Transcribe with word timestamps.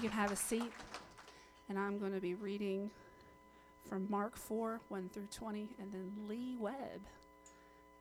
You 0.00 0.08
can 0.08 0.16
have 0.16 0.32
a 0.32 0.36
seat, 0.36 0.72
and 1.68 1.78
I'm 1.78 1.98
going 1.98 2.14
to 2.14 2.22
be 2.22 2.32
reading 2.32 2.90
from 3.86 4.06
Mark 4.08 4.34
4 4.34 4.80
1 4.88 5.10
through 5.12 5.28
20, 5.30 5.68
and 5.78 5.92
then 5.92 6.10
Lee 6.26 6.56
Webb 6.58 7.02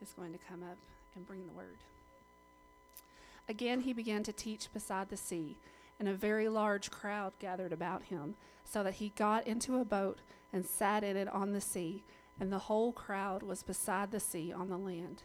is 0.01 0.13
going 0.13 0.31
to 0.31 0.39
come 0.49 0.63
up 0.63 0.77
and 1.17 1.27
bring 1.27 1.45
the 1.45 1.51
word. 1.51 1.75
Again, 3.49 3.81
he 3.81 3.91
began 3.91 4.23
to 4.23 4.31
teach 4.31 4.71
beside 4.71 5.09
the 5.09 5.17
sea, 5.17 5.57
and 5.99 6.07
a 6.07 6.13
very 6.13 6.47
large 6.47 6.89
crowd 6.89 7.33
gathered 7.37 7.73
about 7.73 8.03
him, 8.03 8.35
so 8.63 8.81
that 8.81 8.93
he 8.93 9.11
got 9.17 9.45
into 9.45 9.81
a 9.81 9.83
boat 9.83 10.19
and 10.53 10.65
sat 10.65 11.03
in 11.03 11.17
it 11.17 11.27
on 11.27 11.51
the 11.51 11.59
sea, 11.59 12.01
and 12.39 12.49
the 12.49 12.59
whole 12.59 12.93
crowd 12.93 13.43
was 13.43 13.61
beside 13.61 14.11
the 14.11 14.21
sea 14.21 14.53
on 14.53 14.69
the 14.69 14.77
land. 14.77 15.23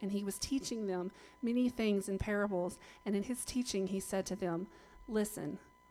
And 0.00 0.12
he 0.12 0.24
was 0.24 0.38
teaching 0.38 0.86
them 0.86 1.10
many 1.42 1.68
things 1.68 2.08
in 2.08 2.16
parables, 2.16 2.78
and 3.04 3.14
in 3.14 3.24
his 3.24 3.44
teaching 3.44 3.88
he 3.88 4.00
said 4.00 4.24
to 4.24 4.36
them, 4.36 4.68
Listen, 5.06 5.58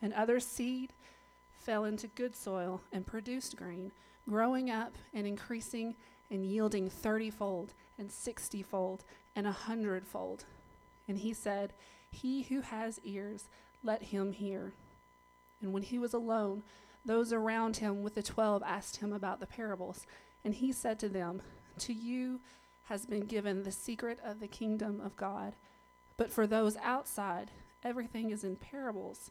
And 0.00 0.12
other 0.12 0.40
seed 0.40 0.92
fell 1.58 1.84
into 1.84 2.06
good 2.08 2.36
soil 2.36 2.80
and 2.92 3.06
produced 3.06 3.56
grain, 3.56 3.92
growing 4.28 4.70
up 4.70 4.94
and 5.12 5.26
increasing 5.26 5.96
and 6.30 6.44
yielding 6.44 6.88
thirtyfold 6.88 7.68
and 7.98 8.10
sixtyfold 8.10 9.04
and 9.34 9.46
a 9.46 9.52
hundredfold. 9.52 10.44
And 11.08 11.18
he 11.18 11.32
said, 11.32 11.72
He 12.10 12.42
who 12.42 12.60
has 12.60 13.00
ears, 13.04 13.44
let 13.82 14.02
him 14.02 14.32
hear. 14.32 14.72
And 15.60 15.72
when 15.72 15.82
he 15.82 15.98
was 15.98 16.14
alone, 16.14 16.62
those 17.04 17.32
around 17.32 17.78
him 17.78 18.02
with 18.02 18.14
the 18.14 18.22
twelve 18.22 18.62
asked 18.64 18.96
him 18.96 19.12
about 19.12 19.40
the 19.40 19.46
parables. 19.46 20.06
And 20.44 20.54
he 20.54 20.72
said 20.72 20.98
to 21.00 21.08
them, 21.08 21.42
To 21.80 21.92
you 21.92 22.40
has 22.84 23.06
been 23.06 23.26
given 23.26 23.62
the 23.62 23.72
secret 23.72 24.18
of 24.24 24.40
the 24.40 24.48
kingdom 24.48 25.00
of 25.00 25.16
God. 25.16 25.54
But 26.16 26.32
for 26.32 26.46
those 26.46 26.76
outside, 26.78 27.50
everything 27.84 28.30
is 28.30 28.44
in 28.44 28.56
parables, 28.56 29.30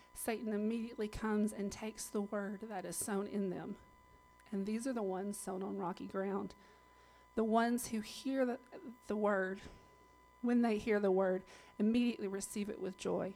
Satan 0.23 0.53
immediately 0.53 1.07
comes 1.07 1.53
and 1.53 1.71
takes 1.71 2.05
the 2.05 2.21
word 2.21 2.59
that 2.69 2.85
is 2.85 2.95
sown 2.95 3.27
in 3.27 3.49
them. 3.49 3.75
And 4.51 4.65
these 4.65 4.85
are 4.85 4.93
the 4.93 5.01
ones 5.01 5.37
sown 5.37 5.63
on 5.63 5.77
rocky 5.77 6.05
ground. 6.05 6.53
The 7.35 7.43
ones 7.43 7.87
who 7.87 8.01
hear 8.01 8.45
the, 8.45 8.59
the 9.07 9.15
word, 9.15 9.61
when 10.41 10.61
they 10.61 10.77
hear 10.77 10.99
the 10.99 11.11
word, 11.11 11.43
immediately 11.79 12.27
receive 12.27 12.69
it 12.69 12.79
with 12.79 12.97
joy 12.97 13.33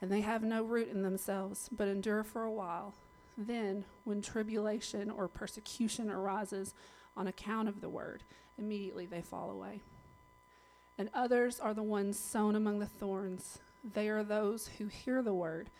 and 0.00 0.10
they 0.10 0.22
have 0.22 0.42
no 0.42 0.62
root 0.62 0.88
in 0.88 1.02
themselves, 1.02 1.68
but 1.70 1.88
endure 1.88 2.24
for 2.24 2.42
a 2.42 2.50
while. 2.50 2.94
Then, 3.36 3.84
when 4.04 4.22
tribulation 4.22 5.10
or 5.10 5.28
persecution 5.28 6.10
arises 6.10 6.74
on 7.16 7.26
account 7.26 7.68
of 7.68 7.80
the 7.80 7.88
word, 7.88 8.22
immediately 8.58 9.06
they 9.06 9.20
fall 9.20 9.50
away. 9.50 9.80
And 10.96 11.10
others 11.14 11.60
are 11.60 11.74
the 11.74 11.82
ones 11.82 12.18
sown 12.18 12.56
among 12.56 12.78
the 12.78 12.86
thorns. 12.86 13.58
They 13.84 14.08
are 14.08 14.22
those 14.22 14.68
who 14.78 14.86
hear 14.86 15.22
the 15.22 15.34
word, 15.34 15.70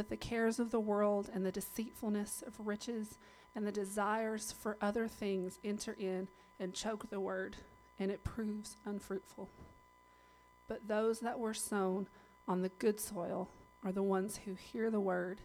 but 0.00 0.08
the 0.08 0.16
cares 0.16 0.58
of 0.58 0.70
the 0.70 0.80
world 0.80 1.28
and 1.30 1.44
the 1.44 1.52
deceitfulness 1.52 2.42
of 2.46 2.66
riches 2.66 3.18
and 3.54 3.66
the 3.66 3.70
desires 3.70 4.50
for 4.50 4.78
other 4.80 5.06
things 5.06 5.58
enter 5.62 5.94
in 5.98 6.26
and 6.58 6.72
choke 6.72 7.10
the 7.10 7.20
word, 7.20 7.56
and 7.98 8.10
it 8.10 8.24
proves 8.24 8.78
unfruitful. 8.86 9.50
But 10.68 10.88
those 10.88 11.20
that 11.20 11.38
were 11.38 11.52
sown 11.52 12.06
on 12.48 12.62
the 12.62 12.70
good 12.78 12.98
soil, 12.98 13.50
are 13.84 13.92
the 13.92 14.02
ones 14.02 14.40
who 14.46 14.54
hear 14.54 14.90
the 14.90 15.00
word 15.00 15.40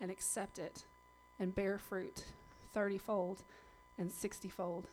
and 0.00 0.10
accept 0.10 0.58
it 0.58 0.84
and 1.38 1.54
bear 1.54 1.78
fruit 1.78 2.24
thirtyfold 2.74 3.38
and 3.98 4.10
sixtyfold 4.10 4.86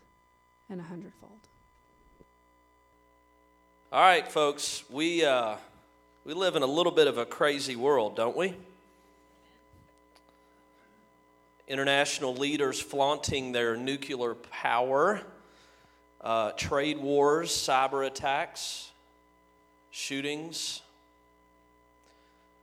and 0.70 0.82
a 0.82 0.84
hundredfold. 0.84 1.40
All 3.92 4.02
right, 4.02 4.28
folks, 4.28 4.84
we, 4.90 5.24
uh, 5.24 5.56
we 6.26 6.34
live 6.34 6.58
in 6.58 6.64
a 6.64 6.68
little 6.68 6.92
bit 6.92 7.08
of 7.08 7.18
a 7.18 7.26
crazy 7.26 7.78
world, 7.78 8.18
don't 8.18 8.36
we? 8.36 8.54
International 11.68 12.34
leaders 12.34 12.80
flaunting 12.80 13.52
their 13.52 13.76
nuclear 13.76 14.36
power, 14.36 15.22
uh, 16.22 16.52
trade 16.52 16.98
wars, 16.98 17.50
cyber 17.52 18.06
attacks, 18.06 18.92
shootings, 19.92 20.82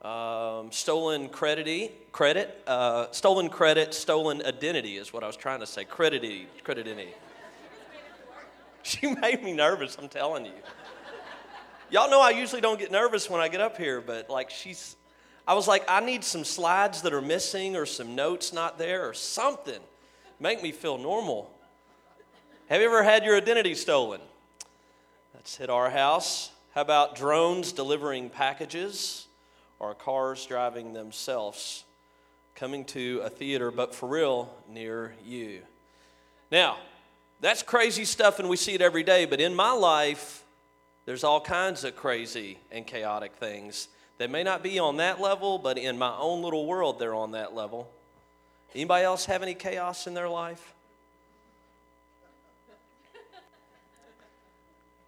um, 0.02 0.70
stolen 0.70 1.28
credit, 1.30 2.12
credit, 2.12 2.62
uh, 2.66 3.10
stolen 3.10 3.48
credit, 3.48 3.94
stolen 3.94 4.44
identity 4.44 4.96
is 4.96 5.12
what 5.12 5.24
I 5.24 5.26
was 5.26 5.36
trying 5.36 5.60
to 5.60 5.66
say. 5.66 5.84
Credity, 5.84 6.46
creditity. 6.62 7.08
She 8.86 9.06
made 9.06 9.42
me 9.42 9.54
nervous. 9.54 9.96
I'm 9.98 10.10
telling 10.10 10.44
you. 10.44 10.52
Y'all 11.88 12.10
know 12.10 12.20
I 12.20 12.30
usually 12.30 12.60
don't 12.60 12.78
get 12.78 12.92
nervous 12.92 13.30
when 13.30 13.40
I 13.40 13.48
get 13.48 13.62
up 13.62 13.78
here, 13.78 14.02
but 14.02 14.28
like 14.28 14.50
she's, 14.50 14.94
I 15.46 15.54
was 15.54 15.68
like, 15.68 15.84
I 15.88 16.00
need 16.00 16.24
some 16.24 16.44
slides 16.44 17.02
that 17.02 17.12
are 17.12 17.22
missing 17.22 17.76
or 17.76 17.86
some 17.86 18.14
notes 18.14 18.52
not 18.52 18.78
there 18.78 19.08
or 19.08 19.14
something. 19.14 19.80
Make 20.40 20.62
me 20.62 20.72
feel 20.72 20.98
normal. 20.98 21.50
Have 22.68 22.80
you 22.80 22.86
ever 22.86 23.02
had 23.02 23.24
your 23.24 23.36
identity 23.36 23.74
stolen? 23.74 24.20
That's 25.34 25.56
hit 25.56 25.68
our 25.68 25.90
house. 25.90 26.50
How 26.74 26.80
about 26.80 27.14
drones 27.14 27.72
delivering 27.72 28.30
packages? 28.30 29.26
or 29.78 29.94
cars 29.94 30.46
driving 30.46 30.92
themselves 30.92 31.84
coming 32.54 32.84
to 32.84 33.20
a 33.24 33.28
theater, 33.28 33.70
but 33.70 33.94
for 33.94 34.08
real, 34.08 34.54
near 34.68 35.14
you. 35.24 35.60
Now, 36.50 36.78
that's 37.40 37.62
crazy 37.62 38.04
stuff, 38.04 38.38
and 38.38 38.48
we 38.48 38.56
see 38.56 38.74
it 38.74 38.80
every 38.80 39.02
day, 39.02 39.26
but 39.26 39.40
in 39.40 39.54
my 39.54 39.72
life, 39.72 40.44
there's 41.04 41.24
all 41.24 41.40
kinds 41.40 41.84
of 41.84 41.96
crazy 41.96 42.58
and 42.70 42.86
chaotic 42.86 43.34
things 43.34 43.88
that 44.18 44.30
may 44.30 44.42
not 44.42 44.62
be 44.62 44.78
on 44.78 44.98
that 44.98 45.20
level, 45.20 45.58
but 45.58 45.76
in 45.78 45.98
my 45.98 46.16
own 46.16 46.42
little 46.42 46.66
world, 46.66 46.98
they're 46.98 47.14
on 47.14 47.32
that 47.32 47.54
level. 47.54 47.90
Anybody 48.74 49.04
else 49.04 49.26
have 49.26 49.42
any 49.42 49.54
chaos 49.54 50.06
in 50.06 50.14
their 50.14 50.28
life? 50.28 50.72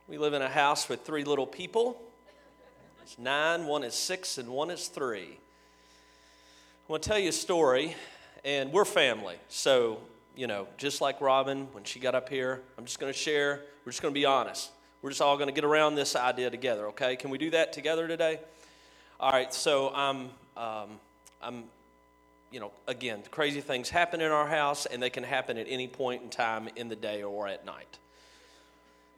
We 0.09 0.19
live 0.19 0.35
in 0.35 0.43
a 0.43 0.49
house 0.49 0.89
with 0.89 1.01
three 1.01 1.25
little 1.25 1.47
people. 1.47 2.01
It's 3.03 3.19
nine, 3.19 3.67
one 3.67 3.83
is 3.83 3.95
six, 3.95 4.39
and 4.39 4.49
one 4.49 4.71
is 4.71 4.87
three. 4.87 5.39
I 6.89 6.93
want 6.93 7.03
to 7.03 7.09
tell 7.09 7.19
you 7.19 7.31
a 7.31 7.33
story, 7.33 7.97
and 8.45 8.73
we're 8.73 8.85
family. 8.85 9.35
So, 9.49 9.99
you 10.37 10.47
know, 10.47 10.69
just 10.77 11.01
like 11.01 11.21
Robin, 11.21 11.67
when 11.73 11.83
she 11.83 11.99
got 11.99 12.15
up 12.15 12.29
here, 12.29 12.63
I'm 12.79 12.85
just 12.85 13.01
going 13.01 13.13
to 13.13 13.19
share. 13.19 13.63
We're 13.85 13.91
just 13.91 14.03
going 14.03 14.15
to 14.15 14.21
be 14.21 14.25
honest. 14.25 14.71
We're 15.03 15.11
just 15.11 15.21
all 15.23 15.37
going 15.37 15.49
to 15.49 15.55
get 15.55 15.65
around 15.65 15.97
this 15.97 16.15
idea 16.15 16.51
together, 16.51 16.87
okay? 16.89 17.17
Can 17.17 17.31
we 17.31 17.39
do 17.39 17.51
that 17.51 17.73
together 17.73 18.07
today? 18.07 18.39
All 19.19 19.33
right, 19.33 19.53
so 19.53 19.93
I'm, 19.95 20.31
um, 20.57 21.01
I'm, 21.43 21.65
you 22.51 22.61
know, 22.61 22.71
again, 22.87 23.23
crazy 23.31 23.61
things 23.61 23.89
happen 23.89 24.21
in 24.21 24.31
our 24.31 24.47
house, 24.47 24.87
and 24.87 25.03
they 25.03 25.11
can 25.11 25.25
happen 25.25 25.59
at 25.59 25.67
any 25.69 25.89
point 25.89 26.23
in 26.23 26.29
time 26.29 26.69
in 26.77 26.89
the 26.89 26.97
day 26.97 27.23
or 27.23 27.49
at 27.49 27.65
night 27.65 27.99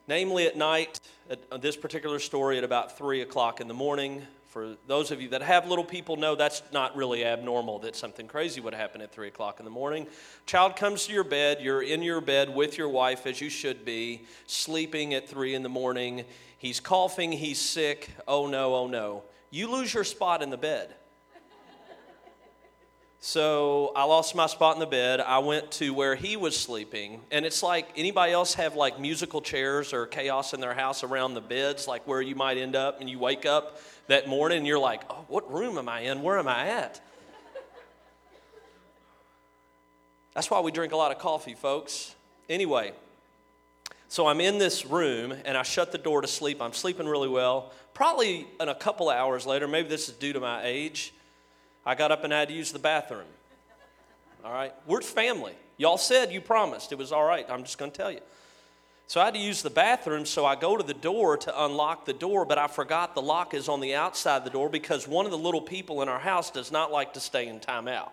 namely 0.08 0.46
at 0.46 0.56
night, 0.56 0.98
at 1.30 1.38
uh, 1.52 1.58
this 1.58 1.76
particular 1.76 2.18
story 2.18 2.58
at 2.58 2.64
about 2.64 2.96
3 2.98 3.20
o'clock 3.20 3.60
in 3.60 3.68
the 3.68 3.74
morning. 3.74 4.22
For 4.48 4.76
those 4.86 5.10
of 5.10 5.20
you 5.20 5.28
that 5.28 5.42
have 5.42 5.68
little 5.68 5.84
people, 5.84 6.16
know 6.16 6.34
that's 6.34 6.62
not 6.72 6.96
really 6.96 7.24
abnormal 7.24 7.80
that 7.80 7.94
something 7.94 8.26
crazy 8.26 8.60
would 8.60 8.74
happen 8.74 9.02
at 9.02 9.12
3 9.12 9.28
o'clock 9.28 9.60
in 9.60 9.64
the 9.66 9.70
morning. 9.70 10.06
Child 10.46 10.74
comes 10.74 11.06
to 11.06 11.12
your 11.12 11.24
bed, 11.24 11.58
you're 11.60 11.82
in 11.82 12.02
your 12.02 12.22
bed 12.22 12.52
with 12.52 12.78
your 12.78 12.88
wife 12.88 13.26
as 13.26 13.40
you 13.40 13.50
should 13.50 13.84
be, 13.84 14.22
sleeping 14.46 15.12
at 15.12 15.28
3 15.28 15.54
in 15.54 15.62
the 15.62 15.68
morning. 15.68 16.24
He's 16.56 16.80
coughing, 16.80 17.30
he's 17.30 17.60
sick. 17.60 18.10
Oh 18.26 18.46
no, 18.46 18.74
oh 18.74 18.86
no. 18.88 19.22
You 19.50 19.70
lose 19.70 19.92
your 19.92 20.04
spot 20.04 20.42
in 20.42 20.50
the 20.50 20.56
bed. 20.56 20.94
So 23.20 23.92
I 23.96 24.04
lost 24.04 24.36
my 24.36 24.46
spot 24.46 24.76
in 24.76 24.80
the 24.80 24.86
bed. 24.86 25.20
I 25.20 25.38
went 25.40 25.72
to 25.72 25.92
where 25.92 26.14
he 26.14 26.36
was 26.36 26.56
sleeping, 26.56 27.20
and 27.32 27.44
it's 27.44 27.64
like 27.64 27.88
anybody 27.96 28.32
else 28.32 28.54
have 28.54 28.76
like 28.76 29.00
musical 29.00 29.40
chairs 29.40 29.92
or 29.92 30.06
chaos 30.06 30.54
in 30.54 30.60
their 30.60 30.74
house 30.74 31.02
around 31.02 31.34
the 31.34 31.40
beds, 31.40 31.88
like 31.88 32.06
where 32.06 32.22
you 32.22 32.36
might 32.36 32.58
end 32.58 32.76
up, 32.76 33.00
and 33.00 33.10
you 33.10 33.18
wake 33.18 33.44
up 33.44 33.80
that 34.06 34.28
morning 34.28 34.58
and 34.58 34.66
you're 34.68 34.78
like, 34.78 35.02
oh, 35.10 35.24
what 35.26 35.52
room 35.52 35.78
am 35.78 35.88
I 35.88 36.00
in? 36.00 36.22
Where 36.22 36.38
am 36.38 36.46
I 36.46 36.68
at? 36.68 37.00
That's 40.34 40.48
why 40.48 40.60
we 40.60 40.70
drink 40.70 40.92
a 40.92 40.96
lot 40.96 41.10
of 41.10 41.18
coffee, 41.18 41.54
folks. 41.54 42.14
Anyway, 42.48 42.92
so 44.08 44.26
I'm 44.26 44.40
in 44.40 44.58
this 44.58 44.86
room 44.86 45.34
and 45.44 45.56
I 45.56 45.62
shut 45.62 45.92
the 45.92 45.98
door 45.98 46.22
to 46.22 46.28
sleep. 46.28 46.62
I'm 46.62 46.72
sleeping 46.72 47.06
really 47.06 47.28
well. 47.28 47.72
Probably 47.92 48.46
in 48.58 48.68
a 48.68 48.74
couple 48.74 49.10
of 49.10 49.16
hours 49.16 49.46
later, 49.46 49.68
maybe 49.68 49.88
this 49.88 50.08
is 50.08 50.14
due 50.14 50.32
to 50.32 50.40
my 50.40 50.62
age, 50.64 51.12
I 51.84 51.94
got 51.94 52.10
up 52.10 52.24
and 52.24 52.32
I 52.32 52.40
had 52.40 52.48
to 52.48 52.54
use 52.54 52.72
the 52.72 52.78
bathroom. 52.78 53.26
All 54.44 54.52
right? 54.52 54.72
We're 54.86 55.02
family. 55.02 55.54
Y'all 55.76 55.98
said 55.98 56.32
you 56.32 56.40
promised. 56.40 56.90
It 56.90 56.98
was 56.98 57.12
all 57.12 57.24
right. 57.24 57.46
I'm 57.48 57.62
just 57.62 57.78
going 57.78 57.90
to 57.90 57.96
tell 57.96 58.10
you. 58.10 58.20
So 59.08 59.20
I 59.20 59.26
had 59.26 59.34
to 59.34 59.40
use 59.40 59.62
the 59.62 59.70
bathroom, 59.70 60.26
so 60.26 60.44
I 60.44 60.54
go 60.54 60.76
to 60.76 60.82
the 60.82 60.92
door 60.92 61.38
to 61.38 61.64
unlock 61.64 62.04
the 62.04 62.12
door, 62.12 62.44
but 62.44 62.58
I 62.58 62.66
forgot 62.66 63.14
the 63.14 63.22
lock 63.22 63.54
is 63.54 63.66
on 63.66 63.80
the 63.80 63.94
outside 63.94 64.38
of 64.38 64.44
the 64.44 64.50
door 64.50 64.68
because 64.68 65.08
one 65.08 65.24
of 65.24 65.30
the 65.30 65.38
little 65.38 65.62
people 65.62 66.02
in 66.02 66.10
our 66.10 66.18
house 66.18 66.50
does 66.50 66.70
not 66.70 66.92
like 66.92 67.14
to 67.14 67.20
stay 67.20 67.48
in 67.48 67.58
timeout. 67.58 68.10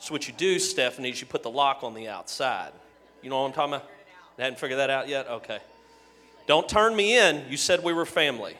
So 0.00 0.12
what 0.12 0.26
you 0.26 0.34
do, 0.34 0.58
Stephanie, 0.58 1.10
is 1.10 1.20
you 1.20 1.26
put 1.28 1.44
the 1.44 1.50
lock 1.50 1.84
on 1.84 1.94
the 1.94 2.08
outside. 2.08 2.72
You 3.22 3.30
know 3.30 3.40
what 3.42 3.48
I'm 3.48 3.52
talking 3.52 3.74
about? 3.74 3.88
I 4.38 4.42
hadn't 4.42 4.58
figured 4.58 4.78
that 4.78 4.90
out 4.90 5.08
yet? 5.08 5.28
Okay. 5.28 5.58
Don't 6.46 6.68
turn 6.68 6.96
me 6.96 7.18
in. 7.18 7.44
You 7.48 7.56
said 7.56 7.84
we 7.84 7.92
were 7.92 8.06
family. 8.06 8.54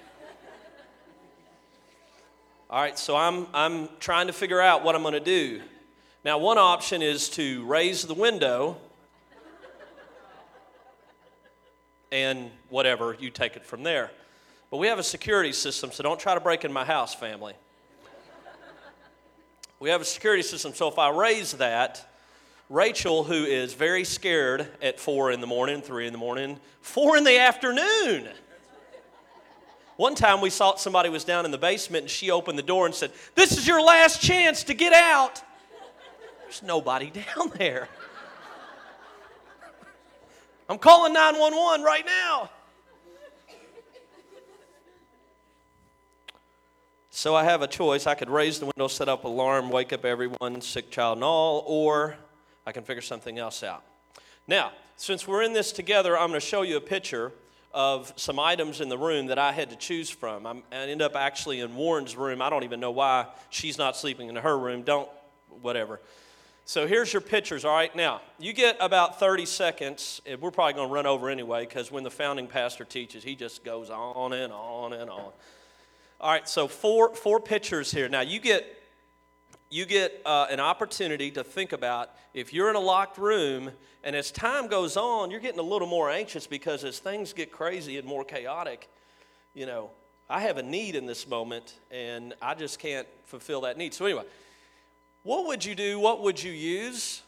All 2.69 2.81
right, 2.81 2.99
so 2.99 3.17
I'm, 3.17 3.47
I'm 3.53 3.89
trying 3.99 4.29
to 4.29 4.33
figure 4.33 4.61
out 4.61 4.85
what 4.85 4.95
I'm 4.95 5.03
going 5.03 5.15
to 5.15 5.21
do. 5.21 5.61
Now, 6.25 6.39
one 6.39 6.59
option 6.59 7.03
is 7.03 7.29
to 7.31 7.65
raise 7.65 8.05
the 8.05 8.15
window 8.15 8.77
and 12.13 12.51
whatever, 12.69 13.17
you 13.19 13.31
take 13.31 13.57
it 13.57 13.65
from 13.65 13.83
there. 13.83 14.11
But 14.71 14.77
we 14.77 14.87
have 14.89 14.99
a 14.99 15.03
security 15.03 15.53
system, 15.53 15.91
so 15.93 16.03
don't 16.03 16.21
try 16.21 16.35
to 16.35 16.41
break 16.41 16.65
in 16.65 16.73
my 16.73 16.85
house, 16.85 17.15
family. 17.15 17.55
We 19.79 19.91
have 19.91 20.01
a 20.01 20.05
security 20.05 20.43
system, 20.43 20.75
so 20.75 20.89
if 20.89 20.99
I 20.99 21.11
raise 21.11 21.53
that, 21.55 22.07
Rachel, 22.71 23.25
who 23.25 23.45
is 23.45 23.75
very 23.75 24.05
scared 24.05 24.69
at 24.81 25.01
four 25.01 25.33
in 25.33 25.41
the 25.41 25.47
morning, 25.47 25.83
three 25.83 26.07
in 26.07 26.13
the 26.13 26.19
morning, 26.19 26.61
four 26.81 27.17
in 27.17 27.25
the 27.25 27.37
afternoon. 27.37 28.29
One 29.97 30.15
time 30.15 30.41
we 30.41 30.51
saw 30.51 30.77
somebody 30.77 31.09
was 31.09 31.25
down 31.25 31.45
in 31.45 31.51
the 31.51 31.59
basement 31.59 32.05
and 32.05 32.11
she 32.11 32.31
opened 32.31 32.57
the 32.57 32.63
door 32.63 32.87
and 32.87 32.95
said, 32.95 33.11
This 33.35 33.59
is 33.59 33.67
your 33.67 33.83
last 33.83 34.23
chance 34.23 34.63
to 34.65 34.75
get 34.75 34.93
out. 34.93 35.43
There's 36.43 36.63
nobody 36.63 37.11
down 37.37 37.51
there. 37.57 37.89
I'm 40.69 40.79
calling 40.79 41.13
911 41.13 41.85
right 41.85 42.07
now. 42.07 42.51
So 47.11 47.35
I 47.35 47.43
have 47.43 47.63
a 47.63 47.67
choice. 47.67 48.07
I 48.07 48.15
could 48.15 48.31
raise 48.31 48.61
the 48.61 48.67
window, 48.67 48.87
set 48.87 49.09
up 49.09 49.25
alarm, 49.25 49.71
wake 49.71 49.93
up 49.93 50.05
everyone, 50.05 50.61
sick 50.61 50.93
child 50.93 51.19
and 51.19 51.25
all, 51.25 51.65
or 51.67 52.17
I 52.67 52.73
can 52.73 52.85
figure 52.85 53.03
something 53.03 53.39
else 53.39 53.63
out. 53.63 53.83
Now, 54.47 54.73
since 54.97 55.27
we're 55.27 55.43
in 55.43 55.53
this 55.53 55.73
together, 55.73 56.19
I'm 56.19 56.29
going 56.29 56.41
to 56.41 56.47
show 56.47 56.63
you 56.63 56.77
a 56.77 56.81
picture 56.81 57.33
of 57.73 58.13
some 58.17 58.39
items 58.39 58.81
in 58.81 58.89
the 58.89 58.99
room 58.99 59.27
that 59.27 59.39
I 59.39 59.53
had 59.53 59.71
to 59.71 59.77
choose 59.77 60.11
from. 60.11 60.47
I'm, 60.47 60.63
I 60.73 60.77
end 60.89 61.03
up 61.03 61.15
actually 61.15 61.61
in 61.61 61.77
Warren's 61.77 62.17
room. 62.17 62.43
I 62.43 62.51
don't 62.51 62.65
even 62.65 62.81
know 62.81 62.91
why 62.91 63.27
she's 63.49 63.79
not 63.79 63.97
sleeping 63.97 64.29
in 64.29 64.37
her 64.37 64.59
room. 64.59 64.83
Don't, 64.83 65.09
whatever. 65.63 66.01
So 66.65 66.87
here's 66.87 67.13
your 67.13 67.23
pictures, 67.23 67.65
all 67.65 67.75
right? 67.75 67.95
Now, 67.95 68.21
you 68.39 68.53
get 68.53 68.77
about 68.81 69.19
30 69.19 69.47
seconds, 69.47 70.21
and 70.27 70.41
we're 70.41 70.51
probably 70.51 70.75
going 70.75 70.89
to 70.89 70.95
run 70.95 71.07
over 71.07 71.29
anyway, 71.29 71.65
because 71.65 71.91
when 71.91 72.05
the 72.05 72.11
founding 72.11 72.47
pastor 72.47 72.85
teaches, 72.85 73.25
he 73.25 73.35
just 73.35 73.65
goes 73.65 73.91
on 73.91 74.33
and 74.33 74.53
on 74.53 74.93
and 74.93 75.11
on. 75.11 75.33
All 76.21 76.31
right, 76.31 76.47
so 76.47 76.69
four 76.69 77.15
four 77.15 77.41
pictures 77.41 77.91
here. 77.91 78.07
Now 78.07 78.21
you 78.21 78.41
get 78.41 78.80
you 79.71 79.87
get 79.87 80.21
uh, 80.27 80.47
an 80.51 80.61
opportunity 80.61 81.31
to 81.31 81.45
think 81.45 81.73
about 81.73 82.11
if 82.35 82.53
you're 82.53 82.69
in 82.71 82.77
a 82.77 82.81
locked 82.81 83.19
room, 83.19 83.71
and 84.05 84.15
as 84.17 84.31
time 84.31 84.67
goes 84.67 84.97
on, 84.97 85.31
you're 85.31 85.41
getting 85.41 85.61
a 85.61 85.63
little 85.63 85.89
more 85.89 86.11
anxious 86.11 86.47
because 86.47 86.85
as 86.85 86.99
things 86.99 87.33
get 87.33 87.53
crazy 87.53 87.97
and 87.97 88.07
more 88.07 88.25
chaotic, 88.25 88.89
you 89.55 89.67
know, 89.67 89.91
I 90.29 90.41
have 90.41 90.59
a 90.59 90.63
need 90.63 90.95
in 90.95 91.07
this 91.07 91.27
moment, 91.29 91.75
and 91.91 92.35
I 92.43 92.55
just 92.55 92.79
can't 92.79 93.07
fulfill 93.27 93.63
that 93.63 93.79
need. 93.79 93.95
So 93.95 94.05
anyway, 94.05 94.25
what 95.23 95.47
would 95.47 95.65
you 95.65 95.75
do? 95.75 95.99
What 95.99 96.23
would 96.23 96.43
you 96.43 96.53
use? 96.53 97.23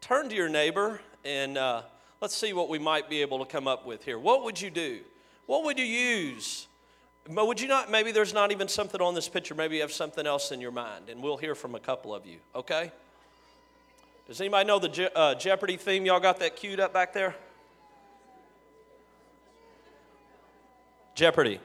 Turn 0.00 0.28
to 0.28 0.34
your 0.34 0.48
neighbor 0.48 1.00
and 1.24 1.58
uh, 1.58 1.82
let's 2.20 2.34
see 2.34 2.52
what 2.52 2.68
we 2.68 2.78
might 2.78 3.10
be 3.10 3.22
able 3.22 3.38
to 3.38 3.44
come 3.44 3.68
up 3.68 3.86
with 3.86 4.04
here. 4.04 4.18
What 4.18 4.44
would 4.44 4.60
you 4.60 4.70
do? 4.70 5.00
What 5.46 5.64
would 5.64 5.78
you 5.78 5.84
use? 5.84 6.66
But 7.28 7.46
would 7.46 7.60
you 7.60 7.68
not, 7.68 7.90
maybe 7.90 8.12
there's 8.12 8.34
not 8.34 8.50
even 8.50 8.68
something 8.68 9.00
on 9.00 9.14
this 9.14 9.28
picture, 9.28 9.54
maybe 9.54 9.76
you 9.76 9.82
have 9.82 9.92
something 9.92 10.26
else 10.26 10.52
in 10.52 10.60
your 10.60 10.72
mind, 10.72 11.08
and 11.08 11.22
we'll 11.22 11.36
hear 11.36 11.54
from 11.54 11.74
a 11.74 11.80
couple 11.80 12.14
of 12.14 12.26
you, 12.26 12.38
okay? 12.54 12.90
Does 14.26 14.40
anybody 14.40 14.66
know 14.66 14.78
the 14.78 14.88
Je- 14.88 15.10
uh, 15.14 15.34
Jeopardy 15.34 15.76
theme? 15.76 16.06
Y'all 16.06 16.20
got 16.20 16.38
that 16.38 16.56
queued 16.56 16.80
up 16.80 16.92
back 16.92 17.12
there? 17.12 17.34
Jeopardy. 21.14 21.60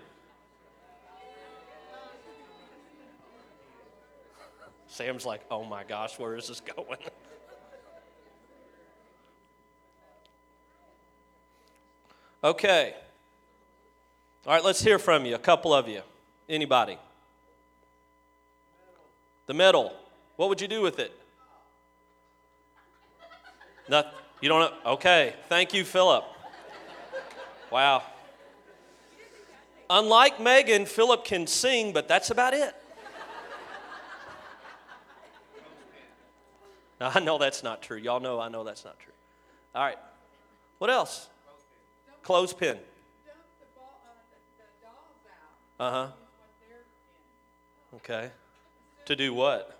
Sam's 4.87 5.25
like, 5.25 5.41
oh 5.51 5.63
my 5.63 5.83
gosh, 5.83 6.17
where 6.17 6.35
is 6.35 6.47
this 6.47 6.61
going? 6.61 6.97
okay. 12.43 12.95
All 14.45 14.53
right, 14.53 14.63
let's 14.63 14.83
hear 14.83 14.99
from 14.99 15.25
you, 15.25 15.33
a 15.33 15.39
couple 15.39 15.73
of 15.73 15.87
you. 15.87 16.01
Anybody? 16.47 16.99
The 19.47 19.55
medal. 19.55 19.91
What 20.35 20.49
would 20.49 20.61
you 20.61 20.67
do 20.67 20.81
with 20.81 20.99
it? 20.99 21.11
Nothing. 23.89 24.11
You 24.41 24.49
don't 24.49 24.59
know? 24.59 24.91
Okay. 24.93 25.33
Thank 25.49 25.73
you, 25.73 25.83
Philip. 25.83 26.25
Wow. 27.71 28.03
Unlike 29.89 30.39
Megan, 30.39 30.85
Philip 30.85 31.25
can 31.25 31.47
sing, 31.47 31.91
but 31.91 32.07
that's 32.07 32.29
about 32.29 32.53
it. 32.53 32.75
Now, 36.99 37.11
I 37.13 37.19
know 37.19 37.39
that's 37.39 37.63
not 37.63 37.81
true. 37.81 37.97
Y'all 37.97 38.19
know 38.19 38.39
I 38.39 38.49
know 38.49 38.63
that's 38.63 38.85
not 38.85 38.99
true. 38.99 39.13
All 39.73 39.83
right. 39.83 39.97
What 40.77 40.91
else? 40.91 41.29
Clothespin. 42.21 42.77
Uh 45.79 45.91
huh. 45.91 46.07
Okay. 47.95 48.29
To 49.05 49.15
do 49.15 49.33
what? 49.33 49.77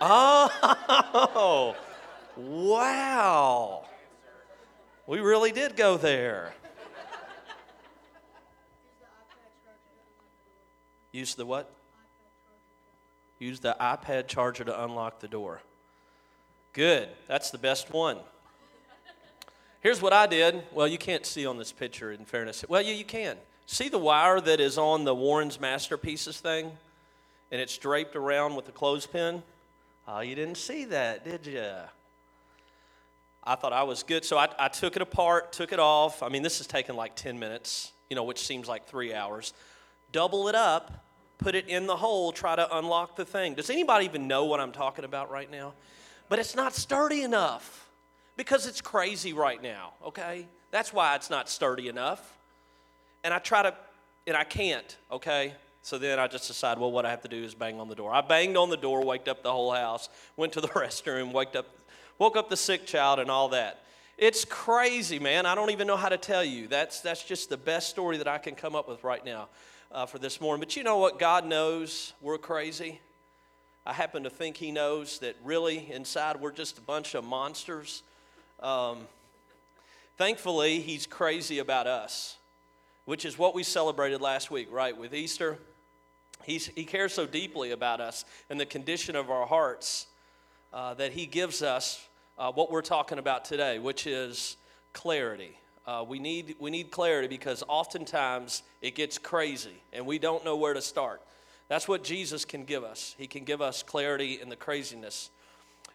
Oh, 0.00 1.74
wow. 2.36 3.84
We 5.06 5.18
really 5.20 5.52
did 5.52 5.76
go 5.76 5.96
there. 5.96 6.54
Use 11.12 11.34
the 11.34 11.44
what? 11.44 11.70
Use 13.38 13.60
the 13.60 13.76
iPad 13.80 14.28
charger 14.28 14.64
to 14.64 14.84
unlock 14.84 15.20
the 15.20 15.28
door. 15.28 15.62
Good. 16.72 17.08
That's 17.26 17.50
the 17.50 17.58
best 17.58 17.92
one. 17.92 18.18
Here's 19.80 20.02
what 20.02 20.12
I 20.12 20.26
did. 20.26 20.62
Well, 20.72 20.88
you 20.88 20.98
can't 20.98 21.24
see 21.24 21.46
on 21.46 21.56
this 21.56 21.70
picture, 21.70 22.10
in 22.10 22.24
fairness. 22.24 22.64
Well, 22.68 22.82
yeah, 22.82 22.94
you 22.94 23.04
can. 23.04 23.36
See 23.66 23.88
the 23.88 23.98
wire 23.98 24.40
that 24.40 24.60
is 24.60 24.76
on 24.76 25.04
the 25.04 25.14
Warren's 25.14 25.60
Masterpieces 25.60 26.40
thing? 26.40 26.72
And 27.52 27.60
it's 27.60 27.78
draped 27.78 28.16
around 28.16 28.56
with 28.56 28.68
a 28.68 28.72
clothespin? 28.72 29.42
Oh, 30.08 30.20
you 30.20 30.34
didn't 30.34 30.56
see 30.56 30.86
that, 30.86 31.24
did 31.24 31.46
you? 31.46 31.70
I 33.44 33.54
thought 33.54 33.72
I 33.72 33.84
was 33.84 34.02
good. 34.02 34.24
So 34.24 34.36
I, 34.36 34.48
I 34.58 34.68
took 34.68 34.96
it 34.96 35.02
apart, 35.02 35.52
took 35.52 35.72
it 35.72 35.78
off. 35.78 36.22
I 36.22 36.28
mean, 36.28 36.42
this 36.42 36.58
has 36.58 36.66
taken 36.66 36.96
like 36.96 37.14
10 37.14 37.38
minutes, 37.38 37.92
you 38.10 38.16
know, 38.16 38.24
which 38.24 38.40
seems 38.40 38.68
like 38.68 38.86
three 38.86 39.14
hours. 39.14 39.54
Double 40.10 40.48
it 40.48 40.54
up, 40.54 41.04
put 41.38 41.54
it 41.54 41.68
in 41.68 41.86
the 41.86 41.96
hole, 41.96 42.32
try 42.32 42.56
to 42.56 42.78
unlock 42.78 43.16
the 43.16 43.24
thing. 43.24 43.54
Does 43.54 43.70
anybody 43.70 44.06
even 44.06 44.26
know 44.26 44.46
what 44.46 44.60
I'm 44.60 44.72
talking 44.72 45.04
about 45.04 45.30
right 45.30 45.50
now? 45.50 45.74
But 46.28 46.40
it's 46.40 46.56
not 46.56 46.74
sturdy 46.74 47.22
enough 47.22 47.87
because 48.38 48.66
it's 48.66 48.80
crazy 48.80 49.32
right 49.34 49.60
now, 49.60 49.92
okay? 50.06 50.46
That's 50.70 50.92
why 50.92 51.16
it's 51.16 51.28
not 51.28 51.50
sturdy 51.50 51.88
enough. 51.88 52.38
And 53.24 53.34
I 53.34 53.40
try 53.40 53.64
to, 53.64 53.74
and 54.28 54.36
I 54.36 54.44
can't, 54.44 54.96
okay? 55.10 55.54
So 55.82 55.98
then 55.98 56.20
I 56.20 56.28
just 56.28 56.46
decide, 56.46 56.78
well, 56.78 56.92
what 56.92 57.04
I 57.04 57.10
have 57.10 57.22
to 57.22 57.28
do 57.28 57.42
is 57.42 57.52
bang 57.52 57.80
on 57.80 57.88
the 57.88 57.96
door. 57.96 58.14
I 58.14 58.20
banged 58.20 58.56
on 58.56 58.70
the 58.70 58.76
door, 58.76 59.04
waked 59.04 59.26
up 59.26 59.42
the 59.42 59.50
whole 59.50 59.72
house, 59.72 60.08
went 60.36 60.52
to 60.52 60.60
the 60.60 60.68
restroom, 60.74 61.32
waked 61.32 61.56
up, 61.56 61.66
woke 62.18 62.36
up 62.36 62.48
the 62.48 62.56
sick 62.56 62.86
child, 62.86 63.18
and 63.18 63.28
all 63.28 63.48
that. 63.48 63.82
It's 64.16 64.44
crazy, 64.44 65.18
man. 65.18 65.44
I 65.44 65.56
don't 65.56 65.70
even 65.70 65.88
know 65.88 65.96
how 65.96 66.08
to 66.08 66.16
tell 66.16 66.44
you. 66.44 66.68
That's, 66.68 67.00
that's 67.00 67.24
just 67.24 67.50
the 67.50 67.56
best 67.56 67.90
story 67.90 68.18
that 68.18 68.28
I 68.28 68.38
can 68.38 68.54
come 68.54 68.76
up 68.76 68.88
with 68.88 69.02
right 69.02 69.24
now 69.24 69.48
uh, 69.90 70.06
for 70.06 70.20
this 70.20 70.40
morning. 70.40 70.60
But 70.60 70.76
you 70.76 70.84
know 70.84 70.98
what? 70.98 71.18
God 71.18 71.44
knows 71.44 72.12
we're 72.20 72.38
crazy. 72.38 73.00
I 73.84 73.92
happen 73.92 74.22
to 74.22 74.30
think 74.30 74.56
He 74.56 74.70
knows 74.70 75.18
that 75.20 75.34
really 75.42 75.90
inside 75.90 76.40
we're 76.40 76.52
just 76.52 76.78
a 76.78 76.82
bunch 76.82 77.14
of 77.14 77.24
monsters. 77.24 78.04
Um, 78.60 79.06
thankfully, 80.16 80.80
He's 80.80 81.06
crazy 81.06 81.58
about 81.58 81.86
us, 81.86 82.36
which 83.04 83.24
is 83.24 83.38
what 83.38 83.54
we 83.54 83.62
celebrated 83.62 84.20
last 84.20 84.50
week, 84.50 84.68
right? 84.70 84.96
With 84.96 85.14
Easter. 85.14 85.58
He's, 86.44 86.66
he 86.66 86.84
cares 86.84 87.12
so 87.12 87.26
deeply 87.26 87.72
about 87.72 88.00
us 88.00 88.24
and 88.48 88.58
the 88.58 88.66
condition 88.66 89.16
of 89.16 89.30
our 89.30 89.46
hearts 89.46 90.06
uh, 90.72 90.94
that 90.94 91.12
He 91.12 91.26
gives 91.26 91.62
us 91.62 92.06
uh, 92.38 92.52
what 92.52 92.70
we're 92.70 92.82
talking 92.82 93.18
about 93.18 93.44
today, 93.44 93.78
which 93.78 94.06
is 94.06 94.56
clarity. 94.92 95.58
Uh, 95.86 96.04
we, 96.06 96.18
need, 96.18 96.54
we 96.58 96.70
need 96.70 96.90
clarity 96.90 97.28
because 97.28 97.64
oftentimes 97.66 98.62
it 98.82 98.94
gets 98.94 99.16
crazy 99.16 99.82
and 99.92 100.04
we 100.04 100.18
don't 100.18 100.44
know 100.44 100.56
where 100.56 100.74
to 100.74 100.82
start. 100.82 101.22
That's 101.68 101.88
what 101.88 102.04
Jesus 102.04 102.44
can 102.44 102.64
give 102.64 102.84
us. 102.84 103.14
He 103.18 103.26
can 103.26 103.44
give 103.44 103.60
us 103.60 103.82
clarity 103.82 104.38
in 104.40 104.48
the 104.48 104.56
craziness. 104.56 105.30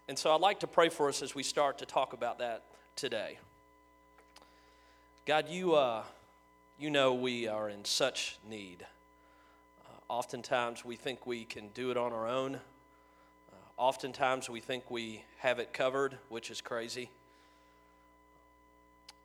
And 0.07 0.19
so 0.19 0.35
I'd 0.35 0.41
like 0.41 0.59
to 0.59 0.67
pray 0.67 0.89
for 0.89 1.07
us 1.07 1.21
as 1.21 1.33
we 1.33 1.43
start 1.43 1.77
to 1.77 1.85
talk 1.85 2.11
about 2.11 2.39
that 2.39 2.63
today. 2.97 3.39
God, 5.25 5.47
you, 5.47 5.75
uh, 5.75 6.03
you 6.77 6.89
know 6.89 7.13
we 7.13 7.47
are 7.47 7.69
in 7.69 7.85
such 7.85 8.37
need. 8.45 8.85
Uh, 9.85 9.89
oftentimes 10.09 10.83
we 10.83 10.97
think 10.97 11.25
we 11.25 11.45
can 11.45 11.69
do 11.69 11.89
it 11.89 11.95
on 11.95 12.11
our 12.11 12.27
own. 12.27 12.59
Oftentimes 13.77 14.49
we 14.49 14.59
think 14.59 14.91
we 14.91 15.23
have 15.39 15.57
it 15.57 15.71
covered, 15.71 16.17
which 16.27 16.51
is 16.51 16.59
crazy. 16.59 17.09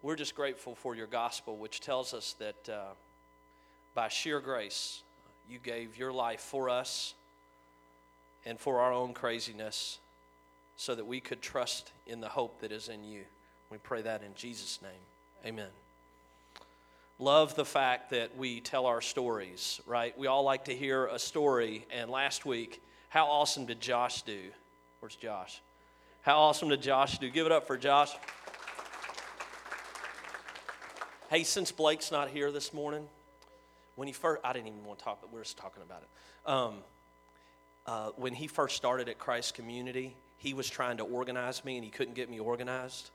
We're 0.00 0.16
just 0.16 0.37
grateful 0.37 0.76
for 0.76 0.94
your 0.94 1.08
gospel, 1.08 1.56
which 1.56 1.80
tells 1.80 2.14
us 2.14 2.37
that 2.38 2.68
uh, 2.68 2.92
by 3.97 4.08
sheer 4.08 4.38
grace, 4.38 5.02
you 5.50 5.58
gave 5.58 5.99
your 5.99 6.12
life 6.12 6.40
for 6.40 6.70
us 6.70 7.14
and 8.47 8.61
for 8.61 8.80
our 8.80 8.92
own 8.92 9.12
craziness 9.12 9.99
so 10.78 10.94
that 10.94 11.06
we 11.06 11.18
could 11.20 11.42
trust 11.42 11.90
in 12.06 12.20
the 12.20 12.28
hope 12.28 12.61
that 12.61 12.70
is 12.70 12.88
in 12.88 13.02
you. 13.02 13.23
We 13.68 13.78
pray 13.78 14.00
that 14.02 14.23
in 14.23 14.32
Jesus' 14.37 14.78
name. 14.80 14.92
Amen. 15.44 15.68
Love 17.18 17.56
the 17.56 17.64
fact 17.64 18.11
that 18.11 18.37
we 18.38 18.61
tell 18.61 18.87
our 18.87 19.00
stories, 19.00 19.80
right? 19.87 20.16
We 20.16 20.28
all 20.28 20.44
like 20.44 20.66
to 20.66 20.75
hear 20.75 21.06
a 21.06 21.18
story, 21.18 21.85
and 21.90 22.08
last 22.08 22.47
week, 22.47 22.80
how 23.08 23.26
awesome 23.26 23.66
did 23.66 23.80
Josh 23.80 24.23
do? 24.23 24.38
Where's 25.00 25.16
Josh? 25.16 25.61
How 26.23 26.38
awesome 26.38 26.68
did 26.68 26.80
Josh 26.80 27.18
do? 27.18 27.28
Give 27.28 27.44
it 27.44 27.52
up 27.52 27.66
for 27.66 27.76
Josh. 27.76 28.12
Hey, 31.28 31.42
since 31.42 31.73
Blake's 31.73 32.12
not 32.12 32.28
here 32.28 32.52
this 32.52 32.73
morning, 32.73 33.08
when 33.97 34.06
he 34.06 34.14
first, 34.14 34.40
I 34.44 34.52
didn't 34.52 34.68
even 34.68 34.85
want 34.85 35.00
to 35.00 35.04
talk, 35.04 35.18
but 35.20 35.32
we 35.32 35.40
are 35.40 35.42
just 35.42 35.56
talking 35.56 35.82
about 35.82 36.02
it. 36.02 36.49
Um, 36.49 36.75
uh, 37.85 38.11
when 38.14 38.32
he 38.32 38.47
first 38.47 38.76
started 38.76 39.08
at 39.08 39.18
Christ 39.18 39.54
Community, 39.54 40.14
he 40.38 40.54
was 40.54 40.68
trying 40.71 40.97
to 40.97 41.04
organize 41.04 41.64
me 41.64 41.76
and 41.76 41.85
he 41.85 41.90
couldn't 41.90 42.14
get 42.14 42.30
me 42.30 42.38
organized. 42.38 43.11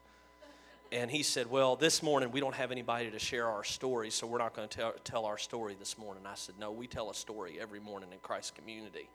And 0.92 1.10
he 1.10 1.24
said, 1.24 1.50
Well, 1.50 1.75
this 1.75 2.03
morning 2.03 2.32
we 2.32 2.39
don't 2.39 2.53
have 2.53 2.72
anybody 2.72 3.10
to 3.10 3.18
share 3.18 3.48
our 3.48 3.63
story, 3.63 4.12
so 4.12 4.27
we're 4.27 4.38
not 4.38 4.56
going 4.56 4.68
to 4.68 4.77
tell, 4.77 4.94
tell 5.03 5.25
our 5.25 5.39
story 5.39 5.75
this 5.77 5.98
morning. 5.98 6.24
I 6.27 6.36
said, 6.36 6.56
No, 6.60 6.72
we 6.72 6.86
tell 6.86 7.10
a 7.10 7.15
story 7.15 7.58
every 7.60 7.80
morning 7.80 8.10
in 8.12 8.20
Christ's 8.20 8.51
Community. 8.51 9.10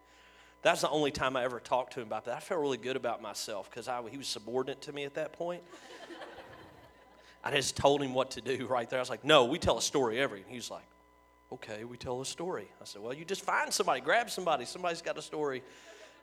That's 0.63 0.81
the 0.81 0.91
only 0.91 1.13
time 1.13 1.37
I 1.37 1.45
ever 1.45 1.61
talked 1.61 1.93
to 1.93 2.01
him 2.01 2.09
about 2.09 2.25
that. 2.25 2.37
I 2.37 2.41
felt 2.41 2.61
really 2.61 2.79
good 2.79 2.97
about 2.97 3.23
myself 3.23 3.71
because 3.71 3.89
he 4.11 4.19
was 4.19 4.27
subordinate 4.27 4.83
to 4.83 4.93
me 4.93 5.05
at 5.05 5.15
that 5.15 5.33
point. 5.33 5.63
I 7.45 7.53
just 7.53 7.77
told 7.77 8.03
him 8.03 8.13
what 8.13 8.33
to 8.33 8.41
do 8.41 8.67
right 8.67 8.91
there. 8.91 8.99
I 8.99 9.03
was 9.03 9.11
like, 9.11 9.25
no, 9.25 9.45
we 9.45 9.59
tell 9.61 9.79
a 9.79 9.83
story 9.83 10.19
every. 10.19 10.41
And 10.41 10.51
he 10.51 10.57
was 10.57 10.71
like, 10.71 10.85
okay, 11.53 11.85
we 11.85 11.97
tell 11.97 12.21
a 12.21 12.27
story. 12.27 12.69
I 12.81 12.85
said, 12.85 13.03
well, 13.03 13.15
you 13.15 13.25
just 13.25 13.43
find 13.43 13.73
somebody, 13.73 14.01
grab 14.01 14.31
somebody. 14.31 14.65
Somebody's 14.65 15.01
got 15.01 15.17
a 15.17 15.23
story 15.23 15.63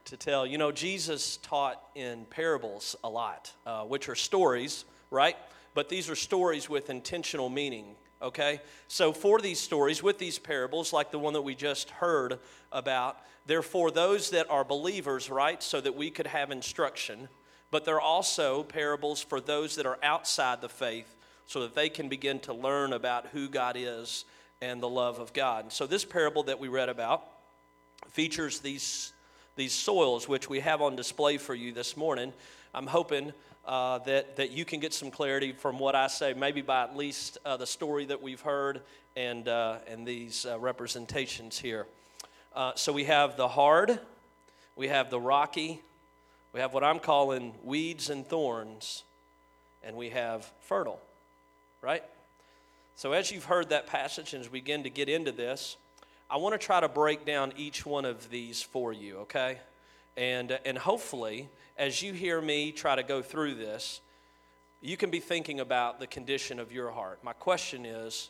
to 0.05 0.17
tell. 0.17 0.45
You 0.45 0.57
know, 0.57 0.71
Jesus 0.71 1.38
taught 1.38 1.81
in 1.95 2.25
parables 2.25 2.95
a 3.03 3.09
lot, 3.09 3.51
uh, 3.65 3.83
which 3.83 4.09
are 4.09 4.15
stories, 4.15 4.85
right? 5.12 5.35
But 5.74 5.89
these 5.89 6.09
are 6.09 6.15
stories 6.15 6.69
with 6.69 6.89
intentional 6.89 7.50
meaning 7.50 7.95
okay? 8.21 8.59
So, 8.88 9.13
for 9.13 9.39
these 9.39 9.59
stories, 9.59 10.03
with 10.03 10.17
these 10.17 10.39
parables, 10.39 10.91
like 10.91 11.12
the 11.12 11.19
one 11.19 11.33
that 11.33 11.41
we 11.41 11.55
just 11.55 11.89
heard 11.91 12.39
about, 12.71 13.17
they're 13.45 13.62
for 13.62 13.91
those 13.91 14.31
that 14.31 14.50
are 14.50 14.63
believers, 14.63 15.29
right? 15.29 15.62
So 15.62 15.79
that 15.81 15.95
we 15.95 16.09
could 16.09 16.27
have 16.27 16.51
instruction. 16.51 17.29
But 17.71 17.85
they're 17.85 18.01
also 18.01 18.63
parables 18.63 19.21
for 19.21 19.39
those 19.39 19.75
that 19.75 19.85
are 19.85 20.00
outside 20.03 20.62
the 20.62 20.69
faith 20.69 21.15
so 21.45 21.62
that 21.62 21.75
they 21.75 21.89
can 21.89 22.09
begin 22.09 22.39
to 22.41 22.53
learn 22.53 22.93
about 22.93 23.27
who 23.27 23.47
God 23.50 23.75
is 23.77 24.25
and 24.62 24.81
the 24.81 24.89
love 24.89 25.19
of 25.19 25.33
God. 25.33 25.65
And 25.65 25.74
so, 25.74 25.85
this 25.85 26.05
parable 26.05 26.43
that 26.43 26.59
we 26.59 26.67
read 26.67 26.89
about 26.89 27.24
features 28.09 28.59
these, 28.59 29.13
these 29.55 29.74
soils, 29.74 30.27
which 30.27 30.50
we 30.50 30.59
have 30.59 30.81
on 30.81 30.95
display 30.95 31.38
for 31.38 31.55
you 31.55 31.71
this 31.71 31.95
morning. 31.95 32.33
I'm 32.74 32.88
hoping 32.88 33.31
uh, 33.65 34.00
that, 34.00 34.35
that 34.35 34.51
you 34.51 34.65
can 34.65 34.79
get 34.79 34.93
some 34.93 35.09
clarity 35.09 35.53
from 35.53 35.79
what 35.79 35.95
I 35.95 36.07
say, 36.07 36.33
maybe 36.33 36.62
by 36.62 36.83
at 36.83 36.95
least 36.95 37.38
uh, 37.45 37.57
the 37.57 37.65
story 37.65 38.05
that 38.05 38.21
we've 38.21 38.41
heard 38.41 38.81
and, 39.15 39.47
uh, 39.47 39.77
and 39.88 40.05
these 40.05 40.45
uh, 40.45 40.59
representations 40.59 41.57
here. 41.57 41.88
Uh, 42.53 42.74
so 42.75 42.91
we 42.91 43.05
have 43.05 43.38
the 43.38 43.47
hard, 43.47 44.00
we 44.75 44.89
have 44.89 45.09
the 45.09 45.19
rocky, 45.19 45.81
we 46.53 46.59
have 46.59 46.74
what 46.74 46.83
I'm 46.83 47.00
calling 47.00 47.53
weeds 47.63 48.09
and 48.09 48.25
thorns, 48.25 49.03
and 49.83 49.95
we 49.95 50.09
have 50.09 50.51
fertile, 50.62 51.00
right? 51.81 52.03
So 52.95 53.13
as 53.13 53.31
you've 53.31 53.45
heard 53.45 53.69
that 53.69 53.88
passage 53.88 54.33
and 54.33 54.43
as 54.43 54.51
we 54.51 54.59
begin 54.59 54.83
to 54.83 54.89
get 54.89 55.09
into 55.09 55.31
this, 55.31 55.77
I 56.29 56.38
want 56.38 56.53
to 56.53 56.58
try 56.58 56.79
to 56.79 56.89
break 56.89 57.25
down 57.25 57.53
each 57.55 57.86
one 57.86 58.03
of 58.03 58.29
these 58.29 58.62
for 58.62 58.91
you, 58.91 59.17
okay? 59.20 59.60
And, 60.17 60.58
and 60.65 60.77
hopefully, 60.77 61.50
as 61.77 62.01
you 62.01 62.13
hear 62.13 62.41
me 62.41 62.72
try 62.72 62.96
to 62.96 63.03
go 63.03 63.22
through 63.22 63.55
this, 63.55 64.01
you 64.82 64.98
can 64.98 65.12
be 65.12 65.20
thinking 65.20 65.60
about 65.60 66.00
the 66.00 66.08
condition 66.08 66.60
of 66.60 66.72
your 66.72 66.89
heart. 66.91 67.24
My 67.24 67.34
question 67.34 67.86
is 67.86 68.29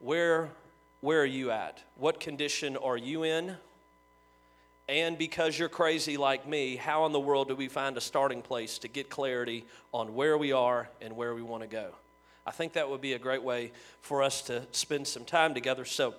where, 0.00 0.50
where 1.00 1.20
are 1.20 1.24
you 1.24 1.50
at? 1.52 1.82
What 1.96 2.18
condition 2.18 2.76
are 2.76 2.96
you 2.96 3.22
in? 3.22 3.56
And 4.88 5.18
because 5.18 5.58
you're 5.58 5.68
crazy 5.68 6.16
like 6.16 6.46
me, 6.46 6.76
how 6.76 7.06
in 7.06 7.12
the 7.12 7.20
world 7.20 7.48
do 7.48 7.56
we 7.56 7.68
find 7.68 7.96
a 7.96 8.00
starting 8.00 8.42
place 8.42 8.78
to 8.78 8.88
get 8.88 9.10
clarity 9.10 9.64
on 9.92 10.14
where 10.14 10.38
we 10.38 10.52
are 10.52 10.88
and 11.00 11.16
where 11.16 11.34
we 11.34 11.42
want 11.42 11.62
to 11.62 11.68
go? 11.68 11.90
I 12.46 12.52
think 12.52 12.74
that 12.74 12.88
would 12.88 13.00
be 13.00 13.14
a 13.14 13.18
great 13.18 13.42
way 13.42 13.72
for 14.00 14.22
us 14.22 14.42
to 14.42 14.62
spend 14.70 15.08
some 15.08 15.24
time 15.24 15.54
together. 15.54 15.84
So, 15.84 16.14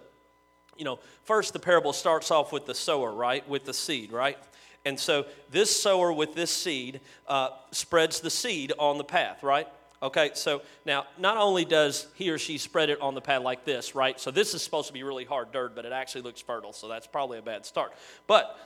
you 0.77 0.86
know, 0.86 1.00
first 1.24 1.53
the 1.53 1.60
parable 1.60 1.93
starts 1.93 2.31
off 2.31 2.51
with 2.51 2.65
the 2.65 2.75
sower, 2.75 3.12
right? 3.12 3.48
With 3.50 3.65
the 3.65 3.74
seed, 3.74 4.12
right? 4.12 4.38
And 4.86 5.00
so 5.00 5.25
this 5.51 5.81
sower 5.81 6.13
with 6.13 6.34
this 6.34 6.51
seed 6.51 7.01
uh, 7.27 7.50
spreads 7.72 8.22
the 8.22 8.29
seed 8.29 8.74
on 8.79 8.98
the 8.98 9.03
path, 9.03 9.43
right? 9.43 9.67
Okay, 10.01 10.31
so 10.36 10.62
now 10.86 11.05
not 11.17 11.38
only 11.38 11.65
does 11.65 12.07
he 12.15 12.29
or 12.29 12.38
she 12.38 12.57
spread 12.57 12.89
it 12.89 13.01
on 13.01 13.15
the 13.15 13.22
path 13.22 13.41
like 13.41 13.65
this, 13.65 13.96
right? 13.96 14.19
So 14.19 14.29
this 14.29 14.53
is 14.53 14.62
supposed 14.62 14.88
to 14.88 14.93
be 14.93 15.03
really 15.03 15.25
hard 15.25 15.51
dirt, 15.51 15.75
but 15.75 15.86
it 15.86 15.91
actually 15.91 16.22
looks 16.22 16.39
fertile, 16.39 16.72
so 16.72 16.88
that's 16.88 17.07
probably 17.07 17.39
a 17.39 17.41
bad 17.41 17.65
start. 17.65 17.93
But 18.27 18.57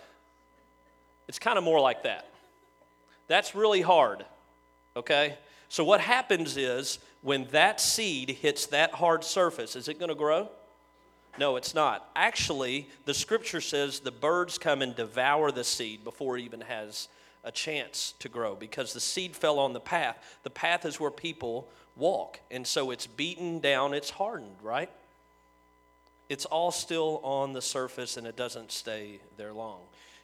it's 1.30 1.40
kind 1.40 1.58
of 1.58 1.64
more 1.64 1.80
like 1.80 2.04
that. 2.04 2.28
That's 3.28 3.56
really 3.56 3.82
hard, 3.82 4.26
okay? 4.98 5.38
So 5.70 5.86
what 5.86 6.02
happens 6.02 6.58
is 6.58 7.00
when 7.22 7.48
that 7.52 7.80
seed 7.80 8.30
hits 8.30 8.66
that 8.68 8.92
hard 8.92 9.24
surface, 9.24 9.78
is 9.78 9.88
it 9.88 10.00
going 10.00 10.10
to 10.10 10.16
grow? 10.16 10.50
No, 11.38 11.56
it's 11.56 11.74
not. 11.74 12.10
Actually, 12.16 12.90
the 13.06 13.14
scripture 13.14 13.62
says 13.62 14.00
the 14.00 14.12
birds 14.12 14.58
come 14.58 14.82
and 14.82 14.96
devour 14.96 15.52
the 15.52 15.64
seed 15.64 16.04
before 16.04 16.38
it 16.38 16.42
even 16.42 16.62
has 16.62 17.08
a 17.44 17.52
chance 17.52 18.14
to 18.20 18.30
grow 18.30 18.56
because 18.56 18.94
the 18.94 19.00
seed 19.00 19.36
fell 19.36 19.60
on 19.60 19.74
the 19.74 19.80
path. 19.80 20.18
The 20.44 20.50
path 20.50 20.86
is 20.86 21.00
where 21.00 21.12
people 21.12 21.68
walk, 21.96 22.40
and 22.52 22.66
so 22.66 22.92
it's 22.92 23.08
beaten 23.08 23.60
down, 23.60 23.94
it's 23.94 24.10
hardened, 24.10 24.58
right? 24.62 24.90
It's 26.30 26.46
all 26.46 26.72
still 26.72 27.20
on 27.24 27.54
the 27.54 27.62
surface 27.62 28.18
and 28.18 28.26
it 28.26 28.36
doesn't 28.38 28.72
stay 28.72 29.20
there 29.38 29.54
long. 29.54 29.80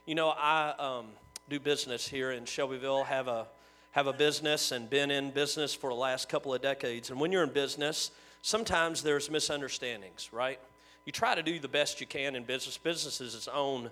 You 0.06 0.14
know, 0.14 0.30
I 0.30 0.74
um, 0.78 1.06
do 1.50 1.60
business 1.60 2.08
here 2.08 2.30
in 2.30 2.44
Shelbyville, 2.46 3.04
have 3.04 3.28
a 3.28 3.46
have 3.92 4.06
a 4.06 4.12
business 4.12 4.70
and 4.70 4.88
been 4.88 5.10
in 5.10 5.30
business 5.30 5.74
for 5.74 5.90
the 5.90 5.96
last 5.96 6.28
couple 6.28 6.54
of 6.54 6.62
decades. 6.62 7.10
And 7.10 7.18
when 7.18 7.32
you're 7.32 7.42
in 7.42 7.50
business, 7.50 8.10
sometimes 8.42 9.02
there's 9.02 9.30
misunderstandings, 9.30 10.28
right? 10.32 10.60
You 11.08 11.12
try 11.12 11.34
to 11.34 11.42
do 11.42 11.58
the 11.58 11.68
best 11.68 12.02
you 12.02 12.06
can 12.06 12.36
in 12.36 12.44
business. 12.44 12.76
Business 12.76 13.22
is 13.22 13.34
its 13.34 13.48
own 13.48 13.88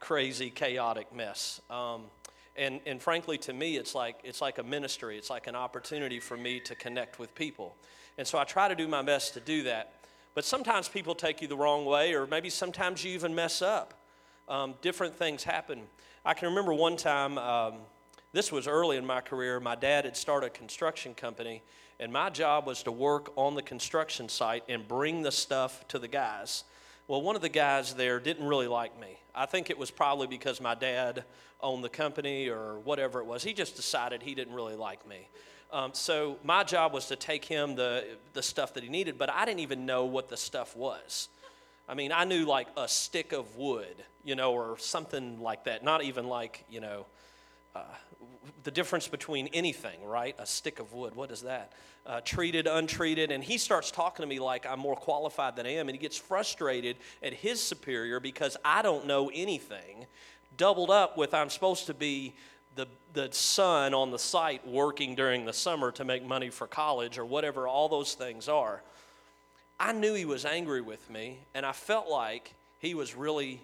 crazy, 0.00 0.48
chaotic 0.48 1.14
mess. 1.14 1.60
Um, 1.68 2.04
and, 2.56 2.80
and 2.86 3.02
frankly, 3.02 3.36
to 3.36 3.52
me, 3.52 3.76
it's 3.76 3.94
like, 3.94 4.20
it's 4.24 4.40
like 4.40 4.56
a 4.56 4.62
ministry. 4.62 5.18
It's 5.18 5.28
like 5.28 5.48
an 5.48 5.54
opportunity 5.54 6.18
for 6.18 6.34
me 6.34 6.58
to 6.60 6.74
connect 6.74 7.18
with 7.18 7.34
people. 7.34 7.76
And 8.16 8.26
so 8.26 8.38
I 8.38 8.44
try 8.44 8.68
to 8.68 8.74
do 8.74 8.88
my 8.88 9.02
best 9.02 9.34
to 9.34 9.40
do 9.40 9.64
that. 9.64 9.92
But 10.34 10.46
sometimes 10.46 10.88
people 10.88 11.14
take 11.14 11.42
you 11.42 11.46
the 11.46 11.58
wrong 11.58 11.84
way, 11.84 12.14
or 12.14 12.26
maybe 12.26 12.48
sometimes 12.48 13.04
you 13.04 13.12
even 13.12 13.34
mess 13.34 13.60
up. 13.60 13.92
Um, 14.48 14.76
different 14.80 15.14
things 15.14 15.44
happen. 15.44 15.82
I 16.24 16.32
can 16.32 16.48
remember 16.48 16.72
one 16.72 16.96
time, 16.96 17.36
um, 17.36 17.74
this 18.32 18.50
was 18.50 18.66
early 18.66 18.96
in 18.96 19.04
my 19.04 19.20
career. 19.20 19.60
My 19.60 19.74
dad 19.74 20.06
had 20.06 20.16
started 20.16 20.46
a 20.46 20.50
construction 20.50 21.12
company, 21.12 21.60
and 21.98 22.12
my 22.12 22.30
job 22.30 22.66
was 22.66 22.82
to 22.84 22.92
work 22.92 23.32
on 23.36 23.54
the 23.54 23.62
construction 23.62 24.28
site 24.28 24.64
and 24.68 24.86
bring 24.86 25.22
the 25.22 25.32
stuff 25.32 25.86
to 25.88 25.98
the 25.98 26.08
guys. 26.08 26.64
Well, 27.08 27.22
one 27.22 27.36
of 27.36 27.42
the 27.42 27.48
guys 27.48 27.94
there 27.94 28.18
didn't 28.18 28.46
really 28.46 28.68
like 28.68 28.98
me. 29.00 29.18
I 29.34 29.46
think 29.46 29.70
it 29.70 29.78
was 29.78 29.90
probably 29.90 30.26
because 30.26 30.60
my 30.60 30.74
dad 30.74 31.24
owned 31.60 31.84
the 31.84 31.88
company 31.88 32.48
or 32.48 32.78
whatever 32.80 33.20
it 33.20 33.26
was. 33.26 33.42
He 33.42 33.52
just 33.52 33.76
decided 33.76 34.22
he 34.22 34.34
didn't 34.34 34.54
really 34.54 34.76
like 34.76 35.06
me. 35.08 35.28
Um, 35.72 35.90
so 35.94 36.38
my 36.44 36.64
job 36.64 36.92
was 36.92 37.06
to 37.06 37.16
take 37.16 37.44
him 37.44 37.74
the, 37.74 38.04
the 38.32 38.42
stuff 38.42 38.74
that 38.74 38.82
he 38.82 38.88
needed, 38.88 39.18
but 39.18 39.30
I 39.30 39.44
didn't 39.44 39.60
even 39.60 39.86
know 39.86 40.04
what 40.04 40.28
the 40.28 40.36
stuff 40.36 40.76
was. 40.76 41.28
I 41.88 41.94
mean, 41.94 42.12
I 42.12 42.24
knew 42.24 42.44
like 42.44 42.68
a 42.76 42.88
stick 42.88 43.32
of 43.32 43.56
wood, 43.56 44.02
you 44.24 44.34
know, 44.34 44.52
or 44.52 44.76
something 44.78 45.40
like 45.40 45.64
that. 45.64 45.84
Not 45.84 46.02
even 46.02 46.26
like, 46.28 46.64
you 46.68 46.80
know, 46.80 47.06
uh, 47.76 47.84
the 48.64 48.70
difference 48.70 49.08
between 49.08 49.48
anything, 49.48 50.04
right? 50.04 50.34
A 50.38 50.46
stick 50.46 50.78
of 50.78 50.92
wood, 50.92 51.14
what 51.14 51.30
is 51.30 51.42
that? 51.42 51.72
Uh, 52.06 52.20
treated, 52.24 52.66
untreated. 52.66 53.30
And 53.30 53.42
he 53.42 53.58
starts 53.58 53.90
talking 53.90 54.22
to 54.22 54.26
me 54.26 54.38
like 54.38 54.66
I'm 54.66 54.78
more 54.78 54.96
qualified 54.96 55.56
than 55.56 55.66
I 55.66 55.74
am. 55.74 55.88
And 55.88 55.96
he 55.96 56.00
gets 56.00 56.16
frustrated 56.16 56.96
at 57.22 57.34
his 57.34 57.62
superior 57.62 58.20
because 58.20 58.56
I 58.64 58.82
don't 58.82 59.06
know 59.06 59.30
anything, 59.32 60.06
doubled 60.56 60.90
up 60.90 61.16
with 61.16 61.34
I'm 61.34 61.50
supposed 61.50 61.86
to 61.86 61.94
be 61.94 62.34
the, 62.76 62.86
the 63.14 63.28
son 63.32 63.94
on 63.94 64.10
the 64.10 64.18
site 64.18 64.66
working 64.66 65.14
during 65.14 65.44
the 65.44 65.52
summer 65.52 65.90
to 65.92 66.04
make 66.04 66.24
money 66.24 66.50
for 66.50 66.66
college 66.66 67.18
or 67.18 67.24
whatever 67.24 67.66
all 67.66 67.88
those 67.88 68.14
things 68.14 68.48
are. 68.48 68.82
I 69.78 69.92
knew 69.92 70.14
he 70.14 70.24
was 70.24 70.44
angry 70.44 70.80
with 70.80 71.10
me, 71.10 71.38
and 71.54 71.66
I 71.66 71.72
felt 71.72 72.08
like 72.08 72.54
he 72.78 72.94
was 72.94 73.14
really 73.14 73.60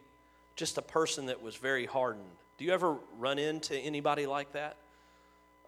just 0.56 0.76
a 0.76 0.82
person 0.82 1.26
that 1.26 1.42
was 1.42 1.56
very 1.56 1.86
hardened. 1.86 2.26
Do 2.62 2.66
you 2.66 2.74
ever 2.74 2.94
run 3.18 3.40
into 3.40 3.76
anybody 3.76 4.24
like 4.24 4.52
that? 4.52 4.76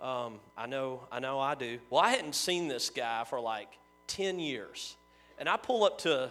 Um, 0.01 0.35
I 0.57 0.67
know, 0.67 1.01
I 1.11 1.19
know, 1.19 1.41
I 1.41 1.57
do. 1.57 1.81
Well, 1.91 2.01
I 2.01 2.11
hadn't 2.11 2.37
seen 2.37 2.69
this 2.69 2.89
guy 2.89 3.25
for 3.25 3.41
like 3.41 3.67
ten 4.07 4.39
years, 4.39 4.95
and 5.37 5.49
I 5.49 5.57
pull 5.57 5.83
up 5.83 5.99
to. 6.03 6.31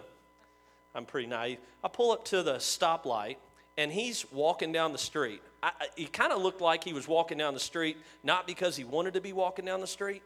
I'm 0.96 1.03
pretty 1.03 1.27
naive. 1.27 1.58
I 1.84 1.89
pull 1.89 2.13
up 2.13 2.24
to 2.27 2.43
the 2.43 2.60
stoplight, 2.60 3.36
and 3.77 3.91
he's 3.91 4.25
walking 4.32 4.72
down 4.72 4.93
the 4.93 4.98
street. 4.98 5.41
I, 5.62 5.74
he 5.98 6.05
kind 6.05 6.32
of 6.32 6.41
looked 6.41 6.62
like 6.62 6.86
he 6.86 6.93
was 6.93 7.10
walking 7.10 7.38
down 7.38 7.53
the 7.53 7.60
street, 7.60 7.98
not 8.24 8.48
because 8.48 8.77
he 8.77 8.86
wanted 8.86 9.15
to 9.15 9.20
be 9.22 9.34
walking 9.34 9.65
down 9.65 9.82
the 9.82 9.86
street, 9.86 10.24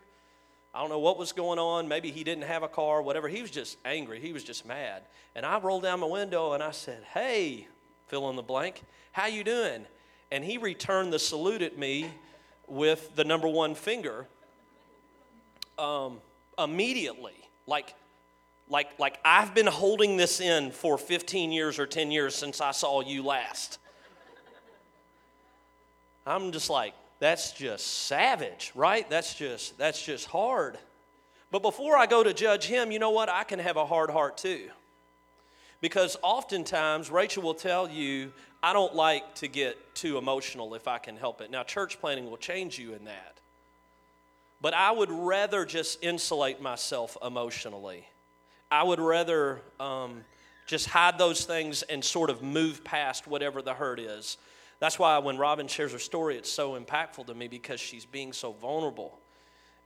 I 0.72 0.82
don't 0.82 0.90
know 0.90 1.00
what 1.00 1.18
was 1.18 1.32
going 1.32 1.58
on. 1.58 1.88
Maybe 1.88 2.12
he 2.12 2.24
didn't 2.24 2.44
have 2.44 2.62
a 2.62 2.68
car, 2.68 3.02
whatever. 3.02 3.28
He 3.28 3.42
was 3.42 3.50
just 3.50 3.76
angry. 3.86 4.20
He 4.20 4.34
was 4.34 4.44
just 4.44 4.68
mad. 4.68 5.02
And 5.34 5.48
I 5.48 5.58
rolled 5.58 5.82
down 5.82 6.00
my 6.00 6.06
window 6.06 6.54
and 6.54 6.62
I 6.62 6.70
said, 6.70 7.02
"Hey, 7.12 7.68
fill 8.06 8.30
in 8.30 8.36
the 8.36 8.44
blank. 8.44 8.84
How 9.14 9.26
you 9.26 9.44
doing?" 9.44 9.88
And 10.32 10.44
he 10.44 10.58
returned 10.58 11.14
the 11.14 11.20
salute 11.20 11.62
at 11.62 11.78
me 11.78 12.10
with 12.68 13.16
the 13.16 13.24
number 13.24 13.48
one 13.48 13.76
finger 13.76 14.28
um, 15.80 16.20
immediately. 16.58 17.36
Like, 17.66 17.94
like, 18.70 19.00
like 19.00 19.20
I've 19.24 19.54
been 19.54 19.68
holding 19.68 20.18
this 20.18 20.40
in 20.42 20.72
for 20.72 20.98
15 20.98 21.52
years 21.52 21.80
or 21.80 21.86
10 21.86 22.12
years 22.12 22.36
since 22.36 22.62
I 22.62 22.72
saw 22.72 23.02
you 23.02 23.24
last. 23.24 23.80
I'm 26.26 26.52
just 26.52 26.70
like, 26.70 26.94
that's 27.20 27.54
just 27.54 28.06
savage, 28.06 28.72
right? 28.76 29.10
That's 29.10 29.34
just 29.34 29.78
that's 29.78 30.04
just 30.04 30.28
hard. 30.28 30.78
But 31.52 31.62
before 31.62 31.98
I 31.98 32.06
go 32.06 32.22
to 32.22 32.34
judge 32.34 32.66
him, 32.66 32.92
you 32.92 33.00
know 33.00 33.12
what? 33.12 33.30
I 33.30 33.44
can 33.44 33.60
have 33.60 33.78
a 33.78 33.86
hard 33.86 34.10
heart 34.10 34.38
too. 34.38 34.70
Because 35.82 36.18
oftentimes 36.24 37.12
Rachel 37.12 37.44
will 37.44 37.54
tell 37.54 37.90
you, 37.90 38.32
I 38.64 38.74
don't 38.74 38.96
like 38.96 39.36
to 39.36 39.48
get 39.48 39.96
too 39.96 40.18
emotional 40.18 40.74
if 40.74 40.88
I 40.88 40.98
can 40.98 41.16
help 41.18 41.42
it. 41.42 41.52
Now, 41.52 41.64
church 41.64 42.00
planning 42.00 42.30
will 42.30 42.38
change 42.38 42.80
you 42.80 42.94
in 42.94 43.06
that. 43.06 43.40
But 44.60 44.74
I 44.74 44.92
would 44.92 45.12
rather 45.12 45.66
just 45.66 46.04
insulate 46.04 46.62
myself 46.62 47.16
emotionally. 47.24 48.08
I 48.72 48.84
would 48.84 49.00
rather 49.00 49.62
um, 49.80 50.24
just 50.66 50.88
hide 50.88 51.20
those 51.20 51.46
things 51.46 51.84
and 51.84 52.04
sort 52.04 52.30
of 52.30 52.42
move 52.42 52.84
past 52.84 53.28
whatever 53.28 53.62
the 53.62 53.74
hurt 53.74 54.00
is. 54.00 54.38
That's 54.80 54.98
why 54.98 55.18
when 55.20 55.38
Robin 55.38 55.68
shares 55.68 55.92
her 55.92 56.00
story, 56.00 56.38
it's 56.38 56.52
so 56.52 56.80
impactful 56.80 57.28
to 57.28 57.34
me 57.34 57.48
because 57.48 57.80
she's 57.80 58.06
being 58.06 58.34
so 58.34 58.52
vulnerable. 58.52 59.20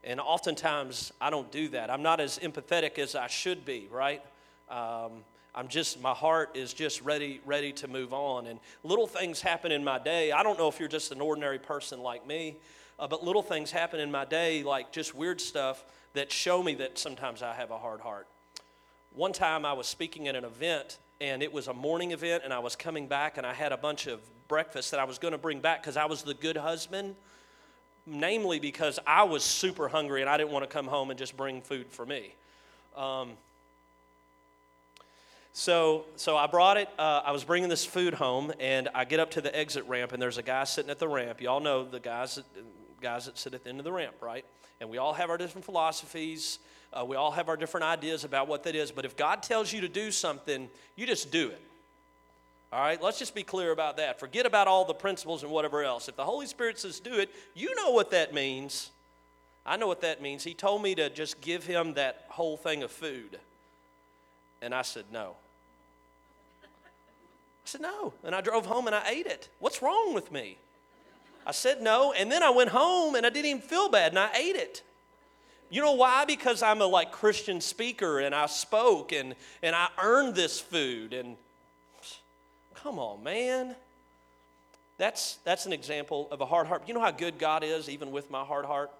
And 0.04 0.20
oftentimes, 0.20 1.12
I 1.20 1.30
don't 1.30 1.50
do 1.52 1.68
that. 1.68 1.90
I'm 1.90 2.02
not 2.02 2.20
as 2.20 2.38
empathetic 2.38 2.98
as 2.98 3.14
I 3.14 3.28
should 3.28 3.64
be, 3.64 3.88
right? 3.90 4.22
Um, 4.68 5.24
I'm 5.54 5.68
just, 5.68 6.00
my 6.00 6.12
heart 6.12 6.50
is 6.54 6.72
just 6.72 7.02
ready, 7.02 7.40
ready 7.44 7.72
to 7.74 7.88
move 7.88 8.14
on. 8.14 8.46
And 8.46 8.58
little 8.84 9.06
things 9.06 9.40
happen 9.40 9.70
in 9.70 9.84
my 9.84 9.98
day. 9.98 10.32
I 10.32 10.42
don't 10.42 10.58
know 10.58 10.68
if 10.68 10.80
you're 10.80 10.88
just 10.88 11.12
an 11.12 11.20
ordinary 11.20 11.58
person 11.58 12.02
like 12.02 12.26
me, 12.26 12.56
uh, 12.98 13.06
but 13.06 13.22
little 13.22 13.42
things 13.42 13.70
happen 13.70 14.00
in 14.00 14.10
my 14.10 14.24
day, 14.24 14.62
like 14.62 14.92
just 14.92 15.14
weird 15.14 15.40
stuff 15.40 15.84
that 16.14 16.32
show 16.32 16.62
me 16.62 16.74
that 16.76 16.98
sometimes 16.98 17.42
I 17.42 17.54
have 17.54 17.70
a 17.70 17.78
hard 17.78 18.00
heart. 18.00 18.26
One 19.14 19.32
time 19.32 19.66
I 19.66 19.74
was 19.74 19.86
speaking 19.86 20.28
at 20.28 20.36
an 20.36 20.44
event, 20.44 20.98
and 21.20 21.42
it 21.42 21.52
was 21.52 21.68
a 21.68 21.74
morning 21.74 22.12
event, 22.12 22.44
and 22.44 22.52
I 22.52 22.58
was 22.58 22.74
coming 22.74 23.06
back, 23.06 23.36
and 23.36 23.46
I 23.46 23.52
had 23.52 23.72
a 23.72 23.76
bunch 23.76 24.06
of 24.06 24.20
breakfast 24.48 24.90
that 24.90 25.00
I 25.00 25.04
was 25.04 25.18
going 25.18 25.32
to 25.32 25.38
bring 25.38 25.60
back 25.60 25.82
because 25.82 25.96
I 25.96 26.06
was 26.06 26.22
the 26.22 26.34
good 26.34 26.56
husband, 26.56 27.14
namely 28.06 28.58
because 28.58 28.98
I 29.06 29.22
was 29.24 29.42
super 29.42 29.88
hungry 29.88 30.20
and 30.20 30.28
I 30.28 30.36
didn't 30.36 30.50
want 30.50 30.62
to 30.62 30.68
come 30.68 30.86
home 30.86 31.10
and 31.10 31.18
just 31.18 31.36
bring 31.36 31.62
food 31.62 31.86
for 31.88 32.04
me. 32.04 32.34
Um, 32.96 33.30
so, 35.52 36.06
so 36.16 36.36
I 36.36 36.46
brought 36.46 36.78
it. 36.78 36.88
Uh, 36.98 37.22
I 37.24 37.32
was 37.32 37.44
bringing 37.44 37.68
this 37.68 37.84
food 37.84 38.14
home, 38.14 38.52
and 38.58 38.88
I 38.94 39.04
get 39.04 39.20
up 39.20 39.32
to 39.32 39.40
the 39.40 39.54
exit 39.56 39.86
ramp, 39.86 40.12
and 40.12 40.22
there's 40.22 40.38
a 40.38 40.42
guy 40.42 40.64
sitting 40.64 40.90
at 40.90 40.98
the 40.98 41.08
ramp. 41.08 41.40
Y'all 41.40 41.60
know 41.60 41.84
the 41.84 42.00
guys 42.00 42.36
that, 42.36 42.44
guys 43.00 43.26
that 43.26 43.38
sit 43.38 43.52
at 43.52 43.64
the 43.64 43.70
end 43.70 43.78
of 43.78 43.84
the 43.84 43.92
ramp, 43.92 44.16
right? 44.22 44.44
And 44.80 44.88
we 44.88 44.98
all 44.98 45.12
have 45.12 45.28
our 45.28 45.36
different 45.36 45.64
philosophies. 45.64 46.58
Uh, 46.92 47.04
we 47.04 47.16
all 47.16 47.30
have 47.30 47.48
our 47.48 47.56
different 47.56 47.84
ideas 47.84 48.24
about 48.24 48.48
what 48.48 48.64
that 48.64 48.74
is. 48.74 48.90
But 48.90 49.04
if 49.04 49.16
God 49.16 49.42
tells 49.42 49.72
you 49.72 49.82
to 49.82 49.88
do 49.88 50.10
something, 50.10 50.68
you 50.96 51.06
just 51.06 51.30
do 51.30 51.48
it. 51.48 51.60
All 52.72 52.80
right, 52.80 53.00
let's 53.02 53.18
just 53.18 53.34
be 53.34 53.42
clear 53.42 53.70
about 53.70 53.98
that. 53.98 54.18
Forget 54.18 54.46
about 54.46 54.66
all 54.66 54.86
the 54.86 54.94
principles 54.94 55.42
and 55.42 55.52
whatever 55.52 55.82
else. 55.82 56.08
If 56.08 56.16
the 56.16 56.24
Holy 56.24 56.46
Spirit 56.46 56.78
says 56.78 57.00
do 57.00 57.18
it, 57.18 57.28
you 57.54 57.74
know 57.74 57.90
what 57.90 58.10
that 58.12 58.32
means. 58.32 58.90
I 59.66 59.76
know 59.76 59.86
what 59.86 60.00
that 60.00 60.22
means. 60.22 60.42
He 60.42 60.54
told 60.54 60.82
me 60.82 60.94
to 60.94 61.10
just 61.10 61.42
give 61.42 61.64
him 61.64 61.94
that 61.94 62.24
whole 62.28 62.56
thing 62.56 62.82
of 62.82 62.90
food. 62.90 63.38
And 64.62 64.74
I 64.74 64.82
said, 64.82 65.04
no. 65.12 65.36
I 67.64 67.68
said, 67.68 67.80
no. 67.80 68.12
And 68.24 68.34
I 68.34 68.40
drove 68.40 68.66
home 68.66 68.86
and 68.86 68.96
I 68.96 69.08
ate 69.08 69.26
it. 69.26 69.48
What's 69.58 69.82
wrong 69.82 70.14
with 70.14 70.32
me? 70.32 70.58
I 71.46 71.52
said 71.52 71.82
no. 71.82 72.12
And 72.12 72.30
then 72.30 72.42
I 72.42 72.50
went 72.50 72.70
home 72.70 73.14
and 73.14 73.24
I 73.26 73.30
didn't 73.30 73.46
even 73.46 73.62
feel 73.62 73.88
bad 73.88 74.12
and 74.12 74.18
I 74.18 74.30
ate 74.36 74.56
it. 74.56 74.82
You 75.70 75.80
know 75.80 75.92
why? 75.92 76.24
Because 76.24 76.62
I'm 76.62 76.80
a 76.80 76.86
like 76.86 77.12
Christian 77.12 77.60
speaker 77.60 78.20
and 78.20 78.34
I 78.34 78.46
spoke 78.46 79.12
and, 79.12 79.34
and 79.62 79.74
I 79.74 79.88
earned 80.00 80.34
this 80.34 80.60
food. 80.60 81.12
And 81.12 81.36
Come 82.82 82.98
on, 82.98 83.22
man. 83.22 83.76
That's, 84.98 85.36
that's 85.44 85.66
an 85.66 85.72
example 85.72 86.28
of 86.32 86.40
a 86.40 86.46
hard 86.46 86.66
heart. 86.66 86.82
You 86.86 86.94
know 86.94 87.00
how 87.00 87.12
good 87.12 87.38
God 87.38 87.62
is, 87.62 87.88
even 87.88 88.10
with 88.10 88.28
my 88.30 88.42
hard 88.42 88.64
heart? 88.64 88.90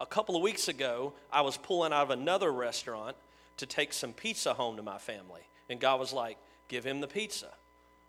A 0.00 0.06
couple 0.06 0.34
of 0.34 0.42
weeks 0.42 0.68
ago, 0.68 1.12
I 1.30 1.42
was 1.42 1.58
pulling 1.58 1.92
out 1.92 2.04
of 2.04 2.10
another 2.10 2.50
restaurant 2.50 3.16
to 3.58 3.66
take 3.66 3.92
some 3.92 4.14
pizza 4.14 4.54
home 4.54 4.76
to 4.76 4.82
my 4.82 4.96
family. 4.96 5.42
And 5.68 5.78
God 5.78 6.00
was 6.00 6.12
like, 6.12 6.38
Give 6.68 6.84
him 6.84 7.00
the 7.00 7.06
pizza. 7.06 7.48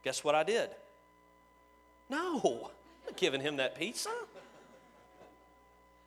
Guess 0.03 0.23
what 0.23 0.35
I 0.35 0.43
did? 0.43 0.69
No, 2.09 2.39
I'm 2.43 3.05
not 3.07 3.17
giving 3.17 3.41
him 3.41 3.57
that 3.57 3.77
pizza. 3.77 4.11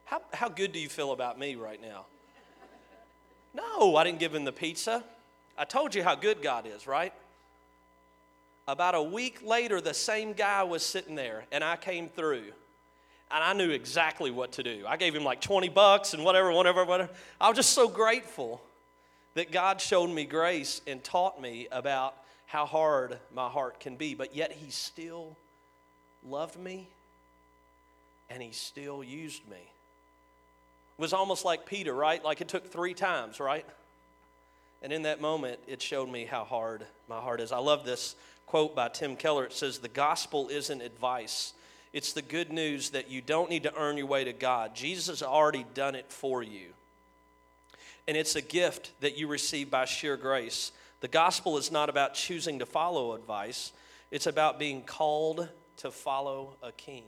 How, 0.05 0.23
how 0.33 0.49
good 0.49 0.73
do 0.73 0.79
you 0.79 0.89
feel 0.89 1.13
about 1.13 1.39
me 1.39 1.55
right 1.55 1.81
now? 1.81 2.07
No, 3.55 3.97
I 3.97 4.05
didn't 4.05 4.21
give 4.21 4.35
him 4.35 4.45
the 4.45 4.53
pizza. 4.53 5.03
I 5.57 5.65
told 5.65 5.95
you 5.95 6.03
how 6.03 6.15
good 6.15 6.43
God 6.43 6.67
is, 6.67 6.87
right? 6.87 7.13
About 8.69 8.95
a 8.95 9.03
week 9.03 9.41
later, 9.43 9.81
the 9.81 9.95
same 9.95 10.33
guy 10.33 10.63
was 10.63 10.85
sitting 10.85 11.15
there, 11.15 11.45
and 11.51 11.65
I 11.65 11.77
came 11.77 12.09
through. 12.09 12.45
And 13.31 13.45
I 13.45 13.53
knew 13.53 13.71
exactly 13.71 14.31
what 14.31 14.53
to 14.53 14.63
do. 14.63 14.85
I 14.87 14.97
gave 14.97 15.15
him 15.15 15.25
like 15.25 15.41
20 15.41 15.69
bucks 15.69 16.15
and 16.15 16.25
whatever, 16.25 16.53
whatever, 16.53 16.85
whatever. 16.85 17.11
I 17.41 17.49
was 17.49 17.57
just 17.57 17.73
so 17.73 17.89
grateful 17.89 18.63
that 19.35 19.53
God 19.53 19.81
showed 19.81 20.09
me 20.09 20.25
grace 20.25 20.81
and 20.87 21.05
taught 21.05 21.41
me 21.41 21.69
about 21.71 22.15
how 22.49 22.65
hard 22.67 23.19
my 23.33 23.49
heart 23.49 23.79
can 23.79 23.95
be. 23.95 24.15
But 24.15 24.35
yet, 24.35 24.53
He 24.53 24.71
still 24.71 25.37
loved 26.27 26.59
me 26.59 26.89
and 28.29 28.43
He 28.43 28.53
still 28.53 29.05
used 29.05 29.49
me. 29.49 29.57
It 29.57 31.01
was 31.01 31.13
almost 31.13 31.45
like 31.45 31.67
Peter, 31.67 31.95
right? 31.95 32.25
Like 32.25 32.41
it 32.41 32.49
took 32.49 32.73
three 32.73 32.95
times, 32.95 33.39
right? 33.39 33.65
And 34.83 34.93
in 34.93 35.03
that 35.03 35.21
moment, 35.21 35.61
it 35.67 35.83
showed 35.83 36.09
me 36.09 36.25
how 36.25 36.45
hard 36.45 36.85
my 37.09 37.21
heart 37.21 37.41
is. 37.41 37.53
I 37.53 37.59
love 37.59 37.85
this 37.85 38.17
quote 38.47 38.75
by 38.75 38.89
Tim 38.89 39.15
Keller. 39.15 39.45
It 39.45 39.53
says, 39.53 39.79
The 39.79 39.89
gospel 39.89 40.49
isn't 40.49 40.81
advice, 40.81 41.53
it's 41.93 42.13
the 42.13 42.23
good 42.23 42.51
news 42.51 42.91
that 42.91 43.11
you 43.11 43.21
don't 43.21 43.51
need 43.51 43.65
to 43.65 43.75
earn 43.77 43.97
your 43.97 44.07
way 44.07 44.25
to 44.25 44.33
God. 44.33 44.75
Jesus 44.75 45.07
has 45.09 45.23
already 45.23 45.67
done 45.75 45.95
it 45.95 46.07
for 46.09 46.43
you. 46.43 46.69
And 48.07 48.17
it's 48.17 48.37
a 48.37 48.43
gift 48.43 48.93
that 49.01 49.19
you 49.19 49.27
receive 49.29 49.71
by 49.71 49.85
sheer 49.85 50.17
grace. 50.17 50.73
The 51.01 51.09
gospel 51.09 51.59
is 51.59 51.71
not 51.71 51.89
about 51.89 52.15
choosing 52.15 52.59
to 52.59 52.67
follow 52.67 53.15
advice, 53.15 53.73
it's 54.11 54.27
about 54.27 54.59
being 54.59 54.83
called 54.83 55.49
to 55.79 55.91
follow 55.91 56.55
a 56.63 56.73
king. 56.73 57.05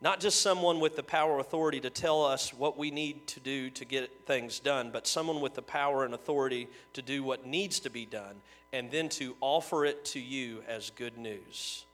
Not 0.00 0.20
just 0.20 0.40
someone 0.40 0.78
with 0.78 0.94
the 0.94 1.02
power 1.02 1.40
authority 1.40 1.80
to 1.80 1.90
tell 1.90 2.24
us 2.24 2.54
what 2.54 2.78
we 2.78 2.92
need 2.92 3.26
to 3.28 3.40
do 3.40 3.68
to 3.70 3.84
get 3.84 4.26
things 4.26 4.60
done, 4.60 4.90
but 4.92 5.08
someone 5.08 5.40
with 5.40 5.54
the 5.54 5.62
power 5.62 6.04
and 6.04 6.14
authority 6.14 6.68
to 6.92 7.02
do 7.02 7.24
what 7.24 7.46
needs 7.46 7.80
to 7.80 7.90
be 7.90 8.06
done 8.06 8.36
and 8.72 8.90
then 8.92 9.08
to 9.08 9.34
offer 9.40 9.84
it 9.84 10.04
to 10.04 10.20
you 10.20 10.62
as 10.68 10.90
good 10.90 11.18
news. 11.18 11.84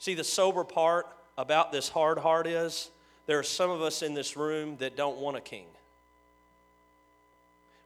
See, 0.00 0.14
the 0.14 0.24
sober 0.24 0.64
part 0.64 1.06
about 1.38 1.70
this 1.70 1.88
hard 1.88 2.18
heart 2.18 2.48
is 2.48 2.90
there 3.26 3.38
are 3.38 3.44
some 3.44 3.70
of 3.70 3.80
us 3.80 4.02
in 4.02 4.14
this 4.14 4.36
room 4.36 4.76
that 4.78 4.96
don't 4.96 5.18
want 5.18 5.36
a 5.36 5.40
king. 5.40 5.66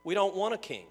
We 0.04 0.14
don't 0.14 0.34
want 0.34 0.54
a 0.54 0.58
king. 0.58 0.86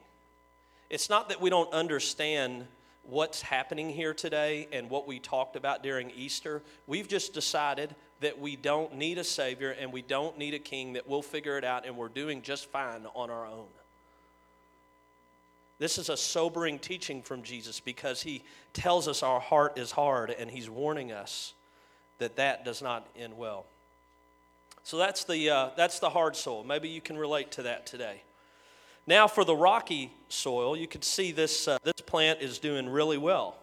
It's 0.93 1.09
not 1.09 1.29
that 1.29 1.41
we 1.41 1.49
don't 1.49 1.73
understand 1.73 2.67
what's 3.01 3.41
happening 3.41 3.89
here 3.89 4.13
today 4.13 4.67
and 4.71 4.91
what 4.91 5.07
we 5.07 5.17
talked 5.17 5.55
about 5.55 5.81
during 5.81 6.11
Easter. 6.11 6.61
We've 6.85 7.07
just 7.07 7.33
decided 7.33 7.95
that 8.19 8.39
we 8.39 8.55
don't 8.55 8.93
need 8.93 9.17
a 9.17 9.23
Savior 9.23 9.71
and 9.71 9.91
we 9.91 10.03
don't 10.03 10.37
need 10.37 10.53
a 10.53 10.59
King, 10.59 10.93
that 10.93 11.09
we'll 11.09 11.23
figure 11.23 11.57
it 11.57 11.63
out 11.63 11.87
and 11.87 11.97
we're 11.97 12.09
doing 12.09 12.43
just 12.43 12.67
fine 12.67 13.07
on 13.15 13.31
our 13.31 13.43
own. 13.43 13.65
This 15.79 15.97
is 15.97 16.09
a 16.09 16.15
sobering 16.15 16.77
teaching 16.77 17.23
from 17.23 17.41
Jesus 17.41 17.79
because 17.79 18.21
he 18.21 18.43
tells 18.73 19.07
us 19.07 19.23
our 19.23 19.39
heart 19.39 19.79
is 19.79 19.89
hard 19.89 20.29
and 20.29 20.51
he's 20.51 20.69
warning 20.69 21.11
us 21.11 21.55
that 22.19 22.35
that 22.35 22.63
does 22.65 22.83
not 22.83 23.07
end 23.17 23.35
well. 23.35 23.65
So 24.83 24.97
that's 24.97 25.23
the, 25.23 25.49
uh, 25.49 25.69
that's 25.75 25.97
the 25.97 26.11
hard 26.11 26.35
soil. 26.35 26.63
Maybe 26.63 26.87
you 26.87 27.01
can 27.01 27.17
relate 27.17 27.49
to 27.53 27.63
that 27.63 27.87
today. 27.87 28.21
Now, 29.05 29.27
for 29.27 29.43
the 29.43 29.55
rocky 29.55 30.11
soil, 30.29 30.77
you 30.77 30.87
can 30.87 31.01
see 31.01 31.33
this, 31.33 31.67
uh, 31.67 31.77
this 31.83 31.99
plant 32.05 32.41
is 32.41 32.57
doing 32.57 32.87
really 32.87 33.17
well. 33.17 33.57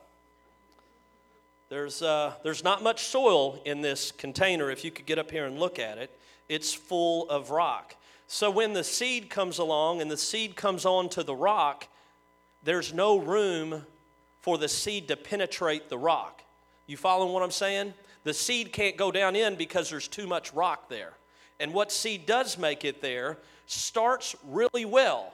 There's, 1.70 2.03
uh, 2.03 2.35
there's 2.42 2.62
not 2.62 2.83
much 2.83 3.05
soil 3.05 3.61
in 3.64 3.81
this 3.81 4.12
container. 4.12 4.70
If 4.70 4.85
you 4.85 4.90
could 4.90 5.07
get 5.07 5.18
up 5.18 5.31
here 5.31 5.46
and 5.46 5.59
look 5.59 5.79
at 5.79 5.96
it, 5.96 6.11
it's 6.48 6.74
full 6.74 7.31
of 7.31 7.50
rock. 7.50 7.94
So 8.26 8.50
when 8.50 8.74
the 8.74 8.85
seed 8.85 9.31
comes 9.31 9.59
along 9.59 10.03
and 10.03 10.11
the 10.11 10.16
seed 10.16 10.57
comes 10.57 10.85
onto 10.85 11.22
the 11.22 11.35
rock, 11.35 11.87
there's 12.62 12.92
no 12.92 13.16
room 13.18 13.87
for 14.42 14.59
the 14.59 14.68
seed 14.68 15.09
to 15.09 15.16
penetrate 15.16 15.88
the 15.88 15.98
rock. 15.98 16.42
You 16.87 16.96
following 16.96 17.33
what 17.33 17.42
I'm 17.42 17.50
saying? 17.50 17.94
The 18.24 18.35
seed 18.35 18.72
can't 18.72 18.96
go 18.96 19.11
down 19.11 19.37
in 19.37 19.57
because 19.57 19.88
there's 19.88 20.09
too 20.09 20.26
much 20.26 20.53
rock 20.53 20.90
there. 20.90 21.14
And 21.61 21.72
what 21.72 21.92
seed 21.92 22.26
does 22.26 22.59
make 22.59 22.85
it 22.85 23.00
there 23.00 23.38
starts 23.70 24.37
really 24.48 24.85
well. 24.85 25.33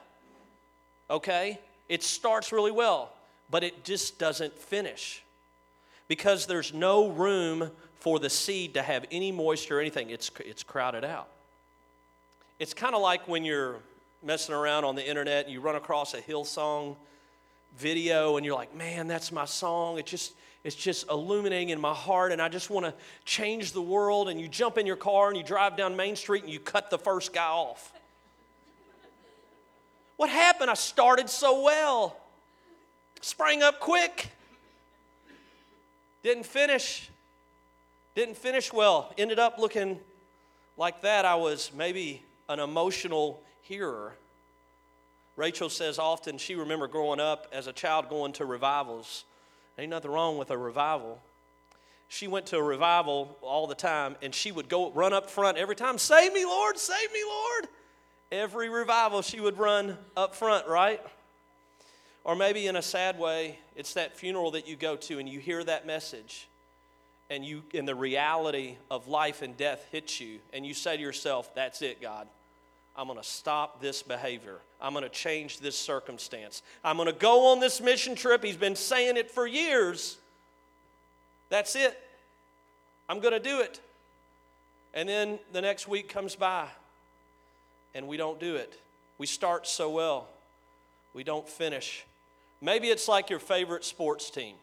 Okay? 1.09 1.59
It 1.89 2.03
starts 2.03 2.51
really 2.51 2.71
well, 2.71 3.13
but 3.49 3.63
it 3.63 3.83
just 3.83 4.19
doesn't 4.19 4.53
finish 4.57 5.23
because 6.07 6.45
there's 6.45 6.73
no 6.73 7.09
room 7.09 7.71
for 7.99 8.19
the 8.19 8.29
seed 8.29 8.75
to 8.75 8.81
have 8.81 9.05
any 9.11 9.31
moisture 9.31 9.77
or 9.77 9.81
anything. 9.81 10.09
It's, 10.09 10.31
it's 10.45 10.63
crowded 10.63 11.03
out. 11.03 11.27
It's 12.59 12.73
kind 12.73 12.95
of 12.95 13.01
like 13.01 13.27
when 13.27 13.45
you're 13.45 13.77
messing 14.23 14.55
around 14.55 14.83
on 14.83 14.95
the 14.95 15.07
internet 15.07 15.45
and 15.45 15.53
you 15.53 15.61
run 15.61 15.75
across 15.75 16.13
a 16.13 16.21
Hillsong 16.21 16.95
video 17.77 18.37
and 18.37 18.45
you're 18.45 18.55
like, 18.55 18.75
man, 18.75 19.07
that's 19.07 19.31
my 19.31 19.45
song. 19.45 19.99
It 19.99 20.05
just, 20.05 20.33
it's 20.63 20.75
just 20.75 21.09
illuminating 21.09 21.69
in 21.69 21.79
my 21.79 21.93
heart 21.93 22.31
and 22.31 22.41
I 22.41 22.49
just 22.49 22.69
want 22.69 22.85
to 22.85 22.93
change 23.25 23.73
the 23.73 23.81
world. 23.81 24.29
And 24.29 24.39
you 24.39 24.47
jump 24.47 24.77
in 24.77 24.85
your 24.85 24.95
car 24.95 25.27
and 25.27 25.37
you 25.37 25.43
drive 25.43 25.77
down 25.77 25.95
Main 25.95 26.15
Street 26.15 26.43
and 26.43 26.51
you 26.51 26.59
cut 26.59 26.89
the 26.89 26.97
first 26.97 27.33
guy 27.33 27.47
off. 27.47 27.93
What 30.17 30.29
happened? 30.29 30.69
I 30.69 30.73
started 30.73 31.29
so 31.29 31.61
well, 31.61 32.17
sprang 33.21 33.63
up 33.63 33.79
quick. 33.79 34.31
Didn't 36.23 36.45
finish. 36.45 37.09
Didn't 38.15 38.35
finish 38.35 38.73
well. 38.73 39.13
Ended 39.17 39.39
up 39.39 39.59
looking 39.59 39.99
like 40.75 41.01
that. 41.01 41.23
I 41.23 41.35
was 41.35 41.71
maybe 41.73 42.23
an 42.49 42.59
emotional 42.59 43.39
hearer. 43.61 44.13
Rachel 45.35 45.69
says 45.69 45.99
often 45.99 46.39
she 46.39 46.55
remember 46.55 46.87
growing 46.87 47.19
up 47.19 47.47
as 47.53 47.67
a 47.67 47.73
child 47.73 48.09
going 48.09 48.33
to 48.33 48.45
revivals. 48.45 49.23
Ain't 49.77 49.91
nothing 49.91 50.09
wrong 50.09 50.39
with 50.39 50.49
a 50.49 50.57
revival. 50.57 51.21
She 52.07 52.27
went 52.27 52.47
to 52.47 52.57
a 52.57 52.63
revival 52.63 53.37
all 53.41 53.67
the 53.67 53.75
time 53.75 54.15
and 54.23 54.33
she 54.33 54.51
would 54.51 54.67
go 54.67 54.91
run 54.91 55.13
up 55.13 55.29
front 55.29 55.57
every 55.57 55.75
time, 55.75 55.99
Save 55.99 56.33
me, 56.33 56.43
Lord, 56.43 56.79
save 56.79 57.11
me, 57.13 57.19
Lord. 57.23 57.67
Every 58.31 58.69
revival 58.69 59.21
she 59.21 59.39
would 59.39 59.57
run 59.57 59.97
up 60.15 60.35
front, 60.35 60.67
right? 60.67 61.01
Or 62.23 62.35
maybe 62.35 62.67
in 62.67 62.75
a 62.75 62.81
sad 62.81 63.17
way, 63.17 63.57
it's 63.75 63.93
that 63.93 64.17
funeral 64.17 64.51
that 64.51 64.67
you 64.67 64.75
go 64.75 64.97
to 64.97 65.19
and 65.19 65.29
you 65.29 65.39
hear 65.39 65.63
that 65.63 65.87
message 65.87 66.47
and 67.29 67.45
you 67.45 67.63
and 67.73 67.87
the 67.87 67.95
reality 67.95 68.75
of 68.91 69.07
life 69.07 69.41
and 69.41 69.55
death 69.55 69.85
hits 69.91 70.19
you 70.19 70.39
and 70.51 70.65
you 70.65 70.73
say 70.73 70.97
to 70.97 71.01
yourself, 71.01 71.53
That's 71.55 71.81
it, 71.81 72.01
God. 72.01 72.27
I'm 72.97 73.07
going 73.07 73.19
to 73.19 73.27
stop 73.27 73.79
this 73.79 74.01
behavior. 74.01 74.57
I'm 74.81 74.91
going 74.91 75.03
to 75.03 75.09
change 75.09 75.59
this 75.59 75.77
circumstance. 75.77 76.63
I'm 76.83 76.97
going 76.97 77.07
to 77.07 77.13
go 77.13 77.51
on 77.51 77.59
this 77.59 77.79
mission 77.79 78.15
trip. 78.15 78.43
He's 78.43 78.57
been 78.57 78.75
saying 78.75 79.17
it 79.17 79.29
for 79.29 79.45
years. 79.45 80.17
That's 81.49 81.75
it. 81.75 81.97
I'm 83.07 83.19
going 83.19 83.33
to 83.33 83.39
do 83.39 83.61
it. 83.61 83.79
And 84.95 85.07
then 85.07 85.37
the 85.53 85.61
next 85.61 85.87
week 85.87 86.09
comes 86.09 86.35
by 86.35 86.67
and 87.93 88.07
we 88.07 88.17
don't 88.17 88.39
do 88.39 88.55
it. 88.55 88.79
We 89.17 89.25
start 89.25 89.67
so 89.67 89.89
well, 89.89 90.27
we 91.13 91.23
don't 91.23 91.47
finish. 91.47 92.05
Maybe 92.61 92.87
it's 92.87 93.07
like 93.07 93.29
your 93.29 93.39
favorite 93.39 93.83
sports 93.85 94.29
team. 94.29 94.55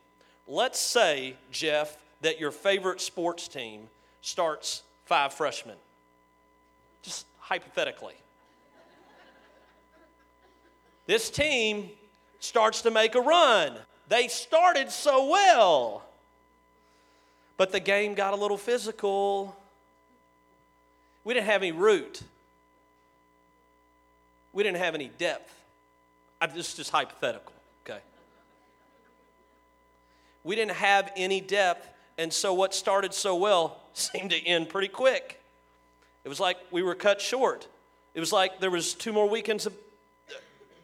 Let's 0.47 0.81
say, 0.81 1.37
Jeff, 1.51 1.97
that 2.21 2.41
your 2.41 2.51
favorite 2.51 3.01
sports 3.01 3.49
team 3.49 3.89
starts 4.21 4.83
five 5.05 5.33
freshmen. 5.33 5.77
Just 7.03 7.27
hypothetically. 7.39 8.15
this 11.07 11.31
team 11.31 11.91
starts 12.41 12.83
to 12.83 12.91
make 12.91 13.15
a 13.15 13.21
run. 13.21 13.75
They 14.09 14.29
started 14.29 14.91
so 14.91 15.31
well, 15.31 16.03
but 17.57 17.73
the 17.73 17.81
game 17.81 18.15
got 18.15 18.35
a 18.35 18.37
little 18.37 18.59
physical. 18.59 19.57
We 21.25 21.35
didn't 21.35 21.47
have 21.47 21.63
any 21.63 21.73
root, 21.73 22.23
we 24.55 24.63
didn't 24.63 24.79
have 24.79 24.95
any 24.95 25.11
depth. 25.19 25.53
This 26.55 26.71
is 26.71 26.75
just 26.75 26.91
hypothetical. 26.91 27.53
Okay? 27.85 27.99
We 30.45 30.55
didn't 30.55 30.77
have 30.77 31.11
any 31.17 31.41
depth, 31.41 31.89
and 32.17 32.33
so 32.33 32.55
what 32.55 32.75
started 32.75 33.13
so 33.13 33.35
well 33.35 33.81
seemed 33.95 34.31
to 34.31 34.47
end 34.47 34.69
pretty 34.69 34.89
quick. 34.89 35.43
It 36.25 36.29
was 36.29 36.41
like 36.41 36.57
we 36.71 36.83
were 36.83 36.95
cut 36.95 37.21
short. 37.21 37.67
It 38.15 38.21
was 38.21 38.33
like 38.33 38.61
there 38.61 38.71
was 38.71 38.95
two 38.95 39.13
more 39.13 39.29
weekends 39.29 39.67
of. 39.67 39.75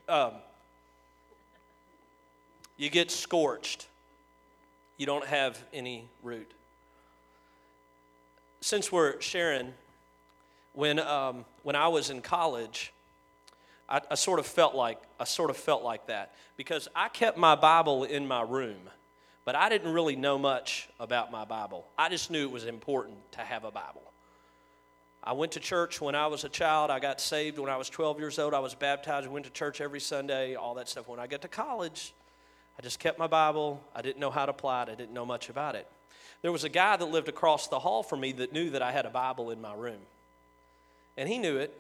Um, 0.09 0.33
you 2.77 2.91
get 2.91 3.11
scorched. 3.11 3.87
You 4.97 5.07
don't 5.07 5.27
have 5.27 5.63
any 5.73 6.09
root. 6.23 6.51
Since 8.61 8.91
we're 8.91 9.21
sharing, 9.21 9.73
when 10.73 10.99
um, 10.99 11.45
when 11.63 11.77
I 11.77 11.89
was 11.89 12.11
in 12.11 12.21
college, 12.21 12.93
I, 13.91 14.01
I 14.11 14.15
sort 14.15 14.39
of 14.39 14.47
felt 14.47 14.75
like 14.75 14.99
I 15.19 15.25
sort 15.25 15.51
of 15.51 15.57
felt 15.57 15.83
like 15.83 16.07
that 16.07 16.35
because 16.57 16.89
I 16.95 17.09
kept 17.09 17.37
my 17.37 17.55
Bible 17.55 18.05
in 18.05 18.27
my 18.27 18.43
room 18.43 18.79
but 19.45 19.57
I 19.57 19.69
didn't 19.69 19.93
really 19.93 20.17
know 20.17 20.39
much 20.39 20.89
about 20.99 21.33
my 21.33 21.45
Bible. 21.45 21.87
I 21.99 22.09
just 22.09 22.31
knew 22.31 22.45
it 22.45 22.53
was 22.53 22.67
important 22.67 23.17
to 23.33 23.41
have 23.41 23.65
a 23.65 23.71
Bible. 23.71 24.03
I 25.25 25.33
went 25.33 25.53
to 25.53 25.61
church 25.61 26.01
when 26.01 26.15
I 26.15 26.29
was 26.29 26.45
a 26.45 26.49
child. 26.49 26.91
I 26.91 26.99
got 26.99 27.21
saved 27.21 27.59
when 27.59 27.71
I 27.71 27.77
was 27.77 27.91
12 27.91 28.19
years 28.19 28.39
old. 28.39 28.55
I 28.55 28.59
was 28.59 28.75
baptized. 28.75 29.27
Went 29.29 29.47
to 29.47 29.53
church 29.53 29.81
every 29.81 30.01
Sunday, 30.01 30.55
all 30.55 30.75
that 30.75 30.89
stuff. 30.89 31.09
When 31.09 31.19
I 31.19 31.27
got 31.27 31.43
to 31.43 31.49
college, 31.49 32.15
I 32.79 32.83
just 32.83 32.99
kept 32.99 33.19
my 33.19 33.27
Bible. 33.27 33.83
I 33.95 34.03
didn't 34.03 34.19
know 34.19 34.31
how 34.31 34.47
to 34.47 34.51
apply 34.51 34.85
it, 34.85 34.89
I 34.89 34.95
didn't 34.95 35.13
know 35.13 35.27
much 35.27 35.49
about 35.49 35.75
it. 35.75 35.87
There 36.43 36.53
was 36.53 36.65
a 36.65 36.69
guy 36.71 36.97
that 36.97 37.05
lived 37.05 37.29
across 37.29 37.69
the 37.69 37.79
hall 37.79 38.03
from 38.03 38.21
me 38.21 38.33
that 38.33 38.53
knew 38.53 38.71
that 38.71 38.83
I 38.83 38.93
had 38.93 39.05
a 39.05 39.11
Bible 39.11 39.51
in 39.51 39.61
my 39.61 39.75
room. 39.75 39.99
And 41.17 41.29
he 41.29 41.39
knew 41.39 41.59
it. 41.59 41.77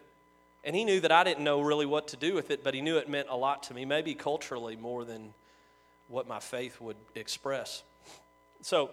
And 0.64 0.76
he 0.76 0.84
knew 0.84 1.00
that 1.00 1.12
I 1.12 1.24
didn't 1.24 1.42
know 1.42 1.60
really 1.60 1.86
what 1.86 2.08
to 2.08 2.16
do 2.16 2.34
with 2.34 2.50
it, 2.50 2.62
but 2.62 2.74
he 2.74 2.80
knew 2.80 2.98
it 2.98 3.08
meant 3.08 3.28
a 3.30 3.36
lot 3.36 3.62
to 3.64 3.74
me, 3.74 3.84
maybe 3.84 4.14
culturally 4.14 4.76
more 4.76 5.04
than 5.04 5.32
what 6.08 6.28
my 6.28 6.40
faith 6.40 6.80
would 6.80 6.96
express. 7.14 7.82
So 8.60 8.90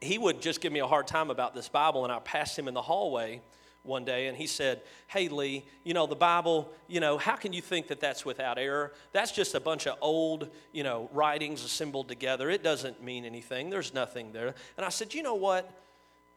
he 0.00 0.16
would 0.16 0.40
just 0.40 0.60
give 0.60 0.72
me 0.72 0.80
a 0.80 0.86
hard 0.86 1.06
time 1.06 1.30
about 1.30 1.54
this 1.54 1.68
Bible, 1.68 2.04
and 2.04 2.12
I 2.12 2.20
passed 2.20 2.58
him 2.58 2.68
in 2.68 2.74
the 2.74 2.82
hallway 2.82 3.40
one 3.82 4.04
day 4.04 4.26
and 4.26 4.36
he 4.36 4.46
said, 4.46 4.82
Hey, 5.06 5.28
Lee, 5.28 5.64
you 5.84 5.94
know, 5.94 6.06
the 6.06 6.16
Bible, 6.16 6.70
you 6.86 7.00
know, 7.00 7.18
how 7.18 7.36
can 7.36 7.52
you 7.52 7.62
think 7.62 7.88
that 7.88 8.00
that's 8.00 8.24
without 8.24 8.58
error? 8.58 8.92
That's 9.12 9.32
just 9.32 9.54
a 9.54 9.60
bunch 9.60 9.86
of 9.86 9.96
old, 10.00 10.50
you 10.72 10.82
know, 10.82 11.08
writings 11.12 11.64
assembled 11.64 12.08
together. 12.08 12.50
It 12.50 12.62
doesn't 12.62 13.02
mean 13.02 13.24
anything. 13.24 13.70
There's 13.70 13.94
nothing 13.94 14.32
there. 14.32 14.54
And 14.76 14.84
I 14.84 14.90
said, 14.90 15.14
You 15.14 15.22
know 15.22 15.34
what? 15.34 15.70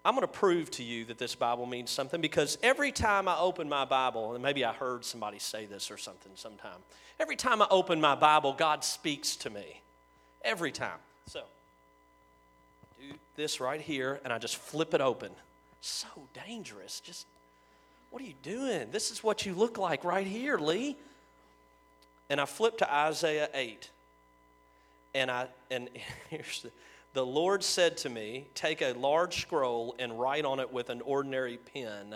I'm 0.06 0.16
going 0.16 0.22
to 0.22 0.28
prove 0.28 0.70
to 0.72 0.84
you 0.84 1.06
that 1.06 1.18
this 1.18 1.34
Bible 1.34 1.66
means 1.66 1.90
something 1.90 2.20
because 2.20 2.58
every 2.62 2.92
time 2.92 3.28
I 3.28 3.38
open 3.38 3.70
my 3.70 3.86
Bible, 3.86 4.34
and 4.34 4.44
maybe 4.44 4.66
I 4.66 4.74
heard 4.74 5.06
somebody 5.06 5.40
say 5.40 5.66
this 5.66 5.90
or 5.90 5.98
something 5.98 6.34
sometime, 6.36 6.80
every 7.20 7.38
time 7.38 7.62
I 7.62 7.68
open 7.70 8.02
my 8.02 8.16
Bible, 8.16 8.54
God 8.54 8.84
speaks 8.84 9.38
to 9.38 9.50
me. 9.50 9.82
Every 10.44 10.74
time. 10.74 10.98
So, 11.28 11.44
do 13.00 13.16
this 13.38 13.62
right 13.62 13.80
here, 13.80 14.20
and 14.26 14.34
I 14.34 14.40
just 14.40 14.58
flip 14.58 14.94
it 14.94 15.00
open. 15.00 15.32
So 15.80 16.08
dangerous. 16.48 17.00
Just, 17.00 17.26
what 18.10 18.22
are 18.22 18.26
you 18.26 18.34
doing? 18.44 18.90
This 18.92 19.10
is 19.10 19.24
what 19.24 19.46
you 19.46 19.54
look 19.54 19.78
like 19.78 20.04
right 20.04 20.28
here, 20.28 20.58
Lee. 20.58 20.98
And 22.30 22.42
I 22.42 22.46
flip 22.46 22.78
to 22.80 22.94
Isaiah 22.94 23.50
8. 23.54 23.90
And 25.16 25.32
I 25.32 25.48
and 25.72 25.90
here's 26.30 26.64
the, 26.64 26.72
the 27.14 27.26
Lord 27.26 27.64
said 27.64 27.96
to 27.98 28.10
me, 28.10 28.48
Take 28.56 28.82
a 28.82 28.94
large 28.94 29.42
scroll 29.42 29.96
and 30.00 30.20
write 30.20 30.46
on 30.46 30.60
it 30.60 30.74
with 30.74 30.90
an 30.90 31.02
ordinary 31.02 31.58
pen, 31.58 32.16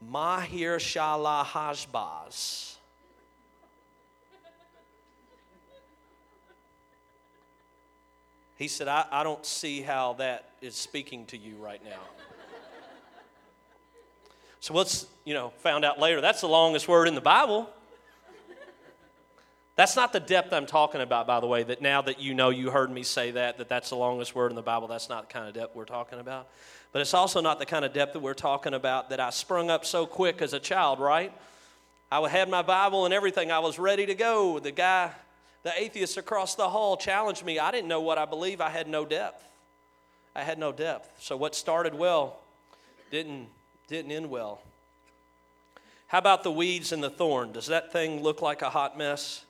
Maher-shalal-hash-baz. 0.00 2.76
He 8.56 8.68
said, 8.68 8.88
I, 8.88 9.04
I 9.10 9.22
don't 9.22 9.46
see 9.46 9.82
how 9.82 10.14
that 10.14 10.50
is 10.60 10.74
speaking 10.74 11.26
to 11.26 11.36
you 11.36 11.54
right 11.56 11.84
now. 11.84 12.00
so 14.58 14.74
what's, 14.74 15.06
you 15.24 15.32
know, 15.32 15.50
found 15.58 15.84
out 15.84 16.00
later, 16.00 16.20
that's 16.20 16.40
the 16.40 16.48
longest 16.48 16.88
word 16.88 17.06
in 17.06 17.14
the 17.14 17.20
Bible. 17.20 17.70
That's 19.78 19.94
not 19.94 20.12
the 20.12 20.18
depth 20.18 20.52
I'm 20.52 20.66
talking 20.66 21.02
about, 21.02 21.28
by 21.28 21.38
the 21.38 21.46
way, 21.46 21.62
that 21.62 21.80
now 21.80 22.02
that 22.02 22.18
you 22.18 22.34
know 22.34 22.50
you 22.50 22.68
heard 22.68 22.90
me 22.90 23.04
say 23.04 23.30
that, 23.30 23.58
that 23.58 23.68
that's 23.68 23.90
the 23.90 23.94
longest 23.94 24.34
word 24.34 24.50
in 24.50 24.56
the 24.56 24.60
Bible, 24.60 24.88
that's 24.88 25.08
not 25.08 25.28
the 25.28 25.32
kind 25.32 25.46
of 25.46 25.54
depth 25.54 25.76
we're 25.76 25.84
talking 25.84 26.18
about. 26.18 26.48
But 26.90 27.00
it's 27.00 27.14
also 27.14 27.40
not 27.40 27.60
the 27.60 27.64
kind 27.64 27.84
of 27.84 27.92
depth 27.92 28.14
that 28.14 28.18
we're 28.18 28.34
talking 28.34 28.74
about 28.74 29.10
that 29.10 29.20
I 29.20 29.30
sprung 29.30 29.70
up 29.70 29.84
so 29.84 30.04
quick 30.04 30.42
as 30.42 30.52
a 30.52 30.58
child, 30.58 30.98
right? 30.98 31.32
I 32.10 32.28
had 32.28 32.48
my 32.48 32.62
Bible 32.62 33.04
and 33.04 33.14
everything. 33.14 33.52
I 33.52 33.60
was 33.60 33.78
ready 33.78 34.04
to 34.06 34.16
go. 34.16 34.58
The 34.58 34.72
guy, 34.72 35.12
the 35.62 35.70
atheist 35.80 36.16
across 36.16 36.56
the 36.56 36.68
hall 36.68 36.96
challenged 36.96 37.44
me. 37.44 37.60
I 37.60 37.70
didn't 37.70 37.86
know 37.86 38.00
what 38.00 38.18
I 38.18 38.24
believe. 38.24 38.60
I 38.60 38.70
had 38.70 38.88
no 38.88 39.04
depth. 39.04 39.44
I 40.34 40.42
had 40.42 40.58
no 40.58 40.72
depth. 40.72 41.22
So 41.22 41.36
what 41.36 41.54
started 41.54 41.94
well 41.94 42.40
didn't, 43.12 43.46
didn't 43.86 44.10
end 44.10 44.28
well. 44.28 44.60
How 46.08 46.18
about 46.18 46.42
the 46.42 46.50
weeds 46.50 46.90
and 46.90 47.00
the 47.00 47.10
thorn? 47.10 47.52
Does 47.52 47.68
that 47.68 47.92
thing 47.92 48.24
look 48.24 48.42
like 48.42 48.62
a 48.62 48.70
hot 48.70 48.98
mess? 48.98 49.44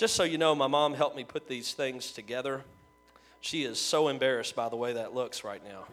Just 0.00 0.14
so 0.14 0.22
you 0.22 0.38
know, 0.38 0.54
my 0.54 0.66
mom 0.66 0.94
helped 0.94 1.14
me 1.14 1.24
put 1.24 1.46
these 1.46 1.74
things 1.74 2.12
together. 2.12 2.62
She 3.42 3.64
is 3.64 3.78
so 3.78 4.08
embarrassed 4.08 4.56
by 4.56 4.70
the 4.70 4.76
way 4.76 4.94
that 4.94 5.12
looks 5.12 5.44
right 5.44 5.62
now. 5.62 5.84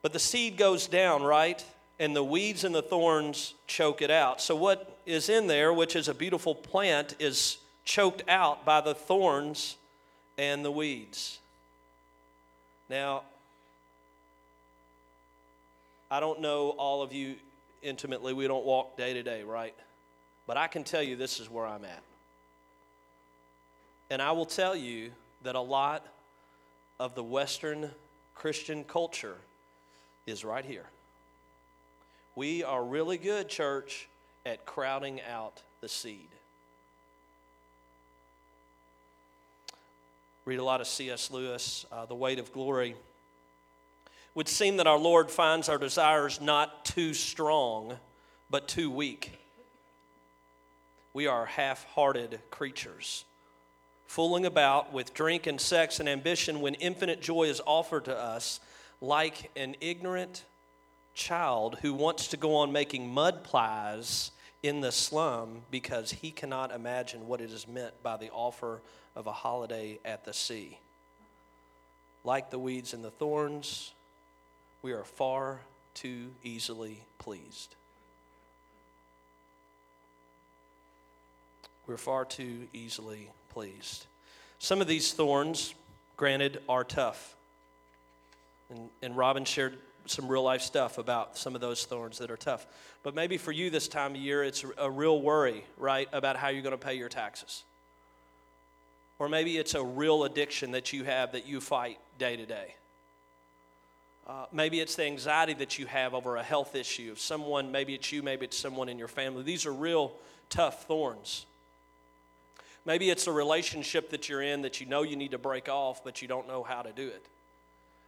but 0.00 0.12
the 0.12 0.20
seed 0.20 0.56
goes 0.56 0.86
down, 0.86 1.24
right? 1.24 1.64
And 1.98 2.14
the 2.14 2.22
weeds 2.22 2.62
and 2.62 2.72
the 2.72 2.80
thorns 2.80 3.54
choke 3.66 4.02
it 4.02 4.10
out. 4.12 4.40
So, 4.40 4.54
what 4.54 5.00
is 5.04 5.28
in 5.28 5.48
there, 5.48 5.72
which 5.72 5.96
is 5.96 6.06
a 6.06 6.14
beautiful 6.14 6.54
plant, 6.54 7.16
is 7.18 7.58
choked 7.84 8.22
out 8.28 8.64
by 8.64 8.82
the 8.82 8.94
thorns 8.94 9.78
and 10.38 10.64
the 10.64 10.70
weeds. 10.70 11.40
Now, 12.88 13.24
I 16.08 16.20
don't 16.20 16.40
know 16.40 16.68
all 16.68 17.02
of 17.02 17.12
you 17.12 17.34
intimately. 17.82 18.32
We 18.32 18.46
don't 18.46 18.64
walk 18.64 18.96
day 18.96 19.12
to 19.14 19.22
day, 19.22 19.42
right? 19.42 19.74
But 20.46 20.56
I 20.56 20.66
can 20.66 20.84
tell 20.84 21.02
you 21.02 21.16
this 21.16 21.40
is 21.40 21.50
where 21.50 21.66
I'm 21.66 21.84
at. 21.84 22.02
And 24.10 24.20
I 24.20 24.32
will 24.32 24.46
tell 24.46 24.76
you 24.76 25.10
that 25.42 25.54
a 25.54 25.60
lot 25.60 26.06
of 27.00 27.14
the 27.14 27.22
Western 27.22 27.90
Christian 28.34 28.84
culture 28.84 29.36
is 30.26 30.44
right 30.44 30.64
here. 30.64 30.86
We 32.34 32.64
are 32.64 32.82
really 32.82 33.18
good, 33.18 33.48
church, 33.48 34.08
at 34.46 34.64
crowding 34.64 35.20
out 35.22 35.62
the 35.80 35.88
seed. 35.88 36.28
Read 40.44 40.58
a 40.58 40.64
lot 40.64 40.80
of 40.80 40.86
C.S. 40.86 41.30
Lewis, 41.30 41.86
uh, 41.92 42.06
The 42.06 42.14
Weight 42.14 42.38
of 42.38 42.52
Glory 42.52 42.96
would 44.34 44.48
seem 44.48 44.78
that 44.78 44.86
our 44.86 44.98
Lord 44.98 45.30
finds 45.30 45.68
our 45.68 45.78
desires 45.78 46.40
not 46.40 46.84
too 46.84 47.12
strong, 47.14 47.98
but 48.50 48.68
too 48.68 48.90
weak. 48.90 49.38
We 51.12 51.26
are 51.26 51.44
half 51.44 51.84
hearted 51.84 52.40
creatures, 52.50 53.24
fooling 54.06 54.46
about 54.46 54.92
with 54.92 55.12
drink 55.12 55.46
and 55.46 55.60
sex 55.60 56.00
and 56.00 56.08
ambition 56.08 56.60
when 56.60 56.74
infinite 56.74 57.20
joy 57.20 57.44
is 57.44 57.60
offered 57.66 58.06
to 58.06 58.16
us, 58.16 58.60
like 59.00 59.50
an 59.56 59.76
ignorant 59.80 60.44
child 61.14 61.78
who 61.82 61.92
wants 61.92 62.28
to 62.28 62.38
go 62.38 62.56
on 62.56 62.72
making 62.72 63.12
mud 63.12 63.44
pies 63.44 64.30
in 64.62 64.80
the 64.80 64.92
slum 64.92 65.62
because 65.70 66.10
he 66.10 66.30
cannot 66.30 66.72
imagine 66.72 67.26
what 67.26 67.40
it 67.40 67.50
is 67.50 67.68
meant 67.68 68.00
by 68.02 68.16
the 68.16 68.30
offer 68.30 68.80
of 69.14 69.26
a 69.26 69.32
holiday 69.32 69.98
at 70.04 70.24
the 70.24 70.32
sea. 70.32 70.78
Like 72.24 72.50
the 72.50 72.58
weeds 72.58 72.94
and 72.94 73.04
the 73.04 73.10
thorns, 73.10 73.92
we 74.82 74.92
are 74.92 75.04
far 75.04 75.60
too 75.94 76.30
easily 76.42 77.04
pleased. 77.18 77.74
We're 81.86 81.96
far 81.96 82.24
too 82.24 82.68
easily 82.72 83.30
pleased. 83.50 84.06
Some 84.58 84.80
of 84.80 84.86
these 84.86 85.12
thorns, 85.12 85.74
granted, 86.16 86.60
are 86.68 86.84
tough. 86.84 87.34
And, 88.70 88.88
and 89.02 89.16
Robin 89.16 89.44
shared 89.44 89.78
some 90.06 90.28
real 90.28 90.42
life 90.42 90.62
stuff 90.62 90.98
about 90.98 91.36
some 91.36 91.54
of 91.54 91.60
those 91.60 91.84
thorns 91.84 92.18
that 92.18 92.30
are 92.30 92.36
tough. 92.36 92.66
But 93.02 93.14
maybe 93.14 93.36
for 93.36 93.52
you 93.52 93.70
this 93.70 93.88
time 93.88 94.12
of 94.12 94.20
year, 94.20 94.42
it's 94.42 94.64
a 94.78 94.90
real 94.90 95.20
worry, 95.20 95.64
right, 95.76 96.08
about 96.12 96.36
how 96.36 96.48
you're 96.48 96.62
going 96.62 96.72
to 96.72 96.78
pay 96.78 96.94
your 96.94 97.08
taxes. 97.08 97.62
Or 99.18 99.28
maybe 99.28 99.58
it's 99.58 99.74
a 99.74 99.84
real 99.84 100.24
addiction 100.24 100.72
that 100.72 100.92
you 100.92 101.04
have 101.04 101.32
that 101.32 101.46
you 101.46 101.60
fight 101.60 101.98
day 102.18 102.36
to 102.36 102.46
day. 102.46 102.74
Uh, 104.26 104.46
maybe 104.52 104.80
it's 104.80 104.94
the 104.94 105.04
anxiety 105.04 105.54
that 105.54 105.78
you 105.78 105.86
have 105.86 106.14
over 106.14 106.36
a 106.36 106.42
health 106.42 106.76
issue 106.76 107.10
of 107.10 107.18
someone, 107.18 107.72
maybe 107.72 107.94
it's 107.94 108.12
you, 108.12 108.22
maybe 108.22 108.44
it's 108.44 108.56
someone 108.56 108.88
in 108.88 108.98
your 108.98 109.08
family. 109.08 109.42
These 109.42 109.66
are 109.66 109.72
real 109.72 110.12
tough 110.48 110.84
thorns. 110.86 111.44
Maybe 112.84 113.10
it's 113.10 113.26
a 113.26 113.32
relationship 113.32 114.10
that 114.10 114.28
you're 114.28 114.42
in 114.42 114.62
that 114.62 114.80
you 114.80 114.86
know 114.86 115.02
you 115.02 115.16
need 115.16 115.32
to 115.32 115.38
break 115.38 115.68
off, 115.68 116.04
but 116.04 116.22
you 116.22 116.28
don't 116.28 116.48
know 116.48 116.62
how 116.62 116.82
to 116.82 116.92
do 116.92 117.06
it. 117.06 117.24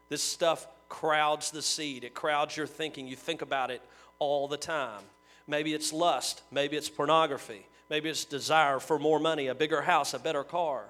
This 0.09 0.22
stuff 0.22 0.66
crowds 0.88 1.50
the 1.50 1.62
seed, 1.62 2.05
it 2.05 2.14
crowds 2.14 2.57
your 2.57 2.66
thinking. 2.66 3.07
You 3.07 3.16
think 3.16 3.42
about 3.42 3.70
it 3.70 3.83
all 4.18 4.46
the 4.46 4.57
time. 4.57 5.03
Maybe 5.46 5.74
it's 5.74 5.92
lust, 5.92 6.42
maybe 6.50 6.77
it's 6.77 6.88
pornography, 6.88 7.66
maybe 7.90 8.09
it's 8.09 8.24
desire 8.24 8.79
for 8.79 8.98
more 8.98 9.18
money, 9.18 9.48
a 9.48 9.55
bigger 9.55 9.83
house, 9.83 10.14
a 10.14 10.18
better 10.18 10.44
car. 10.44 10.85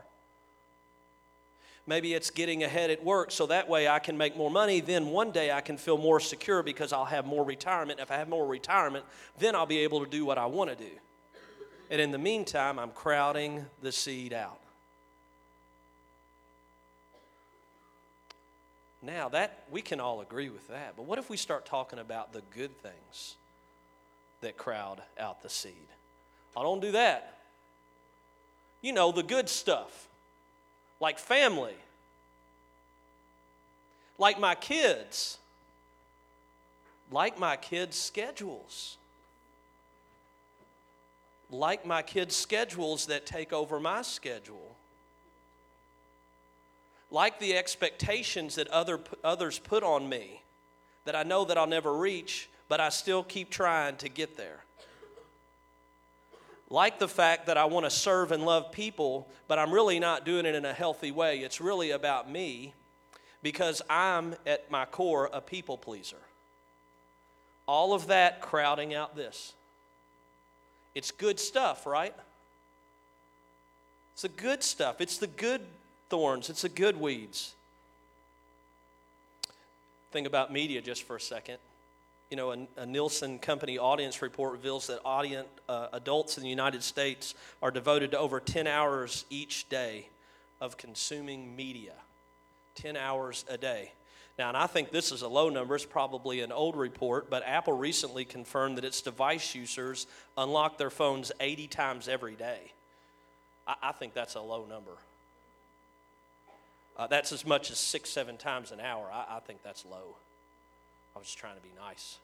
Maybe 1.86 2.14
it's 2.14 2.30
getting 2.30 2.62
ahead 2.62 2.90
at 2.90 3.04
work 3.04 3.30
so 3.30 3.46
that 3.46 3.68
way 3.68 3.88
I 3.88 3.98
can 3.98 4.16
make 4.16 4.36
more 4.36 4.50
money. 4.50 4.80
Then 4.80 5.08
one 5.08 5.32
day 5.32 5.52
I 5.52 5.60
can 5.60 5.76
feel 5.76 5.98
more 5.98 6.18
secure 6.18 6.62
because 6.62 6.92
I'll 6.92 7.04
have 7.04 7.26
more 7.26 7.44
retirement. 7.44 8.00
If 8.00 8.10
I 8.10 8.16
have 8.16 8.28
more 8.28 8.46
retirement, 8.46 9.04
then 9.38 9.54
I'll 9.54 9.66
be 9.66 9.80
able 9.80 10.02
to 10.02 10.10
do 10.10 10.24
what 10.24 10.38
I 10.38 10.46
want 10.46 10.70
to 10.70 10.76
do. 10.76 10.90
And 11.90 12.00
in 12.00 12.10
the 12.10 12.18
meantime, 12.18 12.78
I'm 12.78 12.90
crowding 12.90 13.66
the 13.82 13.92
seed 13.92 14.32
out. 14.32 14.58
Now, 19.02 19.28
that 19.28 19.64
we 19.70 19.82
can 19.82 20.00
all 20.00 20.22
agree 20.22 20.48
with 20.48 20.66
that. 20.68 20.94
But 20.96 21.04
what 21.04 21.18
if 21.18 21.28
we 21.28 21.36
start 21.36 21.66
talking 21.66 21.98
about 21.98 22.32
the 22.32 22.40
good 22.56 22.74
things 22.80 23.36
that 24.40 24.56
crowd 24.56 25.02
out 25.20 25.42
the 25.42 25.50
seed? 25.50 25.74
I 26.56 26.62
don't 26.62 26.80
do 26.80 26.92
that. 26.92 27.40
You 28.80 28.94
know, 28.94 29.12
the 29.12 29.22
good 29.22 29.50
stuff 29.50 30.08
like 31.00 31.18
family, 31.18 31.74
like 34.18 34.38
my 34.38 34.54
kids, 34.54 35.38
like 37.10 37.38
my 37.38 37.56
kids' 37.56 37.96
schedules, 37.96 38.96
like 41.50 41.86
my 41.86 42.02
kids' 42.02 42.36
schedules 42.36 43.06
that 43.06 43.26
take 43.26 43.52
over 43.52 43.78
my 43.78 44.02
schedule, 44.02 44.76
like 47.10 47.38
the 47.38 47.56
expectations 47.56 48.56
that 48.56 48.68
other, 48.68 49.00
others 49.22 49.58
put 49.58 49.82
on 49.82 50.08
me 50.08 50.42
that 51.04 51.14
I 51.14 51.22
know 51.22 51.44
that 51.44 51.58
I'll 51.58 51.66
never 51.66 51.92
reach, 51.92 52.48
but 52.68 52.80
I 52.80 52.88
still 52.88 53.22
keep 53.22 53.50
trying 53.50 53.96
to 53.96 54.08
get 54.08 54.36
there 54.36 54.64
like 56.70 56.98
the 56.98 57.08
fact 57.08 57.46
that 57.46 57.56
I 57.56 57.66
want 57.66 57.86
to 57.86 57.90
serve 57.90 58.32
and 58.32 58.44
love 58.44 58.72
people, 58.72 59.28
but 59.48 59.58
I'm 59.58 59.72
really 59.72 59.98
not 59.98 60.24
doing 60.24 60.46
it 60.46 60.54
in 60.54 60.64
a 60.64 60.72
healthy 60.72 61.10
way. 61.10 61.38
It's 61.38 61.60
really 61.60 61.90
about 61.90 62.30
me 62.30 62.72
because 63.42 63.82
I'm 63.90 64.34
at 64.46 64.70
my 64.70 64.84
core 64.86 65.28
a 65.32 65.40
people 65.40 65.76
pleaser. 65.76 66.16
All 67.66 67.92
of 67.92 68.08
that 68.08 68.40
crowding 68.40 68.94
out 68.94 69.16
this. 69.16 69.52
It's 70.94 71.10
good 71.10 71.38
stuff, 71.38 71.86
right? 71.86 72.14
It's 74.12 74.22
the 74.22 74.28
good 74.28 74.62
stuff. 74.62 75.00
It's 75.00 75.18
the 75.18 75.26
good 75.26 75.60
thorns. 76.08 76.48
It's 76.48 76.62
the 76.62 76.68
good 76.68 76.98
weeds. 76.98 77.54
Think 80.12 80.26
about 80.26 80.52
media 80.52 80.80
just 80.80 81.02
for 81.02 81.16
a 81.16 81.20
second 81.20 81.58
you 82.30 82.36
know, 82.36 82.52
a, 82.52 82.66
a, 82.76 82.86
Nielsen 82.86 83.38
company 83.38 83.78
audience 83.78 84.22
report 84.22 84.52
reveals 84.52 84.86
that 84.86 85.00
uh, 85.04 85.86
adults 85.92 86.36
in 86.36 86.42
the 86.42 86.48
United 86.48 86.82
States 86.82 87.34
are 87.62 87.70
devoted 87.70 88.12
to 88.12 88.18
over 88.18 88.40
10 88.40 88.66
hours 88.66 89.24
each 89.30 89.68
day 89.68 90.08
of 90.60 90.76
consuming 90.76 91.54
media. 91.54 91.94
10 92.76 92.96
hours 92.96 93.44
a 93.48 93.56
day. 93.56 93.92
Now, 94.38 94.48
and 94.48 94.56
I 94.56 94.66
think 94.66 94.90
this 94.90 95.12
is 95.12 95.22
a 95.22 95.28
low 95.28 95.48
number. 95.48 95.76
It's 95.76 95.84
probably 95.84 96.40
an 96.40 96.50
old 96.50 96.76
report, 96.76 97.30
but 97.30 97.44
Apple 97.46 97.74
recently 97.74 98.24
confirmed 98.24 98.78
that 98.78 98.84
its 98.84 99.00
device 99.00 99.54
users 99.54 100.06
unlock 100.36 100.76
their 100.76 100.90
phones 100.90 101.30
80 101.38 101.68
times 101.68 102.08
every 102.08 102.34
day. 102.34 102.72
I, 103.66 103.74
I 103.82 103.92
think 103.92 104.14
that's 104.14 104.34
a 104.34 104.40
low 104.40 104.66
number. 104.68 104.92
Uh, 106.96 107.06
that's 107.06 107.32
as 107.32 107.46
much 107.46 107.70
as 107.70 107.78
six, 107.78 108.10
seven 108.10 108.36
times 108.36 108.72
an 108.72 108.80
hour. 108.80 109.08
I, 109.12 109.36
I 109.36 109.40
think 109.40 109.62
that's 109.62 109.84
low. 109.84 110.16
I 111.14 111.18
was 111.18 111.34
trying 111.34 111.56
to 111.56 111.62
be 111.62 111.72
nice. 111.78 112.18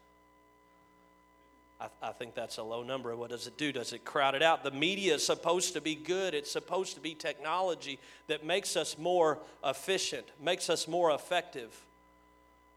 I, 1.81 1.89
I, 2.03 2.13
think 2.13 2.35
that's 2.35 2.59
a 2.59 2.63
low 2.63 2.83
number. 2.83 3.15
What 3.17 3.31
does 3.31 3.47
it 3.47 3.57
do? 3.57 3.73
Does 3.73 3.93
it 3.93 4.05
crowd 4.05 4.35
it 4.35 4.43
out? 4.43 4.63
The 4.63 4.71
media 4.71 5.15
is 5.15 5.25
supposed 5.25 5.73
to 5.75 5.81
be 5.81 5.95
good. 5.95 6.35
It's 6.35 6.51
supposed 6.51 6.95
to 6.97 7.01
be 7.01 7.15
technology 7.15 7.99
that 8.27 8.45
makes 8.45 8.77
us 8.77 8.99
more 8.99 9.39
efficient, 9.65 10.27
makes 10.43 10.69
us 10.69 10.87
more 10.87 11.13
effective. 11.13 11.75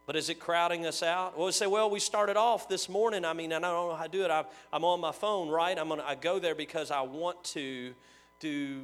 But 0.06 0.16
is 0.16 0.30
it 0.30 0.36
crowding 0.40 0.86
us 0.86 1.02
out? 1.02 1.38
Well, 1.38 1.48
we 1.48 1.52
say, 1.52 1.68
well, 1.68 1.90
we 1.90 2.00
started 2.00 2.38
off 2.38 2.68
this 2.68 2.90
morning. 2.90 3.26
I 3.26 3.34
mean, 3.34 3.52
I 3.54 3.60
don't 3.60 3.90
know 3.90 3.96
how 3.96 4.04
to 4.04 4.10
do 4.10 4.24
it. 4.24 4.32
I, 4.32 4.44
am 4.72 4.84
on 4.84 5.00
my 5.00 5.12
phone, 5.12 5.50
right? 5.50 5.78
I'm 5.78 5.90
gonna, 5.90 6.04
I 6.06 6.16
go 6.16 6.40
there 6.40 6.56
because 6.56 6.92
I 6.92 7.02
want 7.02 7.42
to 7.46 7.94
do 8.40 8.82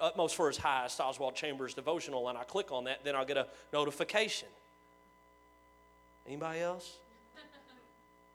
utmost 0.00 0.34
for 0.34 0.48
his 0.48 0.56
highest 0.56 1.00
Oswald 1.00 1.36
Chambers 1.36 1.74
devotional, 1.74 2.28
and 2.28 2.36
I 2.36 2.42
click 2.42 2.72
on 2.72 2.84
that, 2.84 3.04
then 3.04 3.14
I'll 3.14 3.24
get 3.24 3.36
a 3.36 3.46
notification. 3.72 4.48
Anybody 6.26 6.60
else? 6.60 6.98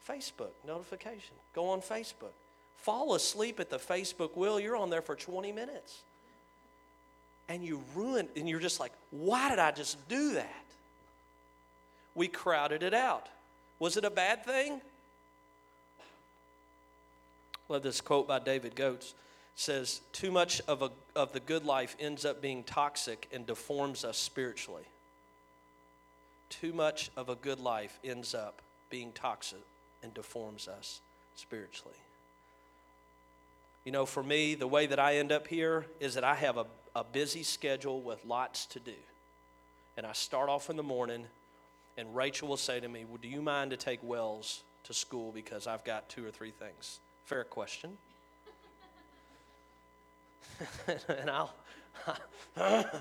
Facebook 0.08 0.52
notification. 0.66 1.36
Go 1.54 1.70
on 1.70 1.82
Facebook. 1.82 2.34
Fall 2.78 3.16
asleep 3.16 3.60
at 3.60 3.70
the 3.70 3.78
Facebook 3.78 4.38
wheel, 4.38 4.60
you're 4.60 4.76
on 4.76 4.90
there 4.90 5.02
for 5.02 5.16
20 5.16 5.52
minutes. 5.52 6.02
And 7.50 7.64
you 7.64 7.82
ruin, 7.96 8.28
and 8.36 8.48
you're 8.48 8.60
just 8.60 8.80
like, 8.80 8.92
why 9.12 9.50
did 9.50 9.60
I 9.60 9.72
just 9.72 10.08
do 10.08 10.34
that? 10.34 10.64
We 12.16 12.28
crowded 12.28 12.84
it 12.84 12.94
out. 12.94 13.28
Was 13.80 13.98
it 13.98 14.06
a 14.06 14.10
bad 14.10 14.46
thing? 14.46 14.82
Love 17.70 17.84
this 17.84 18.02
quote 18.02 18.28
by 18.28 18.40
David 18.40 18.76
Coates 18.76 19.14
says, 19.56 20.02
Too 20.14 20.32
much 20.32 20.62
of, 20.68 20.82
a, 20.82 20.92
of 21.16 21.34
the 21.34 21.40
good 21.40 21.66
life 21.66 21.98
ends 22.00 22.24
up 22.24 22.42
being 22.42 22.64
toxic 22.64 23.28
and 23.34 23.46
deforms 23.46 24.06
us 24.06 24.18
spiritually. 24.18 24.86
Too 26.50 26.74
much 26.74 27.12
of 27.18 27.30
a 27.30 27.36
good 27.36 27.60
life 27.60 28.00
ends 28.04 28.34
up 28.34 28.62
being 28.90 29.12
toxic 29.12 29.64
and 30.04 30.14
deforms 30.14 30.68
us 30.68 31.02
spiritually. 31.36 31.98
You 33.84 33.92
know, 33.92 34.06
for 34.06 34.24
me, 34.24 34.56
the 34.56 34.68
way 34.68 34.86
that 34.88 35.00
I 35.00 35.16
end 35.16 35.32
up 35.32 35.48
here 35.48 35.86
is 36.00 36.16
that 36.16 36.24
I 36.24 36.36
have 36.36 36.58
a, 36.58 36.66
a 36.96 37.04
busy 37.04 37.44
schedule 37.44 38.02
with 38.02 38.24
lots 38.26 38.66
to 38.68 38.80
do. 38.80 38.94
And 39.96 40.06
I 40.06 40.14
start 40.14 40.50
off 40.50 40.70
in 40.70 40.76
the 40.76 40.84
morning, 40.84 41.26
and 41.98 42.16
Rachel 42.16 42.48
will 42.48 42.58
say 42.58 42.80
to 42.80 42.88
me, 42.88 43.06
well, 43.06 43.18
Do 43.22 43.28
you 43.28 43.42
mind 43.42 43.72
to 43.72 43.78
take 43.78 44.00
Wells 44.04 44.64
to 44.84 44.94
school 44.94 45.32
because 45.32 45.68
I've 45.68 45.84
got 45.84 46.10
two 46.10 46.26
or 46.26 46.32
three 46.32 46.52
things? 46.52 47.00
Fair 47.26 47.44
question. 47.44 47.98
and 51.08 51.30
I'll, 51.30 51.54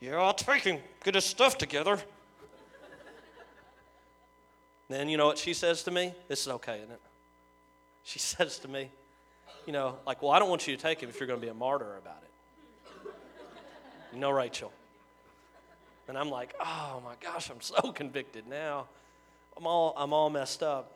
yeah, 0.00 0.16
I'll 0.16 0.34
take 0.34 0.62
him, 0.62 0.78
get 1.04 1.14
his 1.14 1.24
stuff 1.24 1.58
together. 1.58 1.98
then 4.88 5.08
you 5.08 5.16
know 5.16 5.26
what 5.26 5.38
she 5.38 5.54
says 5.54 5.82
to 5.84 5.90
me? 5.90 6.14
This 6.28 6.42
is 6.42 6.48
okay, 6.48 6.78
isn't 6.78 6.90
it? 6.90 7.00
She 8.04 8.18
says 8.18 8.58
to 8.60 8.68
me, 8.68 8.90
you 9.66 9.72
know, 9.72 9.96
like, 10.06 10.22
well, 10.22 10.32
I 10.32 10.38
don't 10.38 10.48
want 10.48 10.66
you 10.66 10.74
to 10.76 10.82
take 10.82 11.00
him 11.00 11.10
if 11.10 11.20
you're 11.20 11.26
going 11.26 11.40
to 11.40 11.44
be 11.44 11.50
a 11.50 11.54
martyr 11.54 11.96
about 11.96 12.22
it. 12.22 13.12
You 14.12 14.18
know, 14.18 14.30
Rachel. 14.30 14.72
And 16.08 16.18
I'm 16.18 16.30
like, 16.30 16.54
oh 16.58 17.00
my 17.04 17.14
gosh, 17.20 17.50
I'm 17.50 17.60
so 17.60 17.92
convicted 17.94 18.48
now. 18.48 18.86
I'm 19.56 19.66
all, 19.66 19.94
I'm 19.96 20.12
all 20.12 20.30
messed 20.30 20.62
up. 20.62 20.92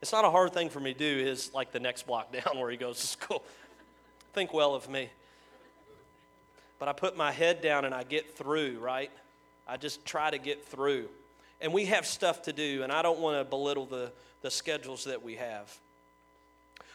It's 0.00 0.12
not 0.12 0.24
a 0.24 0.30
hard 0.30 0.52
thing 0.52 0.70
for 0.70 0.80
me 0.80 0.92
to 0.92 0.98
do, 0.98 1.28
is 1.28 1.52
like 1.52 1.72
the 1.72 1.80
next 1.80 2.06
block 2.06 2.32
down 2.44 2.58
where 2.58 2.70
he 2.70 2.76
goes 2.76 3.00
to 3.00 3.06
school. 3.06 3.42
Think 4.32 4.54
well 4.54 4.74
of 4.74 4.88
me. 4.88 5.10
But 6.78 6.88
I 6.88 6.92
put 6.92 7.16
my 7.16 7.32
head 7.32 7.62
down 7.62 7.84
and 7.84 7.94
I 7.94 8.02
get 8.02 8.36
through, 8.36 8.78
right? 8.78 9.10
I 9.66 9.76
just 9.76 10.04
try 10.04 10.30
to 10.30 10.38
get 10.38 10.64
through. 10.64 11.08
And 11.60 11.72
we 11.72 11.86
have 11.86 12.06
stuff 12.06 12.42
to 12.42 12.52
do, 12.52 12.82
and 12.82 12.92
I 12.92 13.02
don't 13.02 13.18
want 13.18 13.38
to 13.38 13.44
belittle 13.44 13.86
the, 13.86 14.12
the 14.42 14.50
schedules 14.50 15.04
that 15.04 15.22
we 15.22 15.36
have. 15.36 15.74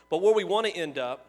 But 0.09 0.21
where 0.21 0.33
we 0.33 0.43
want 0.43 0.67
to 0.67 0.73
end 0.73 0.99
up 0.99 1.25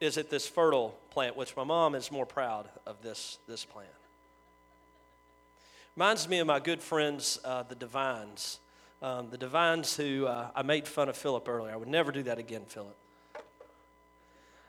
is 0.00 0.16
at 0.16 0.30
this 0.30 0.48
fertile 0.48 0.98
plant, 1.10 1.36
which 1.36 1.54
my 1.56 1.64
mom 1.64 1.94
is 1.94 2.10
more 2.10 2.26
proud 2.26 2.68
of 2.86 3.02
this, 3.02 3.38
this 3.46 3.64
plant. 3.64 3.88
Reminds 5.96 6.26
me 6.28 6.38
of 6.38 6.46
my 6.46 6.58
good 6.58 6.80
friends, 6.80 7.38
uh, 7.44 7.62
the 7.64 7.74
Divines. 7.74 8.58
Um, 9.02 9.28
the 9.30 9.36
Divines 9.36 9.96
who 9.96 10.26
uh, 10.26 10.48
I 10.54 10.62
made 10.62 10.88
fun 10.88 11.08
of 11.08 11.16
Philip 11.16 11.46
earlier. 11.48 11.72
I 11.72 11.76
would 11.76 11.88
never 11.88 12.10
do 12.10 12.22
that 12.22 12.38
again, 12.38 12.62
Philip. 12.66 12.96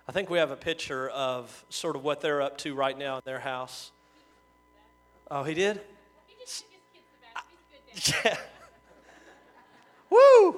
I 0.08 0.12
think 0.12 0.30
we 0.30 0.38
have 0.38 0.52
a 0.52 0.58
picture 0.58 1.10
of 1.10 1.64
sort 1.70 1.96
of 1.96 2.04
what 2.04 2.20
they're 2.20 2.42
up 2.42 2.58
to 2.60 2.76
right 2.76 2.98
now 2.98 3.16
in 3.18 3.22
their 3.26 3.40
house. 3.40 3.92
Oh, 5.32 5.44
he 5.44 5.54
did? 5.54 5.82
Yeah. 8.26 8.38
Woo! 10.10 10.58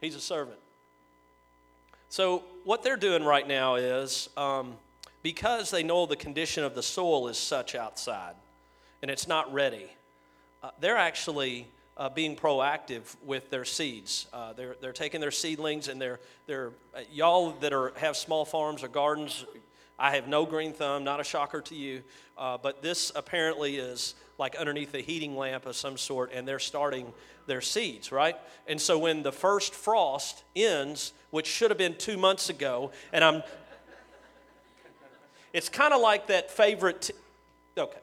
He's 0.00 0.14
a 0.14 0.20
servant. 0.20 0.58
So, 2.10 2.44
what 2.62 2.84
they're 2.84 2.96
doing 2.96 3.24
right 3.24 3.46
now 3.46 3.74
is 3.74 4.28
um, 4.36 4.74
because 5.24 5.72
they 5.72 5.82
know 5.82 6.06
the 6.06 6.14
condition 6.14 6.62
of 6.62 6.76
the 6.76 6.82
soil 6.82 7.26
is 7.26 7.36
such 7.36 7.74
outside 7.74 8.36
and 9.02 9.10
it's 9.10 9.26
not 9.26 9.52
ready, 9.52 9.88
uh, 10.62 10.70
they're 10.78 10.96
actually 10.96 11.66
uh, 11.96 12.08
being 12.08 12.36
proactive 12.36 13.14
with 13.24 13.50
their 13.50 13.64
seeds. 13.64 14.26
Uh, 14.32 14.52
they're, 14.52 14.76
they're 14.80 14.92
taking 14.92 15.20
their 15.20 15.30
seedlings 15.30 15.88
and 15.88 16.00
they're, 16.00 16.20
they're 16.46 16.70
uh, 16.94 17.00
y'all 17.12 17.52
that 17.60 17.72
are, 17.72 17.92
have 17.96 18.16
small 18.16 18.44
farms 18.44 18.82
or 18.82 18.88
gardens, 18.88 19.44
I 19.98 20.16
have 20.16 20.26
no 20.26 20.44
green 20.44 20.72
thumb, 20.72 21.04
not 21.04 21.20
a 21.20 21.24
shocker 21.24 21.60
to 21.62 21.74
you, 21.74 22.02
uh, 22.36 22.58
but 22.58 22.82
this 22.82 23.12
apparently 23.14 23.76
is 23.76 24.16
like 24.38 24.56
underneath 24.56 24.92
a 24.94 25.00
heating 25.00 25.36
lamp 25.36 25.66
of 25.66 25.76
some 25.76 25.96
sort, 25.96 26.32
and 26.32 26.48
they're 26.48 26.58
starting 26.58 27.12
their 27.46 27.60
seeds, 27.60 28.10
right? 28.10 28.36
And 28.66 28.80
so 28.80 28.98
when 28.98 29.22
the 29.22 29.30
first 29.30 29.74
frost 29.74 30.42
ends, 30.56 31.12
which 31.30 31.46
should 31.46 31.70
have 31.70 31.78
been 31.78 31.94
two 31.96 32.16
months 32.16 32.50
ago, 32.50 32.90
and 33.12 33.22
I'm, 33.22 33.42
it's 35.52 35.68
kind 35.68 35.94
of 35.94 36.00
like 36.00 36.26
that 36.26 36.50
favorite, 36.50 37.02
t- 37.02 37.14
okay. 37.78 37.98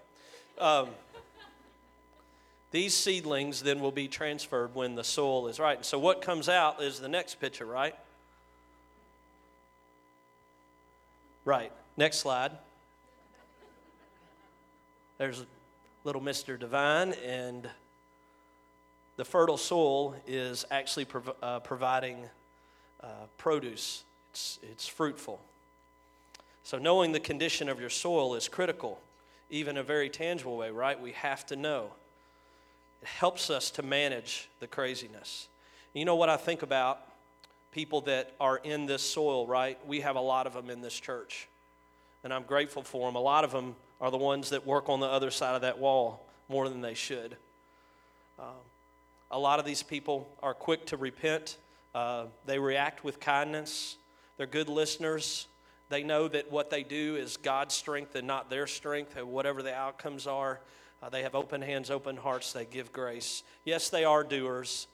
Um, 0.58 0.90
these 2.72 2.96
seedlings 2.96 3.62
then 3.62 3.82
will 3.82 3.92
be 3.92 4.08
transferred 4.08 4.74
when 4.74 4.96
the 4.96 5.04
soil 5.04 5.48
is 5.48 5.60
right. 5.60 5.86
So, 5.86 6.00
what 6.00 6.22
comes 6.22 6.48
out 6.48 6.82
is 6.82 7.00
the 7.00 7.10
next 7.10 7.36
picture, 7.36 7.66
right? 7.66 7.96
Right. 11.44 11.72
Next 11.98 12.20
slide. 12.20 12.52
There's 15.18 15.46
little 16.04 16.22
Mr. 16.22 16.58
Divine, 16.58 17.14
and 17.26 17.70
the 19.18 19.26
fertile 19.26 19.58
soil 19.58 20.16
is 20.26 20.66
actually 20.72 21.06
prov- 21.06 21.36
uh, 21.44 21.60
providing 21.60 22.26
uh, 23.04 23.08
produce, 23.38 24.04
it's, 24.32 24.60
it's 24.64 24.88
fruitful. 24.88 25.42
So, 26.64 26.78
knowing 26.78 27.12
the 27.12 27.20
condition 27.20 27.68
of 27.68 27.82
your 27.82 27.90
soil 27.90 28.36
is 28.36 28.48
critical, 28.48 29.02
even 29.50 29.76
a 29.76 29.84
very 29.84 30.10
tangible 30.10 30.56
way, 30.56 30.72
right? 30.72 31.00
We 31.00 31.12
have 31.12 31.46
to 31.48 31.56
know. 31.58 31.92
It 33.02 33.08
helps 33.08 33.50
us 33.50 33.72
to 33.72 33.84
manage 33.84 34.50
the 34.60 34.68
craziness. 34.68 35.48
You 35.94 36.06
know 36.06 36.16
what 36.16 36.30
I 36.30 36.38
think 36.38 36.62
about 36.62 37.00
people 37.72 38.02
that 38.02 38.34
are 38.40 38.58
in 38.58 38.86
this 38.86 39.02
soil, 39.02 39.48
right? 39.48 39.78
We 39.88 40.02
have 40.02 40.16
a 40.16 40.22
lot 40.22 40.48
of 40.48 40.54
them 40.54 40.70
in 40.70 40.82
this 40.82 40.98
church, 41.00 41.48
and 42.24 42.34
I'm 42.34 42.44
grateful 42.44 42.84
for 42.84 43.08
them. 43.08 43.16
A 43.16 43.22
lot 43.22 43.44
of 43.44 43.52
them 43.52 43.76
are 44.00 44.12
the 44.12 44.18
ones 44.18 44.50
that 44.50 44.66
work 44.66 44.90
on 44.90 45.00
the 45.00 45.08
other 45.08 45.32
side 45.32 45.56
of 45.56 45.62
that 45.62 45.80
wall 45.80 46.26
more 46.50 46.70
than 46.70 46.82
they 46.82 46.94
should. 46.94 47.36
Um, 48.40 48.48
a 49.32 49.40
lot 49.40 49.60
of 49.60 49.66
these 49.66 49.84
people 49.84 50.28
are 50.44 50.54
quick 50.54 50.86
to 50.88 50.98
repent, 50.98 51.58
uh, 51.96 52.26
they 52.46 52.60
react 52.60 53.04
with 53.04 53.20
kindness, 53.20 53.96
they're 54.38 54.48
good 54.48 54.70
listeners. 54.70 55.48
They 55.90 56.04
know 56.04 56.30
that 56.30 56.50
what 56.50 56.70
they 56.70 56.84
do 56.84 57.18
is 57.18 57.36
God's 57.36 57.76
strength 57.76 58.16
and 58.16 58.26
not 58.26 58.50
their 58.50 58.66
strength, 58.66 59.18
and 59.18 59.28
whatever 59.28 59.62
the 59.62 59.76
outcomes 59.76 60.26
are. 60.26 60.62
Uh, 61.02 61.10
they 61.10 61.24
have 61.24 61.36
open 61.36 61.62
hands, 61.62 61.90
open 61.90 62.18
hearts. 62.18 62.54
They 62.54 62.66
give 62.66 62.94
grace. 62.94 63.44
Yes, 63.66 63.90
they 63.90 64.04
are 64.04 64.24
doers, 64.24 64.88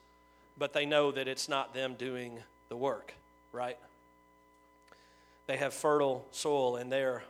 but 0.58 0.74
they 0.74 0.86
know 0.86 1.12
that 1.12 1.28
it's 1.28 1.50
not 1.50 1.74
them 1.74 1.96
doing 1.96 2.40
the 2.70 2.78
work, 2.78 3.14
right? 3.52 3.78
They 5.48 5.58
have 5.58 5.74
fertile 5.74 6.26
soil 6.32 6.78
and 6.78 6.92
they're 6.92 7.24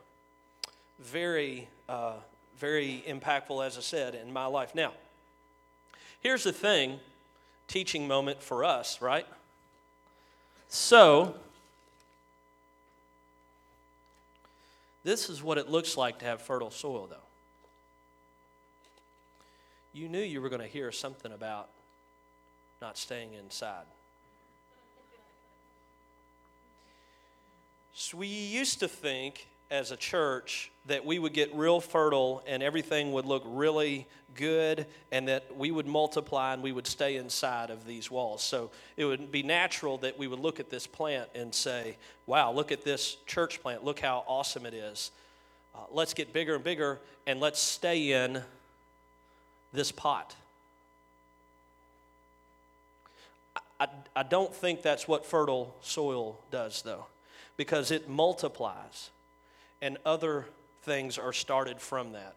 very, 0.99 1.67
uh, 1.89 2.13
very 2.59 3.03
impactful, 3.07 3.65
as 3.65 3.77
I 3.77 3.81
said, 3.81 4.15
in 4.15 4.31
my 4.31 4.45
life. 4.45 4.73
Now, 4.73 4.93
here's 6.21 6.43
the 6.43 6.53
thing 6.53 6.99
teaching 7.67 8.07
moment 8.07 8.41
for 8.41 8.63
us, 8.63 9.01
right? 9.01 9.27
So, 10.69 11.35
This 15.07 15.29
is 15.29 15.41
what 15.41 15.57
it 15.57 15.69
looks 15.69 15.95
like 15.95 16.19
to 16.19 16.25
have 16.25 16.41
fertile 16.41 16.69
soil, 16.69 17.07
though. 17.09 17.26
You 19.97 20.07
knew 20.07 20.21
you 20.21 20.41
were 20.41 20.49
going 20.49 20.61
to 20.61 20.67
hear 20.67 20.91
something 20.91 21.31
about 21.31 21.69
not 22.83 22.99
staying 22.99 23.33
inside. 23.33 23.85
So 27.95 28.19
we 28.19 28.27
used 28.27 28.79
to 28.81 28.87
think 28.87 29.47
as 29.71 29.89
a 29.89 29.97
church 29.97 30.71
that 30.85 31.03
we 31.03 31.17
would 31.17 31.33
get 31.33 31.51
real 31.55 31.81
fertile 31.81 32.43
and 32.45 32.61
everything 32.61 33.11
would 33.13 33.25
look 33.25 33.41
really 33.47 34.05
good 34.35 34.85
and 35.11 35.27
that 35.29 35.57
we 35.57 35.71
would 35.71 35.87
multiply 35.87 36.53
and 36.53 36.61
we 36.61 36.71
would 36.71 36.85
stay 36.85 37.15
inside 37.15 37.71
of 37.71 37.87
these 37.87 38.11
walls. 38.11 38.43
So 38.43 38.69
it 38.97 39.05
would 39.05 39.31
be 39.31 39.41
natural 39.41 39.97
that 39.97 40.19
we 40.19 40.27
would 40.27 40.39
look 40.39 40.59
at 40.59 40.69
this 40.69 40.85
plant 40.85 41.27
and 41.33 41.51
say, 41.55 41.97
wow, 42.27 42.51
look 42.51 42.71
at 42.71 42.83
this 42.83 43.17
church 43.25 43.63
plant. 43.63 43.83
Look 43.83 43.99
how 43.99 44.23
awesome 44.27 44.67
it 44.67 44.75
is. 44.75 45.09
Uh, 45.73 45.79
let's 45.91 46.13
get 46.13 46.33
bigger 46.33 46.53
and 46.53 46.63
bigger 46.63 46.99
and 47.25 47.39
let's 47.39 47.59
stay 47.59 48.11
in 48.11 48.43
this 49.73 49.91
pot. 49.91 50.35
I, 53.79 53.87
I 54.15 54.23
don't 54.23 54.53
think 54.53 54.81
that's 54.81 55.07
what 55.07 55.25
fertile 55.25 55.75
soil 55.81 56.39
does, 56.51 56.81
though, 56.81 57.05
because 57.57 57.91
it 57.91 58.09
multiplies 58.09 59.09
and 59.81 59.97
other 60.05 60.45
things 60.83 61.17
are 61.17 61.33
started 61.33 61.79
from 61.79 62.13
that, 62.13 62.35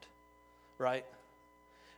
right? 0.79 1.05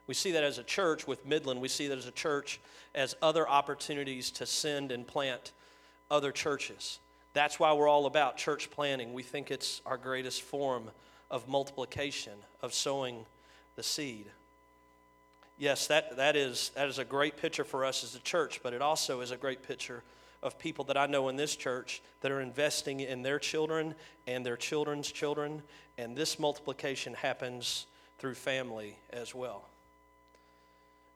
We 0.07 0.15
see 0.15 0.33
that 0.33 0.45
as 0.45 0.59
a 0.59 0.63
church 0.63 1.07
with 1.07 1.25
Midland. 1.27 1.61
We 1.61 1.69
see 1.69 1.89
that 1.89 1.99
as 1.99 2.07
a 2.07 2.13
church 2.13 2.61
as 2.95 3.17
other 3.23 3.49
opportunities 3.49 4.31
to 4.33 4.47
send 4.47 4.93
and 4.93 5.07
plant 5.07 5.53
other 6.11 6.31
churches. 6.31 6.99
That's 7.33 7.59
why 7.59 7.73
we're 7.73 7.89
all 7.89 8.07
about 8.07 8.37
church 8.37 8.71
planting. 8.71 9.15
We 9.15 9.23
think 9.23 9.51
it's 9.51 9.81
our 9.87 9.97
greatest 9.97 10.43
form 10.43 10.91
of 11.31 11.49
multiplication, 11.49 12.35
of 12.61 12.75
sowing 12.75 13.25
the 13.77 13.83
seed. 13.83 14.27
Yes, 15.63 15.87
that, 15.87 16.17
that, 16.17 16.35
is, 16.35 16.73
that 16.75 16.89
is 16.89 16.99
a 16.99 17.05
great 17.05 17.37
picture 17.37 17.63
for 17.63 17.85
us 17.85 18.03
as 18.03 18.17
a 18.17 18.19
church, 18.19 18.59
but 18.65 18.73
it 18.73 18.83
also 18.83 19.21
is 19.21 19.31
a 19.31 19.37
great 19.37 19.63
picture 19.63 20.03
of 20.43 20.59
people 20.59 20.85
that 20.87 20.97
I 20.97 21.07
know 21.07 21.29
in 21.29 21.37
this 21.37 21.55
church 21.55 22.03
that 22.21 22.33
are 22.33 22.41
investing 22.41 22.99
in 22.99 23.23
their 23.23 23.39
children 23.39 23.95
and 24.27 24.45
their 24.45 24.57
children's 24.57 25.13
children, 25.13 25.63
and 25.97 26.17
this 26.17 26.41
multiplication 26.41 27.15
happens 27.15 27.87
through 28.19 28.35
family 28.35 28.97
as 29.13 29.37
well. 29.37 29.69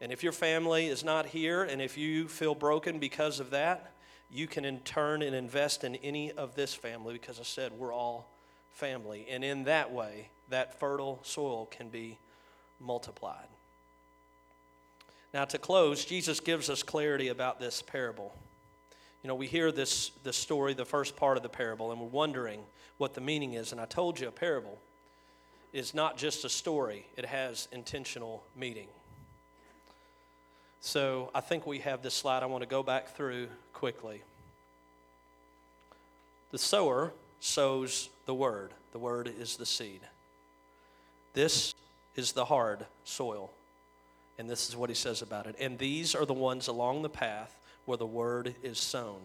And 0.00 0.12
if 0.12 0.22
your 0.22 0.30
family 0.30 0.86
is 0.86 1.02
not 1.02 1.26
here, 1.26 1.64
and 1.64 1.82
if 1.82 1.98
you 1.98 2.28
feel 2.28 2.54
broken 2.54 3.00
because 3.00 3.40
of 3.40 3.50
that, 3.50 3.94
you 4.30 4.46
can 4.46 4.64
in 4.64 4.78
turn 4.78 5.22
and 5.22 5.34
invest 5.34 5.82
in 5.82 5.96
any 5.96 6.30
of 6.30 6.54
this 6.54 6.72
family 6.72 7.14
because 7.14 7.40
I 7.40 7.42
said 7.42 7.72
we're 7.72 7.92
all 7.92 8.30
family. 8.70 9.26
And 9.28 9.42
in 9.42 9.64
that 9.64 9.90
way, 9.90 10.28
that 10.50 10.78
fertile 10.78 11.18
soil 11.24 11.66
can 11.66 11.88
be 11.88 12.16
multiplied. 12.78 13.48
Now, 15.36 15.44
to 15.44 15.58
close, 15.58 16.06
Jesus 16.06 16.40
gives 16.40 16.70
us 16.70 16.82
clarity 16.82 17.28
about 17.28 17.60
this 17.60 17.82
parable. 17.82 18.34
You 19.22 19.28
know, 19.28 19.34
we 19.34 19.46
hear 19.46 19.70
this, 19.70 20.10
this 20.24 20.34
story, 20.34 20.72
the 20.72 20.86
first 20.86 21.14
part 21.14 21.36
of 21.36 21.42
the 21.42 21.50
parable, 21.50 21.92
and 21.92 22.00
we're 22.00 22.06
wondering 22.06 22.60
what 22.96 23.12
the 23.12 23.20
meaning 23.20 23.52
is. 23.52 23.70
And 23.70 23.78
I 23.78 23.84
told 23.84 24.18
you 24.18 24.28
a 24.28 24.32
parable 24.32 24.78
is 25.74 25.92
not 25.92 26.16
just 26.16 26.46
a 26.46 26.48
story, 26.48 27.04
it 27.18 27.26
has 27.26 27.68
intentional 27.70 28.44
meaning. 28.56 28.88
So 30.80 31.30
I 31.34 31.42
think 31.42 31.66
we 31.66 31.80
have 31.80 32.00
this 32.00 32.14
slide 32.14 32.42
I 32.42 32.46
want 32.46 32.62
to 32.62 32.66
go 32.66 32.82
back 32.82 33.14
through 33.14 33.48
quickly. 33.74 34.22
The 36.50 36.58
sower 36.58 37.12
sows 37.40 38.08
the 38.24 38.34
word, 38.34 38.70
the 38.92 38.98
word 38.98 39.30
is 39.38 39.58
the 39.58 39.66
seed. 39.66 40.00
This 41.34 41.74
is 42.14 42.32
the 42.32 42.46
hard 42.46 42.86
soil. 43.04 43.50
And 44.38 44.48
this 44.50 44.68
is 44.68 44.76
what 44.76 44.90
he 44.90 44.94
says 44.94 45.22
about 45.22 45.46
it. 45.46 45.56
And 45.58 45.78
these 45.78 46.14
are 46.14 46.26
the 46.26 46.34
ones 46.34 46.68
along 46.68 47.02
the 47.02 47.08
path 47.08 47.58
where 47.86 47.96
the 47.96 48.06
word 48.06 48.54
is 48.62 48.78
sown. 48.78 49.20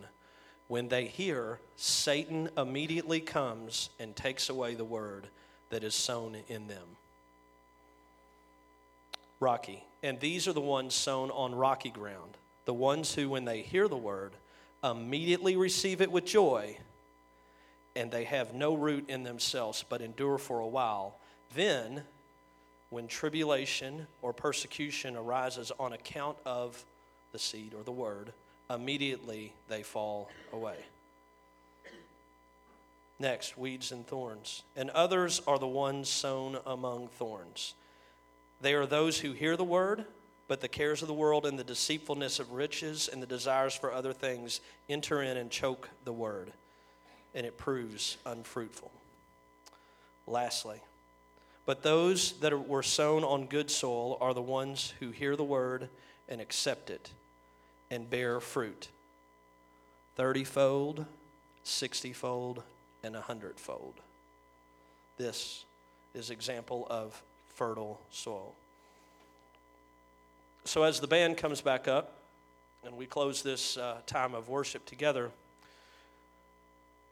When 0.68 0.88
they 0.88 1.06
hear, 1.06 1.60
Satan 1.76 2.50
immediately 2.58 3.20
comes 3.20 3.90
and 4.00 4.16
takes 4.16 4.50
away 4.50 4.76
the 4.76 4.86
word 4.86 5.28
that 5.70 5.84
is 5.84 5.96
sown 5.96 6.38
in 6.48 6.68
them. 6.68 6.88
Rocky. 9.40 9.84
And 10.04 10.20
these 10.20 10.48
are 10.48 10.54
the 10.54 10.62
ones 10.62 10.94
sown 10.94 11.30
on 11.32 11.54
rocky 11.54 11.90
ground, 11.90 12.38
the 12.66 12.74
ones 12.74 13.14
who, 13.14 13.30
when 13.30 13.46
they 13.46 13.62
hear 13.62 13.88
the 13.88 13.98
word, 13.98 14.32
immediately 14.84 15.56
receive 15.56 16.02
it 16.02 16.12
with 16.12 16.26
joy, 16.26 16.78
and 17.96 18.10
they 18.10 18.24
have 18.24 18.54
no 18.54 18.74
root 18.74 19.10
in 19.10 19.24
themselves, 19.24 19.84
but 19.88 20.02
endure 20.02 20.38
for 20.38 20.60
a 20.60 20.68
while. 20.68 21.18
Then, 21.54 22.04
when 22.92 23.08
tribulation 23.08 24.06
or 24.22 24.34
persecution 24.34 25.16
arises 25.16 25.72
on 25.80 25.94
account 25.94 26.38
of 26.46 26.86
the 27.32 27.40
seed 27.40 27.74
or 27.74 27.84
the 27.84 27.92
word, 27.92 28.34
immediately 28.70 29.54
they 29.70 29.82
fall 29.82 30.30
away. 30.54 30.76
Next, 33.18 33.58
weeds 33.58 33.92
and 33.92 34.06
thorns. 34.06 34.64
And 34.76 34.90
others 34.90 35.42
are 35.48 35.58
the 35.58 35.68
ones 35.68 36.10
sown 36.10 36.58
among 36.66 37.08
thorns. 37.08 37.76
They 38.62 38.74
are 38.74 38.86
those 38.86 39.20
who 39.20 39.32
hear 39.32 39.56
the 39.56 39.64
word, 39.64 40.06
but 40.48 40.60
the 40.60 40.68
cares 40.68 41.02
of 41.02 41.08
the 41.08 41.14
world 41.14 41.46
and 41.46 41.58
the 41.58 41.64
deceitfulness 41.64 42.40
of 42.40 42.52
riches 42.52 43.08
and 43.08 43.22
the 43.22 43.28
desires 43.28 43.74
for 43.74 43.94
other 43.94 44.12
things 44.12 44.60
enter 44.90 45.22
in 45.22 45.38
and 45.38 45.50
choke 45.50 45.90
the 46.04 46.12
word, 46.12 46.52
and 47.34 47.46
it 47.46 47.58
proves 47.58 48.18
unfruitful. 48.26 48.92
Lastly, 50.28 50.82
but 51.66 51.84
those 51.84 52.34
that 52.40 52.68
were 52.68 52.84
sown 52.84 53.24
on 53.24 53.46
good 53.46 53.70
soil 53.70 54.18
are 54.20 54.34
the 54.34 54.42
ones 54.42 54.94
who 55.00 55.12
hear 55.12 55.36
the 55.36 55.44
word 55.44 55.90
and 56.28 56.42
accept 56.42 56.90
it 56.90 57.12
and 57.90 58.10
bear 58.10 58.40
fruit 58.40 58.90
30 60.16 60.44
fold, 60.44 61.06
60 61.64 62.14
fold, 62.14 62.64
and 63.04 63.16
100 63.16 63.60
fold. 63.60 63.94
This 65.18 65.66
is 66.14 66.30
example 66.30 66.88
of 66.90 67.22
fertile 67.56 68.00
soil. 68.12 68.54
So 70.66 70.84
as 70.84 71.00
the 71.00 71.08
band 71.08 71.38
comes 71.38 71.62
back 71.62 71.88
up 71.88 72.14
and 72.86 72.96
we 72.98 73.06
close 73.06 73.42
this 73.42 73.78
uh, 73.78 73.98
time 74.06 74.36
of 74.36 74.50
worship 74.50 74.86
together, 74.86 75.32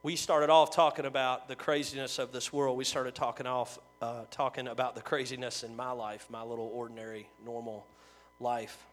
we 0.03 0.15
started 0.15 0.49
off 0.49 0.73
talking 0.73 1.05
about 1.05 1.47
the 1.47 1.55
craziness 1.55 2.19
of 2.19 2.31
this 2.31 2.53
world. 2.53 2.77
We 2.77 2.83
started 2.83 3.15
talking 3.15 3.47
off 3.47 3.79
uh, 4.01 4.23
talking 4.31 4.67
about 4.67 4.95
the 4.95 5.01
craziness 5.01 5.63
in 5.63 5.75
my 5.75 5.91
life, 5.91 6.27
my 6.29 6.43
little 6.43 6.69
ordinary, 6.73 7.27
normal 7.43 7.85
life. 8.39 8.85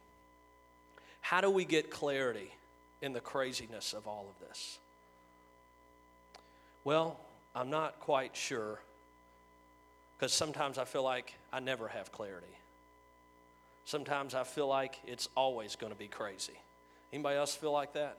How 1.20 1.40
do 1.40 1.50
we 1.50 1.64
get 1.64 1.90
clarity 1.90 2.50
in 3.02 3.12
the 3.12 3.20
craziness 3.20 3.92
of 3.92 4.06
all 4.06 4.26
of 4.28 4.48
this? 4.48 4.78
Well, 6.84 7.18
I'm 7.54 7.70
not 7.70 8.00
quite 8.00 8.36
sure 8.36 8.80
because 10.16 10.32
sometimes 10.32 10.78
I 10.78 10.84
feel 10.84 11.02
like 11.02 11.34
I 11.52 11.60
never 11.60 11.88
have 11.88 12.10
clarity. 12.12 12.46
Sometimes 13.84 14.34
I 14.34 14.44
feel 14.44 14.66
like 14.66 14.98
it's 15.06 15.28
always 15.36 15.76
going 15.76 15.92
to 15.92 15.98
be 15.98 16.08
crazy. 16.08 16.54
Anybody 17.12 17.36
else 17.36 17.54
feel 17.54 17.72
like 17.72 17.92
that? 17.92 18.16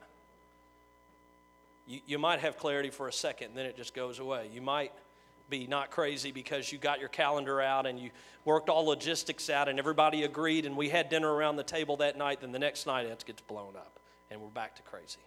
You, 1.86 2.00
you 2.06 2.18
might 2.18 2.40
have 2.40 2.56
clarity 2.56 2.90
for 2.90 3.08
a 3.08 3.12
second, 3.12 3.48
and 3.48 3.56
then 3.56 3.66
it 3.66 3.76
just 3.76 3.94
goes 3.94 4.18
away. 4.18 4.48
You 4.52 4.62
might 4.62 4.92
be 5.48 5.66
not 5.66 5.90
crazy 5.90 6.30
because 6.30 6.72
you 6.72 6.78
got 6.78 7.00
your 7.00 7.08
calendar 7.08 7.60
out 7.60 7.86
and 7.86 7.98
you 7.98 8.10
worked 8.44 8.68
all 8.68 8.84
logistics 8.84 9.50
out 9.50 9.68
and 9.68 9.78
everybody 9.78 10.24
agreed 10.24 10.66
and 10.66 10.76
we 10.76 10.88
had 10.88 11.08
dinner 11.08 11.32
around 11.32 11.56
the 11.56 11.62
table 11.62 11.96
that 11.98 12.16
night, 12.16 12.40
then 12.40 12.52
the 12.52 12.58
next 12.58 12.86
night 12.86 13.06
it 13.06 13.24
gets 13.26 13.42
blown 13.42 13.74
up 13.76 13.98
and 14.30 14.40
we're 14.40 14.48
back 14.48 14.76
to 14.76 14.82
crazy. 14.82 15.18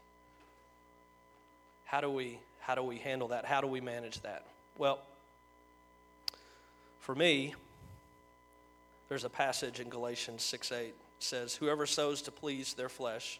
How 1.86 2.02
do 2.02 2.10
we 2.10 2.40
how 2.62 2.76
do 2.76 2.84
we 2.84 2.98
handle 2.98 3.30
that? 3.30 3.46
How 3.46 3.60
do 3.60 3.68
we 3.68 3.82
manage 3.82 4.22
that? 4.22 4.46
Well, 4.78 5.00
for 7.00 7.16
me, 7.16 7.56
there's 9.10 9.24
a 9.24 9.30
passage 9.30 9.80
in 9.80 9.90
Galatians 9.90 10.44
6 10.44 10.72
8 10.72 10.94
says, 11.20 11.56
Whoever 11.56 11.86
sows 11.86 12.22
to 12.24 12.32
please 12.32 12.74
their 12.74 12.90
flesh 12.90 13.40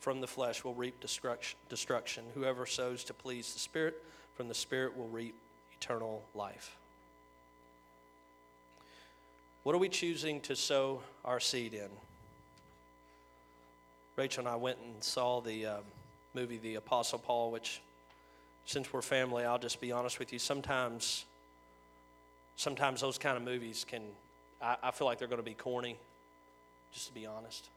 from 0.00 0.20
the 0.20 0.26
flesh 0.26 0.64
will 0.64 0.74
reap 0.74 1.00
destruction. 1.00 2.24
Whoever 2.34 2.66
sows 2.66 3.04
to 3.04 3.14
please 3.14 3.52
the 3.52 3.60
Spirit 3.60 4.02
from 4.34 4.48
the 4.48 4.54
Spirit 4.54 4.96
will 4.96 5.08
reap 5.08 5.34
eternal 5.80 6.22
life. 6.34 6.76
What 9.62 9.74
are 9.74 9.78
we 9.78 9.88
choosing 9.88 10.40
to 10.42 10.54
sow 10.54 11.00
our 11.24 11.40
seed 11.40 11.72
in? 11.72 11.88
Rachel 14.16 14.42
and 14.42 14.48
I 14.48 14.56
went 14.56 14.78
and 14.84 15.02
saw 15.02 15.40
the 15.40 15.66
um, 15.66 15.82
movie 16.34 16.58
The 16.58 16.74
Apostle 16.74 17.18
Paul, 17.18 17.50
which, 17.50 17.80
since 18.66 18.92
we're 18.92 19.00
family, 19.00 19.44
I'll 19.44 19.58
just 19.58 19.80
be 19.80 19.90
honest 19.90 20.18
with 20.18 20.34
you. 20.34 20.38
Sometimes, 20.38 21.24
sometimes 22.56 23.00
those 23.00 23.16
kind 23.16 23.38
of 23.38 23.42
movies 23.42 23.86
can, 23.88 24.02
I, 24.60 24.76
I 24.82 24.90
feel 24.90 25.06
like 25.06 25.18
they're 25.18 25.28
going 25.28 25.40
to 25.40 25.42
be 25.42 25.54
corny, 25.54 25.96
just 26.92 27.08
to 27.08 27.14
be 27.14 27.24
honest. 27.24 27.68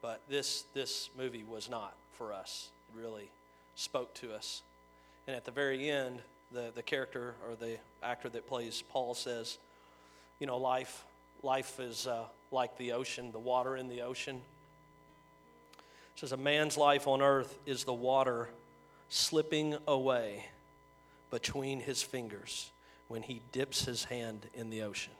But 0.00 0.22
this, 0.28 0.64
this 0.72 1.10
movie 1.18 1.44
was 1.44 1.68
not 1.68 1.94
for 2.16 2.32
us. 2.32 2.70
It 2.88 2.98
really 2.98 3.28
spoke 3.74 4.14
to 4.14 4.34
us. 4.34 4.62
And 5.26 5.36
at 5.36 5.44
the 5.44 5.50
very 5.50 5.90
end, 5.90 6.20
the, 6.52 6.70
the 6.74 6.82
character 6.82 7.34
or 7.48 7.54
the 7.56 7.78
actor 8.02 8.28
that 8.28 8.48
plays 8.48 8.82
Paul 8.90 9.14
says, 9.14 9.58
you 10.38 10.46
know, 10.46 10.58
life, 10.58 11.04
life 11.42 11.80
is 11.80 12.06
uh, 12.06 12.24
like 12.50 12.76
the 12.78 12.92
ocean, 12.92 13.32
the 13.32 13.38
water 13.38 13.76
in 13.76 13.88
the 13.88 14.02
ocean. 14.02 14.36
It 16.14 16.20
says, 16.20 16.32
a 16.32 16.36
man's 16.36 16.76
life 16.76 17.06
on 17.06 17.20
earth 17.20 17.58
is 17.66 17.84
the 17.84 17.94
water 17.94 18.48
slipping 19.08 19.76
away 19.86 20.46
between 21.30 21.80
his 21.80 22.02
fingers 22.02 22.70
when 23.08 23.22
he 23.22 23.40
dips 23.52 23.84
his 23.84 24.04
hand 24.04 24.46
in 24.54 24.70
the 24.70 24.82
ocean. 24.82 25.12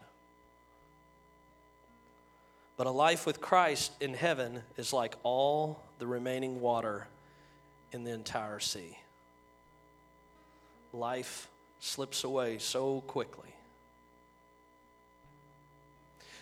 But 2.76 2.86
a 2.86 2.90
life 2.90 3.26
with 3.26 3.40
Christ 3.40 3.92
in 4.00 4.14
heaven 4.14 4.62
is 4.76 4.92
like 4.92 5.16
all 5.22 5.82
the 5.98 6.06
remaining 6.06 6.60
water 6.60 7.06
in 7.92 8.04
the 8.04 8.12
entire 8.12 8.60
sea. 8.60 8.98
Life 10.96 11.48
slips 11.78 12.24
away 12.24 12.58
so 12.58 13.02
quickly. 13.02 13.50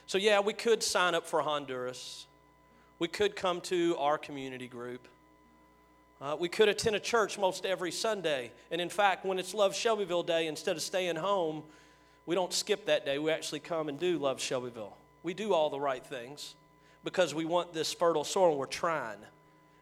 So, 0.06 0.18
yeah, 0.18 0.40
we 0.40 0.52
could 0.52 0.82
sign 0.82 1.14
up 1.14 1.26
for 1.26 1.40
Honduras. 1.42 2.26
We 2.98 3.08
could 3.08 3.34
come 3.34 3.60
to 3.62 3.96
our 3.98 4.16
community 4.16 4.68
group. 4.68 5.08
Uh, 6.20 6.36
we 6.38 6.48
could 6.48 6.68
attend 6.68 6.94
a 6.94 7.00
church 7.00 7.38
most 7.38 7.66
every 7.66 7.90
Sunday. 7.90 8.52
And 8.70 8.80
in 8.80 8.88
fact, 8.88 9.26
when 9.26 9.38
it's 9.38 9.54
Love 9.54 9.74
Shelbyville 9.74 10.22
Day, 10.22 10.46
instead 10.46 10.76
of 10.76 10.82
staying 10.82 11.16
home, 11.16 11.64
we 12.26 12.34
don't 12.34 12.52
skip 12.52 12.86
that 12.86 13.04
day. 13.04 13.18
We 13.18 13.30
actually 13.30 13.60
come 13.60 13.88
and 13.88 13.98
do 13.98 14.18
Love 14.18 14.40
Shelbyville. 14.40 14.96
We 15.22 15.34
do 15.34 15.52
all 15.52 15.68
the 15.68 15.80
right 15.80 16.04
things 16.04 16.54
because 17.02 17.34
we 17.34 17.44
want 17.44 17.74
this 17.74 17.92
fertile 17.92 18.24
soil 18.24 18.50
and 18.50 18.58
we're 18.58 18.66
trying. 18.66 19.18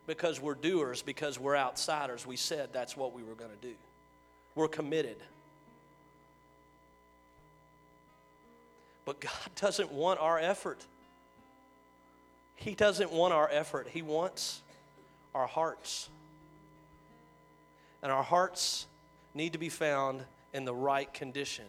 Because 0.07 0.41
we're 0.41 0.55
doers, 0.55 1.03
because 1.03 1.39
we're 1.39 1.57
outsiders. 1.57 2.27
We 2.27 2.37
said 2.37 2.71
that's 2.73 2.97
what 2.97 3.13
we 3.13 3.23
were 3.23 3.35
going 3.35 3.53
to 3.53 3.69
do. 3.69 3.75
We're 4.55 4.69
committed. 4.69 5.17
But 9.05 9.21
God 9.21 9.33
doesn't 9.57 9.93
want 9.93 10.21
our 10.21 10.39
effort. 10.39 10.85
He 12.57 12.75
doesn't 12.75 13.11
want 13.11 13.35
our 13.35 13.49
effort. 13.51 13.89
He 13.89 14.03
wants 14.03 14.63
our 15.35 15.47
hearts. 15.47 16.09
And 18.03 18.13
our 18.13 18.23
hearts 18.23 18.87
need 19.35 19.53
to 19.53 19.59
be 19.59 19.69
found 19.69 20.23
in 20.53 20.65
the 20.65 20.75
right 20.75 21.13
condition 21.13 21.65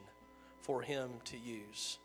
for 0.61 0.81
Him 0.81 1.09
to 1.25 1.37
use. 1.37 1.97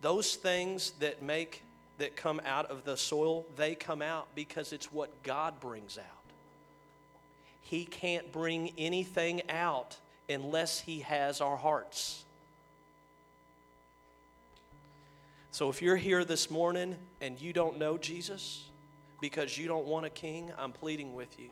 Those 0.00 0.36
things 0.36 0.92
that 1.00 1.22
make 1.22 1.62
that 1.98 2.14
come 2.14 2.40
out 2.46 2.70
of 2.70 2.84
the 2.84 2.96
soil, 2.96 3.44
they 3.56 3.74
come 3.74 4.02
out 4.02 4.28
because 4.34 4.72
it's 4.72 4.92
what 4.92 5.22
God 5.24 5.58
brings 5.58 5.98
out. 5.98 6.17
He 7.68 7.84
can't 7.84 8.32
bring 8.32 8.72
anything 8.78 9.42
out 9.50 9.98
unless 10.26 10.80
He 10.80 11.00
has 11.00 11.42
our 11.42 11.58
hearts. 11.58 12.24
So 15.50 15.68
if 15.68 15.82
you're 15.82 15.96
here 15.96 16.24
this 16.24 16.50
morning 16.50 16.96
and 17.20 17.38
you 17.38 17.52
don't 17.52 17.78
know 17.78 17.98
Jesus 17.98 18.64
because 19.20 19.58
you 19.58 19.68
don't 19.68 19.84
want 19.84 20.06
a 20.06 20.10
king, 20.10 20.50
I'm 20.56 20.72
pleading 20.72 21.14
with 21.14 21.38
you. 21.38 21.50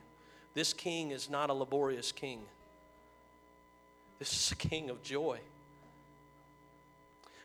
This 0.55 0.73
king 0.73 1.11
is 1.11 1.29
not 1.29 1.51
a 1.51 1.53
laborious 1.53 2.13
king, 2.13 2.41
this 4.19 4.33
is 4.33 4.53
a 4.53 4.57
king 4.57 4.89
of 4.89 5.03
joy. 5.03 5.39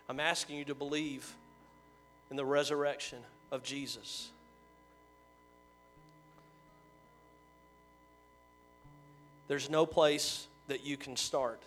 I'm 0.07 0.21
asking 0.21 0.57
you 0.57 0.65
to 0.65 0.75
believe 0.75 1.29
in 2.29 2.37
the 2.37 2.45
resurrection 2.45 3.19
of 3.51 3.63
Jesus. 3.63 4.29
There's 9.51 9.69
no 9.69 9.85
place 9.85 10.47
that 10.69 10.85
you 10.85 10.95
can 10.95 11.17
start. 11.17 11.61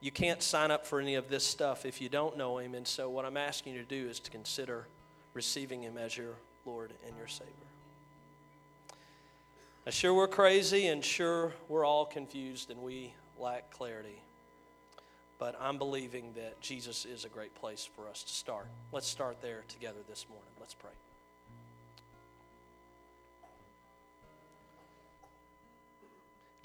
You 0.00 0.10
can't 0.10 0.42
sign 0.42 0.72
up 0.72 0.84
for 0.84 0.98
any 0.98 1.14
of 1.14 1.28
this 1.28 1.46
stuff 1.46 1.86
if 1.86 2.00
you 2.00 2.08
don't 2.08 2.36
know 2.36 2.58
Him. 2.58 2.74
And 2.74 2.84
so, 2.84 3.08
what 3.08 3.24
I'm 3.24 3.36
asking 3.36 3.74
you 3.74 3.82
to 3.82 3.88
do 3.88 4.08
is 4.08 4.18
to 4.18 4.30
consider 4.32 4.88
receiving 5.34 5.84
Him 5.84 5.96
as 5.96 6.16
your 6.16 6.32
Lord 6.64 6.90
and 7.06 7.16
your 7.16 7.28
Savior. 7.28 7.52
Now, 9.84 9.92
sure, 9.92 10.14
we're 10.14 10.26
crazy 10.26 10.88
and 10.88 11.04
sure, 11.04 11.52
we're 11.68 11.84
all 11.84 12.04
confused 12.04 12.72
and 12.72 12.82
we 12.82 13.14
lack 13.38 13.70
clarity. 13.70 14.20
But 15.38 15.56
I'm 15.60 15.78
believing 15.78 16.32
that 16.34 16.60
Jesus 16.60 17.04
is 17.04 17.24
a 17.24 17.28
great 17.28 17.54
place 17.54 17.88
for 17.94 18.08
us 18.08 18.24
to 18.24 18.34
start. 18.34 18.66
Let's 18.90 19.06
start 19.06 19.36
there 19.42 19.62
together 19.68 20.00
this 20.08 20.26
morning. 20.28 20.50
Let's 20.58 20.74
pray. 20.74 20.90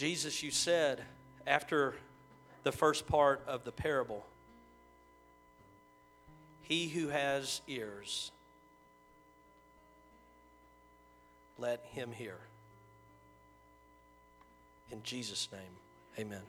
Jesus, 0.02 0.42
you 0.42 0.50
said 0.50 1.04
after 1.46 1.94
the 2.64 2.72
first 2.72 3.06
part 3.06 3.44
of 3.46 3.64
the 3.66 3.72
parable 3.72 4.26
He 6.64 6.88
who 6.88 7.10
has 7.10 7.62
ears, 7.68 8.32
let 11.60 11.86
him 11.86 12.12
hear. 12.12 12.38
In 14.90 15.04
Jesus' 15.04 15.48
name, 15.52 15.62
amen. 16.18 16.42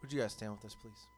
Would 0.00 0.10
you 0.10 0.18
guys 0.18 0.32
stand 0.32 0.52
with 0.52 0.64
us, 0.64 0.74
please? 0.74 1.09